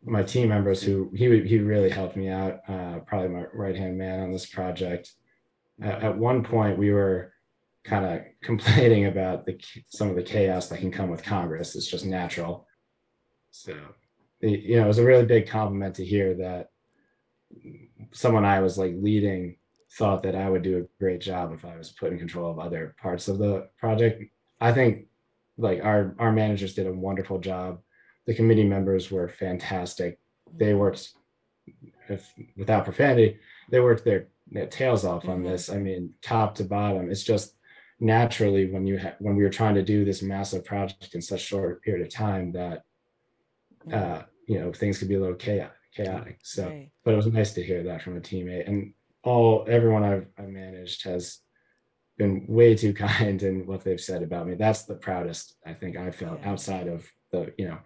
my 0.02 0.22
team 0.22 0.48
members 0.48 0.82
who 0.82 1.10
he 1.14 1.42
he 1.46 1.58
really 1.58 1.90
helped 1.90 2.16
me 2.16 2.28
out. 2.28 2.60
Uh, 2.66 3.00
probably 3.00 3.28
my 3.28 3.44
right 3.52 3.76
hand 3.76 3.98
man 3.98 4.20
on 4.20 4.32
this 4.32 4.46
project. 4.46 5.12
At, 5.82 6.02
at 6.02 6.18
one 6.18 6.42
point, 6.42 6.78
we 6.78 6.90
were 6.90 7.32
kind 7.84 8.04
of 8.06 8.22
complaining 8.42 9.06
about 9.06 9.46
the 9.46 9.60
some 9.88 10.08
of 10.08 10.16
the 10.16 10.22
chaos 10.22 10.68
that 10.68 10.80
can 10.80 10.90
come 10.90 11.10
with 11.10 11.22
Congress. 11.22 11.76
It's 11.76 11.90
just 11.90 12.06
natural. 12.06 12.66
So, 13.50 13.74
you 14.40 14.76
know, 14.76 14.84
it 14.84 14.88
was 14.88 14.98
a 14.98 15.04
really 15.04 15.26
big 15.26 15.48
compliment 15.48 15.96
to 15.96 16.04
hear 16.04 16.34
that 16.34 16.70
someone 18.12 18.44
I 18.44 18.60
was 18.60 18.78
like 18.78 18.94
leading 18.96 19.56
thought 19.92 20.22
that 20.22 20.36
I 20.36 20.48
would 20.48 20.62
do 20.62 20.78
a 20.78 21.02
great 21.02 21.20
job 21.20 21.52
if 21.52 21.64
I 21.64 21.76
was 21.76 21.90
put 21.90 22.12
in 22.12 22.18
control 22.18 22.50
of 22.50 22.58
other 22.58 22.94
parts 23.00 23.28
of 23.28 23.38
the 23.38 23.68
project. 23.78 24.22
I 24.60 24.72
think 24.72 25.06
like 25.58 25.82
our 25.84 26.14
our 26.18 26.32
managers 26.32 26.74
did 26.74 26.86
a 26.86 26.92
wonderful 26.92 27.38
job. 27.38 27.80
The 28.26 28.34
committee 28.34 28.64
members 28.64 29.10
were 29.10 29.28
fantastic. 29.28 30.20
They 30.56 30.74
worked 30.74 31.12
if 32.08 32.32
without 32.56 32.84
profanity, 32.84 33.38
they 33.70 33.80
worked 33.80 34.04
their, 34.04 34.28
their 34.50 34.66
tails 34.66 35.04
off 35.04 35.28
on 35.28 35.42
Mhm. 35.42 35.48
this. 35.48 35.70
I 35.70 35.78
mean, 35.78 36.14
top 36.22 36.54
to 36.56 36.64
bottom. 36.64 37.10
It's 37.10 37.22
just 37.22 37.56
naturally 38.00 38.70
when 38.70 38.86
you 38.86 38.98
ha- 38.98 39.16
when 39.18 39.36
we 39.36 39.42
were 39.42 39.50
trying 39.50 39.74
to 39.74 39.82
do 39.82 40.04
this 40.04 40.22
massive 40.22 40.64
project 40.64 41.14
in 41.14 41.20
such 41.20 41.40
short 41.40 41.82
period 41.82 42.06
of 42.06 42.12
time 42.12 42.52
that 42.52 42.84
uh, 43.92 44.22
you 44.46 44.58
know 44.60 44.72
things 44.72 44.98
could 44.98 45.08
be 45.08 45.14
a 45.16 45.20
little 45.20 45.36
chaotic. 45.36 45.72
Chaotic. 45.94 46.38
So 46.42 46.66
Right. 46.66 46.90
but 47.04 47.14
it 47.14 47.16
was 47.16 47.26
nice 47.26 47.52
to 47.54 47.62
hear 47.62 47.82
that 47.84 48.02
from 48.02 48.16
a 48.16 48.20
teammate 48.20 48.68
and 48.68 48.92
all 49.24 49.64
everyone 49.68 50.04
I've, 50.04 50.26
I've 50.38 50.48
managed 50.48 51.02
has 51.04 51.40
been 52.16 52.44
way 52.48 52.74
too 52.76 52.92
kind 53.08 53.42
in 53.42 53.66
what 53.66 53.82
they've 53.82 54.00
said 54.00 54.22
about 54.22 54.46
me 54.46 54.54
that's 54.54 54.82
the 54.84 54.94
proudest 54.94 55.56
i 55.66 55.72
think 55.74 55.96
i 55.96 56.10
felt 56.10 56.38
Yeah. 56.40 56.50
outside 56.50 56.86
of 56.86 57.06
the 57.32 57.52
you 57.58 57.66
know 57.68 57.78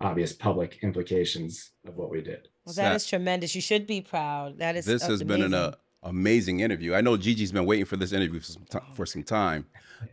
obvious 0.00 0.32
public 0.32 0.78
implications 0.82 1.72
of 1.86 1.96
what 1.96 2.10
we 2.10 2.20
did 2.22 2.46
Well, 2.64 2.74
that 2.74 2.90
Sa- 2.90 2.94
is 2.94 3.06
tremendous. 3.06 3.54
You 3.56 3.60
should 3.60 3.86
be 3.86 4.00
proud. 4.00 4.58
That 4.58 4.76
is 4.76 4.84
This 4.84 5.02
has 5.02 5.22
been 5.24 5.42
an 5.42 5.52
amazing. 5.54 5.74
uh, 5.74 5.76
amazing 6.02 6.60
interview. 6.60 6.94
I 6.94 7.00
know 7.00 7.16
Gigi's 7.16 7.52
been 7.52 7.66
waiting 7.66 7.84
for 7.84 7.96
this 7.96 8.12
interview 8.12 8.40
for 8.40 8.46
some, 8.46 8.64
ti- 8.70 8.78
for 8.94 9.06
some 9.06 9.22
time. 9.22 9.66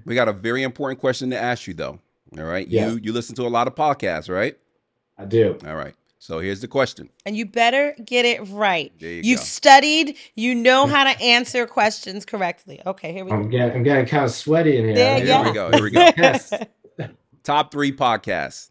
we 0.05 0.15
got 0.15 0.29
a 0.29 0.33
very 0.33 0.63
important 0.63 1.01
question 1.01 1.31
to 1.31 1.39
ask 1.41 1.67
you, 1.67 1.75
though. 1.75 1.99
All 2.39 2.45
right. 2.45 2.67
Yes. 2.67 2.93
You 2.93 3.01
you 3.03 3.13
listen 3.13 3.35
to 3.37 3.43
a 3.43 3.49
lot 3.49 3.67
of 3.69 3.75
podcasts, 3.75 4.29
right? 4.29 4.57
I 5.19 5.25
do. 5.27 5.59
All 5.67 5.75
right. 5.77 5.95
So 6.23 6.39
here's 6.39 6.61
the 6.61 6.69
question. 6.69 7.09
And 7.25 7.35
you 7.35 7.47
better 7.47 7.95
get 8.05 8.27
it 8.27 8.43
right. 8.51 8.93
There 9.01 9.11
you 9.11 9.23
You've 9.25 9.39
go. 9.41 9.45
studied. 9.45 10.17
You 10.37 10.55
know 10.55 10.87
how 10.87 11.05
to 11.05 11.19
answer 11.21 11.67
questions 11.67 12.27
correctly. 12.27 12.79
Okay, 12.85 13.11
here 13.13 13.25
we 13.25 13.31
I'm 13.33 13.45
go. 13.45 13.49
getting 13.49 13.77
I'm 13.77 13.83
getting 13.83 14.05
kind 14.05 14.25
of 14.27 14.31
sweaty 14.31 14.77
in 14.77 14.85
here. 14.85 14.95
There 14.95 15.19
you 15.19 15.25
Here 15.25 15.35
know. 15.35 15.43
we 15.45 15.53
go. 15.55 15.71
Here 15.73 15.83
we 15.83 15.91
go. 15.91 16.01
Yes. 16.19 16.53
Top 17.43 17.73
three 17.73 17.91
podcasts. 17.91 18.69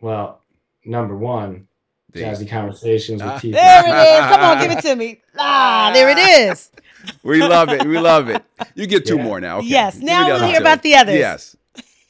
Well, 0.00 0.40
number 0.84 1.16
one, 1.16 1.66
There 2.12 2.32
Jazzy 2.32 2.48
Conversations 2.48 3.20
with 3.20 3.32
Ah. 3.32 3.38
T. 3.40 3.50
There 3.50 3.82
it 3.84 3.88
is. 3.88 4.36
Come 4.36 4.40
on, 4.40 4.60
give 4.62 4.70
it 4.78 4.82
to 4.82 4.94
me. 4.96 5.20
Ah, 5.40 5.90
there 5.92 6.08
it 6.08 6.18
is. 6.18 6.70
We 7.24 7.40
love 7.40 7.68
it. 7.68 7.84
We 7.86 7.98
love 7.98 8.28
it. 8.28 8.42
You 8.76 8.86
get 8.86 9.06
two 9.06 9.16
Yeah. 9.16 9.22
more 9.24 9.40
now. 9.40 9.58
Okay. 9.58 9.68
Yes. 9.68 9.96
Now 9.96 10.26
the 10.26 10.34
we'll 10.34 10.48
hear 10.50 10.60
about 10.60 10.82
the 10.82 10.94
others. 10.96 11.16
Yes. 11.16 11.56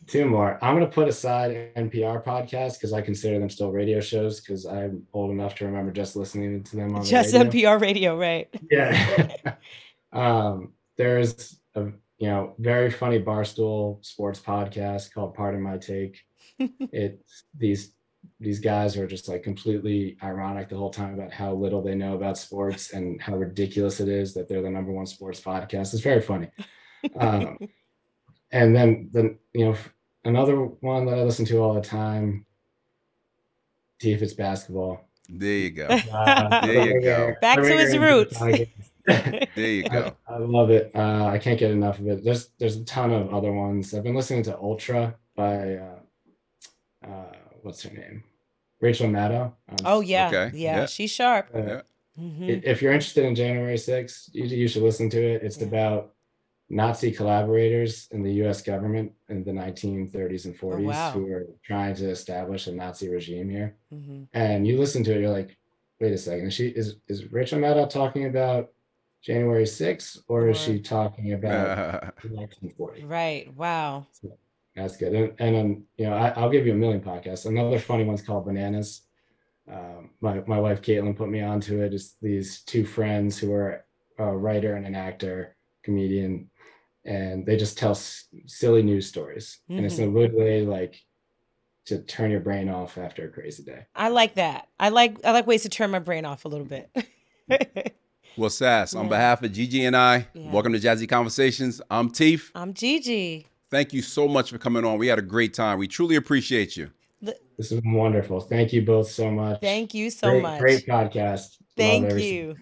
Two 0.09 0.25
more. 0.25 0.59
I'm 0.63 0.75
gonna 0.75 0.87
put 0.87 1.07
aside 1.07 1.75
NPR 1.77 2.25
podcasts 2.25 2.75
because 2.75 2.95
I 2.95 3.03
consider 3.03 3.39
them 3.39 3.51
still 3.51 3.71
radio 3.71 4.01
shows 4.01 4.41
because 4.41 4.65
I'm 4.65 5.07
old 5.13 5.31
enough 5.31 5.55
to 5.57 5.67
remember 5.67 5.93
just 5.93 6.17
listening 6.17 6.63
to 6.65 6.77
them 6.77 6.97
on 6.97 7.05
Just 7.05 7.33
the 7.33 7.41
radio. 7.41 7.77
NPR 7.77 7.81
radio, 7.81 8.19
right? 8.19 8.49
Yeah. 8.71 9.55
um, 10.13 10.73
there's 10.97 11.61
a 11.75 11.83
you 12.17 12.29
know 12.29 12.55
very 12.59 12.91
funny 12.91 13.21
barstool 13.21 14.05
sports 14.05 14.41
podcast 14.41 15.13
called 15.13 15.35
Pardon 15.35 15.61
My 15.61 15.77
Take. 15.77 16.25
It's 16.91 17.45
these 17.57 17.93
these 18.41 18.61
guys 18.61 18.97
are 18.97 19.07
just 19.07 19.29
like 19.29 19.43
completely 19.43 20.17
ironic 20.23 20.71
the 20.71 20.77
whole 20.77 20.91
time 20.91 21.15
about 21.15 21.33
how 21.33 21.53
little 21.53 21.83
they 21.83 21.95
know 21.95 22.15
about 22.15 22.39
sports 22.39 22.93
and 22.93 23.21
how 23.21 23.37
ridiculous 23.37 24.01
it 24.01 24.09
is 24.09 24.33
that 24.35 24.49
they're 24.49 24.63
the 24.63 24.71
number 24.71 24.91
one 24.91 25.07
sports 25.07 25.41
podcast. 25.41 25.93
It's 25.93 26.01
very 26.01 26.23
funny. 26.23 26.49
Um, 27.17 27.59
and 28.53 28.75
then 28.75 29.11
the 29.13 29.37
you 29.53 29.67
know 29.67 29.77
another 30.25 30.57
one 30.57 31.07
that 31.07 31.19
I 31.19 31.23
listen 31.23 31.45
to 31.47 31.59
all 31.59 31.75
the 31.75 31.81
time. 31.81 32.45
See 34.01 34.12
if 34.12 34.23
it's 34.23 34.35
basketball. 34.35 35.09
There 35.29 35.53
you 35.53 35.71
go. 35.71 35.87
Uh, 36.12 36.66
There 36.66 36.87
you 36.89 37.03
go. 37.03 37.35
Back 37.41 37.59
to 37.62 37.77
his 37.77 37.97
roots. 37.99 38.41
There 39.09 39.47
you 39.57 39.83
go. 39.89 40.12
I, 40.29 40.35
I 40.35 40.39
love 40.39 40.71
it. 40.71 40.91
Uh, 40.95 41.27
I 41.27 41.39
can't 41.39 41.59
get 41.59 41.71
enough 41.71 41.99
of 41.99 42.07
it. 42.09 42.23
There's 42.23 42.51
there's 42.59 42.77
a 42.77 42.85
ton 42.85 43.11
of 43.11 43.33
other 43.33 43.53
ones. 43.53 43.95
I've 43.95 44.03
been 44.03 44.14
listening 44.14 44.43
to 44.45 44.59
Ultra 44.59 45.14
by 45.35 45.77
uh, 45.77 45.99
uh, 47.07 47.33
what's 47.62 47.83
her 47.85 47.91
name, 47.95 48.25
Rachel 48.83 49.09
Maddow. 49.09 49.53
Um, 49.71 49.77
Oh 49.87 50.01
yeah, 50.01 50.29
Okay, 50.29 50.51
yeah, 50.59 50.77
yeah. 50.81 50.87
she's 50.87 51.11
sharp. 51.11 51.49
uh, 51.55 51.59
Yeah. 51.59 51.81
Mhm. 52.21 52.62
If 52.64 52.83
you're 52.83 52.93
interested 52.93 53.25
in 53.25 53.35
January 53.35 53.77
6th, 53.77 54.29
you, 54.35 54.45
you 54.45 54.69
should 54.69 54.83
listen 54.83 55.09
to 55.11 55.23
it. 55.23 55.43
It's 55.43 55.62
about 55.62 56.12
Nazi 56.71 57.11
collaborators 57.11 58.09
in 58.11 58.23
the 58.23 58.33
U.S. 58.35 58.61
government 58.62 59.12
in 59.29 59.43
the 59.43 59.53
1930s 59.53 60.45
and 60.45 60.59
40s 60.59 60.85
wow. 60.85 61.11
who 61.12 61.25
were 61.25 61.47
trying 61.64 61.95
to 61.97 62.11
establish 62.11 62.66
a 62.66 62.73
Nazi 62.73 63.09
regime 63.09 63.49
here. 63.49 63.77
Mhm. 63.93 64.29
and 64.35 64.66
you 64.66 64.79
listen 64.79 65.03
to 65.05 65.14
it, 65.14 65.21
you're 65.21 65.31
like, 65.31 65.57
wait 66.01 66.12
a 66.12 66.19
second, 66.19 66.49
is 66.49 66.55
she 66.55 66.69
is 66.69 66.97
is 67.09 67.33
Rachel 67.33 67.59
Maddow 67.59 67.89
talking 67.89 68.27
about 68.27 68.71
January 69.23 69.64
6th 69.64 70.19
or 70.29 70.49
is 70.49 70.59
she 70.59 70.79
talking 70.79 71.33
about 71.33 71.79
Uh, 71.79 72.11
1940? 72.31 73.05
Right. 73.05 73.55
Wow. 73.57 74.07
That's 74.77 74.97
good. 74.97 75.12
And, 75.12 75.33
and 75.39 75.57
um, 75.57 75.85
you 75.97 76.07
know, 76.07 76.14
I, 76.14 76.29
I'll 76.37 76.51
give 76.51 76.66
you 76.66 76.73
a 76.73 76.77
million 76.77 77.01
podcasts. 77.01 77.47
Another 77.47 77.79
funny 77.81 78.05
one's 78.05 78.23
called 78.23 78.45
Bananas. 78.47 79.03
Um, 79.71 80.11
my 80.21 80.43
my 80.47 80.61
wife 80.61 80.81
Caitlin 80.83 81.16
put 81.16 81.29
me 81.29 81.43
onto 81.43 81.83
it. 81.83 81.93
It's 81.93 82.14
these 82.23 82.62
two 82.62 82.85
friends 82.87 83.39
who 83.39 83.53
are 83.53 83.85
a 84.19 84.37
writer 84.37 84.77
and 84.77 84.87
an 84.87 84.95
actor, 84.95 85.57
comedian, 85.83 86.49
and 87.09 87.47
they 87.47 87.57
just 87.57 87.79
tell 87.79 87.93
s- 87.93 88.27
silly 88.47 88.83
news 88.83 89.07
stories. 89.07 89.59
And 89.69 89.85
it's 89.85 89.99
a 89.99 90.03
mm-hmm. 90.03 90.15
good 90.15 90.35
way 90.35 90.61
like 90.61 91.03
to 91.87 92.01
turn 92.01 92.31
your 92.31 92.41
brain 92.41 92.69
off 92.69 92.99
after 92.99 93.25
a 93.25 93.29
crazy 93.29 93.63
day. 93.63 93.87
I 93.97 94.11
like 94.11 94.35
that. 94.35 94.69
I 94.79 94.91
like 94.91 95.25
I 95.25 95.33
like 95.33 95.47
ways 95.47 95.63
to 95.63 95.71
turn 95.71 95.91
my 95.91 96.01
brain 96.01 96.27
off 96.27 96.45
a 96.45 96.49
little 96.49 96.67
bit. 96.67 96.91
well, 98.37 98.51
Sass, 98.51 98.95
on 98.95 99.09
behalf 99.09 99.43
of 99.43 99.53
Gigi 99.53 99.87
and 99.87 99.97
I, 99.97 100.29
Yeah. 100.35 100.51
welcome 100.53 100.75
to 100.75 100.79
Jazzy 100.79 101.09
Conversations. 101.09 101.81
I'm 101.91 102.11
Teef. 102.11 102.53
I'm 102.55 102.75
Gigi. 102.75 103.47
Thank 103.71 103.95
you 103.95 104.03
so 104.03 104.29
much 104.29 104.51
for 104.51 104.59
coming 104.59 104.85
on. 104.85 104.99
We 104.99 105.07
had 105.07 105.19
a 105.19 105.23
great 105.23 105.55
time. 105.55 105.79
We 105.79 105.89
truly 105.89 106.17
appreciate 106.17 106.77
you. 106.77 106.91
This 107.21 107.73
is 107.73 107.81
wonderful. 107.85 108.41
Thank 108.41 108.73
you 108.73 108.83
both 108.83 109.11
so 109.11 109.31
much. 109.31 109.61
Thank 109.61 109.93
you 109.93 110.11
so 110.11 110.31
great, 110.31 110.43
much. 110.43 110.61
Great 110.61 110.87
podcast. 110.87 111.57
Thank 111.77 112.13
you. 112.13 112.57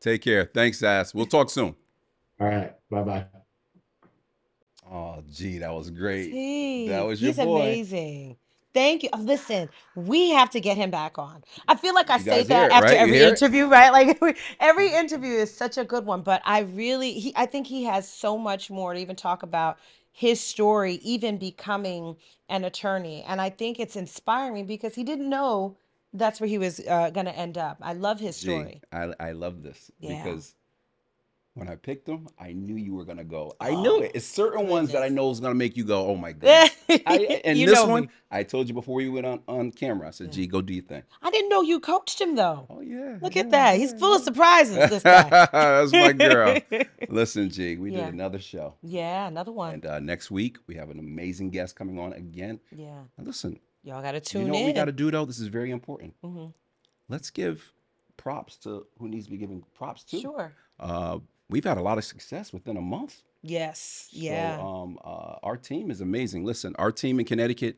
Take 0.00 0.22
care. 0.22 0.50
Thanks, 0.52 0.80
Sass. 0.80 1.14
We'll 1.14 1.24
talk 1.24 1.48
soon. 1.50 1.74
All 2.38 2.48
right. 2.48 2.74
Bye 2.90 3.02
bye. 3.02 3.26
Oh, 4.92 5.24
gee, 5.32 5.58
that 5.60 5.74
was 5.74 5.90
great. 5.90 6.40
Gee, 6.40 6.86
That 6.86 7.06
was 7.06 7.22
your 7.22 7.34
he's 7.34 7.38
boy. 7.38 7.80
amazing. 7.80 8.36
Thank 8.74 9.02
you. 9.04 9.10
Oh, 9.12 9.18
Listen, 9.20 9.68
we 9.94 10.30
have 10.30 10.50
to 10.50 10.60
get 10.60 10.76
him 10.78 10.90
back 10.90 11.18
on. 11.18 11.44
I 11.68 11.76
feel 11.76 11.94
like 11.94 12.10
I 12.10 12.16
You 12.16 12.22
say 12.22 12.44
guys 12.44 12.48
hear 12.48 12.64
that 12.64 12.70
it, 12.70 12.72
after 12.72 12.94
right? 12.94 13.00
You 13.00 13.12
every 13.12 13.14
hear 13.14 13.34
it? 13.34 13.42
interview, 13.42 13.66
right? 13.68 13.90
Like 13.92 14.20
every 14.60 14.92
interview 14.94 15.34
is 15.34 15.54
such 15.54 15.78
a 15.78 15.84
good 15.84 16.06
one, 16.06 16.22
but 16.22 16.42
I 16.44 16.60
really 16.60 17.14
he 17.14 17.32
I 17.36 17.46
think 17.46 17.66
he 17.68 17.84
has 17.84 18.08
so 18.10 18.38
much 18.38 18.70
more 18.70 18.94
to 18.94 19.00
even 19.00 19.16
talk 19.16 19.42
about 19.42 19.78
his 20.12 20.40
story 20.40 20.94
even 20.96 21.38
becoming 21.38 22.16
an 22.48 22.64
attorney. 22.64 23.22
And 23.26 23.40
I 23.40 23.50
think 23.50 23.78
it's 23.80 23.96
inspiring 23.96 24.66
because 24.66 24.94
he 24.96 25.04
didn't 25.04 25.28
know 25.30 25.76
that's 26.14 26.40
where 26.40 26.48
he 26.48 26.58
was 26.58 26.80
uh, 26.88 27.10
going 27.10 27.26
to 27.26 27.36
end 27.36 27.58
up. 27.58 27.78
I 27.82 27.92
love 27.94 28.20
his 28.20 28.36
Gee, 28.36 28.36
story. 28.36 28.82
I, 28.92 29.14
I 29.20 29.32
love 29.32 29.62
this 29.62 29.90
Yeah. 30.00 30.38
because 30.38 30.54
when 31.54 31.68
I 31.68 31.76
picked 31.76 32.06
them, 32.06 32.28
I 32.38 32.52
knew 32.52 32.76
you 32.76 32.94
were 32.94 33.04
gonna 33.04 33.24
go. 33.24 33.52
I 33.60 33.70
knew 33.70 33.96
Oh, 33.98 34.00
it. 34.00 34.12
It's 34.14 34.24
certain 34.26 34.68
ones 34.68 34.90
that 34.92 35.02
I 35.02 35.08
know 35.08 35.30
is 35.30 35.38
gonna 35.40 35.54
make 35.54 35.76
you 35.76 35.84
go, 35.84 36.06
"Oh 36.06 36.16
my 36.16 36.32
god!" 36.44 36.70
I, 36.88 37.40
and 37.44 37.58
this 37.58 37.84
one, 37.84 38.02
me. 38.04 38.08
I 38.30 38.42
told 38.42 38.68
you 38.68 38.74
before 38.74 39.02
you 39.02 39.12
went 39.12 39.26
on, 39.26 39.40
on 39.46 39.70
camera. 39.70 40.08
I 40.08 40.10
said, 40.12 40.28
Yeah. 40.28 40.32
"Gee, 40.32 40.46
go 40.46 40.62
do 40.62 40.72
your 40.72 40.82
thing." 40.84 41.02
I 41.20 41.30
didn't 41.30 41.50
know 41.50 41.60
you 41.62 41.78
coached 41.80 42.20
him 42.20 42.34
though. 42.36 42.66
Oh 42.70 42.80
yeah. 42.80 43.18
Look 43.20 43.34
yeah, 43.34 43.42
at 43.42 43.50
that. 43.50 43.76
He's 43.76 43.92
full 43.92 44.16
of 44.16 44.22
surprises, 44.22 44.76
this 44.88 45.02
guy. 45.02 45.28
That's 45.52 45.92
my 45.92 46.12
girl. 46.12 46.58
Listen, 47.08 47.50
G, 47.50 47.76
we 47.76 47.92
Yeah. 47.92 48.06
did 48.06 48.14
another 48.14 48.38
show, 48.38 48.74
yeah, 48.82 49.28
another 49.28 49.52
one. 49.52 49.74
and 49.74 49.86
uh, 49.86 49.98
next 50.00 50.30
week 50.30 50.56
we 50.66 50.74
have 50.76 50.88
an 50.90 50.98
amazing 50.98 51.50
guest 51.50 51.76
coming 51.76 51.98
on 51.98 52.14
again. 52.14 52.60
Yeah. 52.74 53.00
And 53.18 53.26
listen, 53.26 53.60
Y'all 53.84 54.00
got 54.00 54.12
to 54.12 54.20
tune 54.20 54.42
in. 54.42 54.46
you 54.46 54.52
know 54.52 54.58
what 54.58 54.60
in. 54.62 54.66
we 54.68 54.72
got 54.72 54.84
to 54.86 54.92
do 54.92 55.10
though. 55.10 55.24
This 55.26 55.38
is 55.40 55.48
very 55.48 55.70
important. 55.70 56.14
hmm 56.22 56.46
Let's 57.08 57.28
give 57.30 57.74
props 58.16 58.56
to 58.58 58.86
who 58.98 59.08
needs 59.08 59.26
to 59.26 59.30
be 59.32 59.36
given 59.36 59.62
props 59.74 60.04
to. 60.04 60.20
Sure. 60.20 60.52
Uh, 60.80 61.18
we've 61.52 61.64
had 61.64 61.78
a 61.78 61.82
lot 61.82 61.98
of 61.98 62.04
success 62.04 62.52
within 62.52 62.76
a 62.76 62.80
month. 62.80 63.22
Yes. 63.42 64.08
Yeah. 64.10 64.56
So, 64.56 64.62
um, 64.66 64.98
uh, 65.04 65.36
our 65.42 65.56
team 65.56 65.90
is 65.90 66.00
amazing. 66.00 66.44
Listen, 66.44 66.74
our 66.78 66.90
team 66.92 67.20
in 67.20 67.26
Connecticut, 67.26 67.76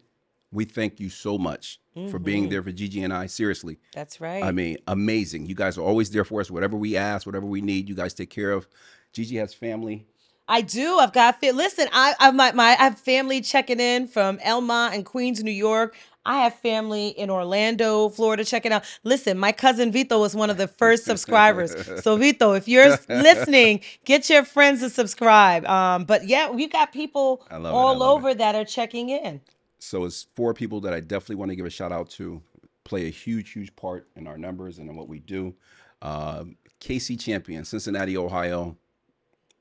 we 0.52 0.64
thank 0.64 1.00
you 1.00 1.08
so 1.10 1.36
much 1.36 1.80
for 2.10 2.18
being 2.18 2.46
Mhm. 2.46 2.50
there 2.50 2.62
for 2.62 2.72
Gigi 2.72 3.02
and 3.02 3.12
I. 3.12 3.26
Seriously, 3.26 3.78
That's 3.92 4.20
right. 4.20 4.42
I 4.42 4.50
mean, 4.52 4.78
amazing. 4.88 5.46
You 5.46 5.54
guys 5.54 5.76
are 5.78 5.82
always 5.82 6.10
there 6.10 6.24
for 6.24 6.40
us. 6.40 6.50
Whatever 6.50 6.76
we 6.76 6.96
ask, 6.96 7.26
whatever 7.26 7.46
we 7.46 7.60
need, 7.60 7.88
you 7.88 7.94
guys 7.94 8.14
take 8.14 8.30
care 8.30 8.50
of. 8.52 8.66
Gigi 9.12 9.36
has 9.36 9.54
family. 9.54 10.06
I 10.48 10.60
do. 10.60 10.98
I've 10.98 11.12
got 11.12 11.40
fit. 11.40 11.54
Listen, 11.54 11.88
I 11.92 12.14
I 12.20 12.30
my, 12.30 12.52
my 12.52 12.76
I 12.78 12.84
have 12.84 12.98
family 12.98 13.40
checking 13.40 13.80
in 13.80 14.06
from 14.06 14.38
Elma 14.42 14.90
and 14.92 15.04
Queens, 15.04 15.42
New 15.42 15.50
York. 15.50 15.96
I 16.26 16.38
have 16.38 16.54
family 16.54 17.08
in 17.08 17.28
Orlando, 17.30 18.08
Florida 18.08 18.44
checking 18.44 18.72
out. 18.72 18.84
Listen, 19.04 19.38
my 19.38 19.52
cousin 19.52 19.92
Vito 19.92 20.18
was 20.18 20.34
one 20.34 20.48
of 20.50 20.56
the 20.56 20.68
first 20.68 21.04
subscribers. 21.06 21.74
So 22.02 22.16
Vito, 22.16 22.52
if 22.52 22.66
you're 22.66 22.96
listening, 23.08 23.80
get 24.04 24.30
your 24.30 24.44
friends 24.44 24.80
to 24.80 24.90
subscribe. 24.90 25.66
Um, 25.66 26.04
but 26.04 26.26
yeah, 26.26 26.50
we 26.50 26.66
got 26.66 26.92
people 26.92 27.46
I 27.50 27.56
it, 27.56 27.60
I 27.64 27.70
all 27.70 27.96
love 27.98 28.18
it. 28.20 28.20
over 28.20 28.34
that 28.34 28.54
are 28.54 28.64
checking 28.64 29.10
in. 29.10 29.40
So 29.78 30.04
it's 30.04 30.26
four 30.34 30.54
people 30.54 30.80
that 30.82 30.94
I 30.94 31.00
definitely 31.00 31.36
want 31.36 31.50
to 31.50 31.56
give 31.56 31.66
a 31.66 31.70
shout 31.70 31.92
out 31.92 32.10
to. 32.10 32.42
Play 32.84 33.06
a 33.06 33.10
huge, 33.10 33.52
huge 33.52 33.74
part 33.76 34.08
in 34.14 34.26
our 34.26 34.36
numbers 34.36 34.78
and 34.78 34.90
in 34.90 34.96
what 34.96 35.08
we 35.08 35.18
do. 35.18 35.54
Um, 36.02 36.56
Casey 36.80 37.16
Champion, 37.16 37.64
Cincinnati, 37.64 38.14
Ohio. 38.18 38.76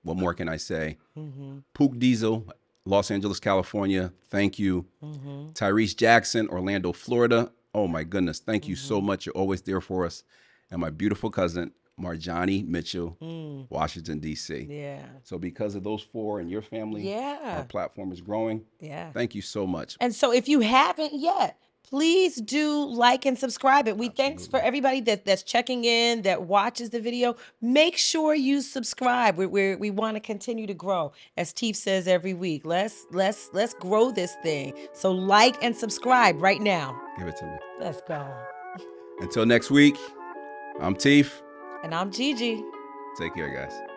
What 0.03 0.17
more 0.17 0.33
can 0.33 0.49
I 0.49 0.57
say? 0.57 0.97
Mm-hmm. 1.17 1.59
Pook 1.73 1.97
Diesel, 1.97 2.45
Los 2.85 3.09
Angeles, 3.09 3.39
California. 3.39 4.11
Thank 4.29 4.59
you. 4.59 4.85
Mm-hmm. 5.03 5.49
Tyrese 5.51 5.95
Jackson, 5.95 6.47
Orlando, 6.49 6.91
Florida. 6.91 7.51
Oh 7.73 7.87
my 7.87 8.03
goodness. 8.03 8.39
Thank 8.39 8.67
you 8.67 8.75
so 8.75 8.97
mm-hmm. 8.97 9.07
much. 9.07 9.25
You're 9.25 9.35
always 9.35 9.61
there 9.61 9.81
for 9.81 10.05
us. 10.05 10.23
And 10.69 10.81
my 10.81 10.89
beautiful 10.89 11.29
cousin, 11.29 11.71
Marjani 11.99 12.67
Mitchell, 12.67 13.17
mm. 13.21 13.67
Washington, 13.69 14.19
D.C. 14.19 14.67
Yeah. 14.69 15.05
So 15.23 15.37
because 15.37 15.75
of 15.75 15.83
those 15.83 16.01
four 16.01 16.39
and 16.39 16.49
your 16.49 16.61
family, 16.61 17.07
Yeah. 17.07 17.57
our 17.57 17.63
platform 17.63 18.11
is 18.11 18.21
growing. 18.21 18.65
Yeah. 18.79 19.11
Thank 19.11 19.35
you 19.35 19.41
so 19.41 19.67
much. 19.67 19.97
And 20.01 20.13
so 20.13 20.33
if 20.33 20.47
you 20.47 20.61
haven't 20.61 21.13
yet, 21.13 21.57
please 21.84 22.41
do 22.41 22.86
like 22.86 23.25
and 23.25 23.38
subscribe 23.38 23.88
it. 23.88 23.97
We 23.97 24.09
thanks 24.09 24.47
for 24.47 24.59
everybody 24.59 25.01
that 25.01 25.25
that's 25.25 25.43
checking 25.43 25.86
in, 25.86 26.23
that 26.23 26.43
watches 26.43 26.89
the 26.89 26.99
video. 26.99 27.36
Make 27.61 27.97
sure 27.97 28.34
you 28.34 28.61
subscribe. 28.61 29.38
We 29.38 29.45
we 29.45 29.75
we 29.75 29.91
want 29.91 30.15
to 30.15 30.19
continue 30.19 30.67
to 30.67 30.73
grow. 30.73 31.11
As 31.38 31.53
Teef 31.53 31.75
says 31.75 32.07
every 32.07 32.34
week, 32.34 32.65
let's 32.65 33.05
let's 33.11 33.49
let's 33.53 33.73
grow 33.73 34.11
this 34.11 34.36
thing. 34.43 34.73
So 34.93 35.11
like 35.11 35.61
and 35.63 35.75
subscribe 35.75 36.41
right 36.41 36.61
now. 36.61 36.99
Give 37.17 37.27
it 37.27 37.38
to 37.38 37.45
me. 37.45 37.57
Let's 37.79 38.01
go. 38.01 38.27
Until 39.19 39.45
next 39.45 39.69
week, 39.69 39.95
I'm 40.79 40.95
Teef. 40.95 41.41
And 41.84 41.93
I'm 41.93 42.11
Gigi. 42.11 42.63
Take 43.17 43.36
care, 43.36 43.53
guys. 43.53 43.92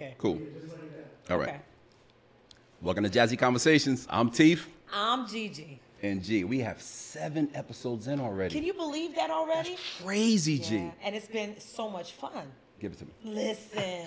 Okay. 0.00 0.14
Cool. 0.16 0.40
All 1.28 1.36
right. 1.36 1.50
Okay. 1.50 1.60
Welcome 2.80 3.04
to 3.04 3.10
Jazzy 3.10 3.38
Conversations. 3.38 4.06
I'm 4.08 4.30
Teef. 4.30 4.66
I'm 4.90 5.28
Gigi. 5.28 5.78
And 6.02 6.24
G, 6.24 6.44
we 6.44 6.60
have 6.60 6.80
seven 6.80 7.50
episodes 7.52 8.06
in 8.06 8.18
already. 8.18 8.54
Can 8.54 8.64
you 8.64 8.72
believe 8.72 9.14
that 9.16 9.28
already? 9.30 9.76
Crazy, 10.02 10.58
G. 10.58 10.76
Yeah. 10.76 10.90
And 11.02 11.14
it's 11.14 11.28
been 11.28 11.60
so 11.60 11.90
much 11.90 12.12
fun. 12.12 12.50
Give 12.80 12.92
it 12.92 12.98
to 13.00 13.04
me. 13.04 13.10
Listen, 13.24 14.06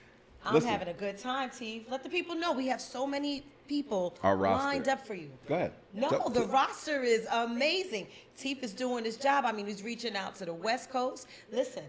I'm 0.46 0.54
Listen. 0.54 0.70
having 0.70 0.88
a 0.88 0.94
good 0.94 1.18
time, 1.18 1.50
T. 1.50 1.84
Let 1.90 2.02
the 2.02 2.08
people 2.08 2.34
know 2.34 2.52
we 2.54 2.68
have 2.68 2.80
so 2.80 3.06
many 3.06 3.44
people 3.68 4.16
lined 4.22 4.88
up 4.88 5.06
for 5.06 5.12
you. 5.12 5.28
Go 5.46 5.56
ahead. 5.56 5.72
No, 5.92 6.30
the 6.32 6.46
roster 6.46 7.02
is 7.02 7.26
amazing. 7.30 8.06
Teef 8.38 8.62
is 8.62 8.72
doing 8.72 9.04
his 9.04 9.18
job. 9.18 9.44
I 9.44 9.52
mean, 9.52 9.66
he's 9.66 9.82
reaching 9.82 10.16
out 10.16 10.36
to 10.36 10.46
the 10.46 10.54
West 10.54 10.88
Coast. 10.88 11.28
Listen, 11.52 11.84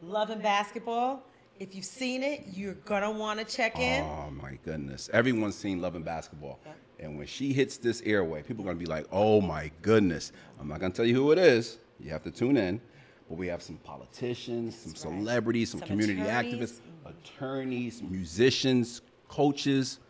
Love 0.00 0.30
and 0.30 0.42
Basketball. 0.42 1.22
If 1.60 1.74
you've 1.74 1.84
seen 1.84 2.22
it, 2.22 2.44
you're 2.52 2.74
gonna 2.74 3.10
want 3.10 3.38
to 3.38 3.44
check 3.44 3.78
in. 3.78 4.02
Oh 4.04 4.30
my 4.30 4.58
goodness. 4.64 5.08
Everyone's 5.12 5.54
seen 5.54 5.80
Love 5.80 5.94
and 5.94 6.04
Basketball. 6.04 6.58
And 6.98 7.16
when 7.16 7.26
she 7.26 7.52
hits 7.52 7.76
this 7.76 8.02
airway, 8.04 8.42
people 8.42 8.64
are 8.64 8.66
gonna 8.66 8.78
be 8.78 8.86
like, 8.86 9.06
oh 9.12 9.40
my 9.40 9.70
goodness. 9.82 10.32
I'm 10.60 10.68
not 10.68 10.80
gonna 10.80 10.92
tell 10.92 11.04
you 11.04 11.14
who 11.14 11.30
it 11.32 11.38
is. 11.38 11.78
You 12.00 12.10
have 12.10 12.22
to 12.24 12.30
tune 12.30 12.56
in. 12.56 12.80
But 13.28 13.38
we 13.38 13.46
have 13.46 13.62
some 13.62 13.76
politicians, 13.78 14.76
some 14.76 14.90
right. 14.90 14.98
celebrities, 15.20 15.70
some, 15.70 15.80
Some 15.80 15.88
community 15.88 16.20
attorneys. 16.20 16.54
activists, 16.60 16.80
attorneys, 17.06 18.02
musicians, 18.02 19.00
coaches. 19.28 20.00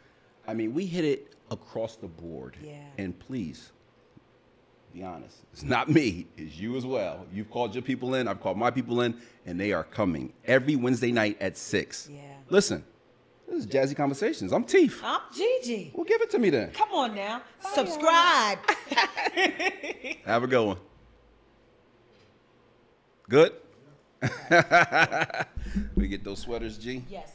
I 0.48 0.54
mean, 0.54 0.74
we 0.74 0.84
hit 0.86 1.04
it 1.04 1.34
across 1.50 1.96
the 1.96 2.08
board. 2.08 2.56
Yeah. 2.62 2.78
And 2.98 3.16
please, 3.18 3.70
be 4.94 5.02
honest. 5.02 5.38
It's 5.52 5.64
not 5.64 5.88
me, 5.88 6.26
it's 6.36 6.56
you 6.56 6.76
as 6.76 6.86
well. 6.86 7.26
You've 7.32 7.50
called 7.50 7.74
your 7.74 7.82
people 7.82 8.14
in, 8.14 8.28
I've 8.28 8.40
called 8.40 8.56
my 8.56 8.70
people 8.70 9.00
in, 9.00 9.16
and 9.44 9.58
they 9.58 9.72
are 9.72 9.82
coming 9.82 10.32
every 10.44 10.76
Wednesday 10.76 11.10
night 11.10 11.36
at 11.40 11.56
6. 11.56 12.10
Yeah. 12.12 12.20
Listen, 12.48 12.84
this 13.48 13.58
is 13.58 13.66
Jazzy 13.66 13.96
Conversations. 13.96 14.52
I'm 14.52 14.62
Teef. 14.64 15.02
I'm 15.02 15.20
Gigi. 15.34 15.90
Well, 15.94 16.04
give 16.04 16.22
it 16.22 16.30
to 16.30 16.38
me 16.38 16.50
then. 16.50 16.70
Come 16.70 16.92
on 16.92 17.14
now, 17.14 17.42
subscribe. 17.74 18.58
Have 20.24 20.44
a 20.44 20.46
good 20.46 20.64
one. 20.64 20.78
Good? 23.28 23.52
we 25.96 26.06
get 26.06 26.22
those 26.22 26.38
sweaters, 26.38 26.78
G? 26.78 27.02
yes. 27.10 27.32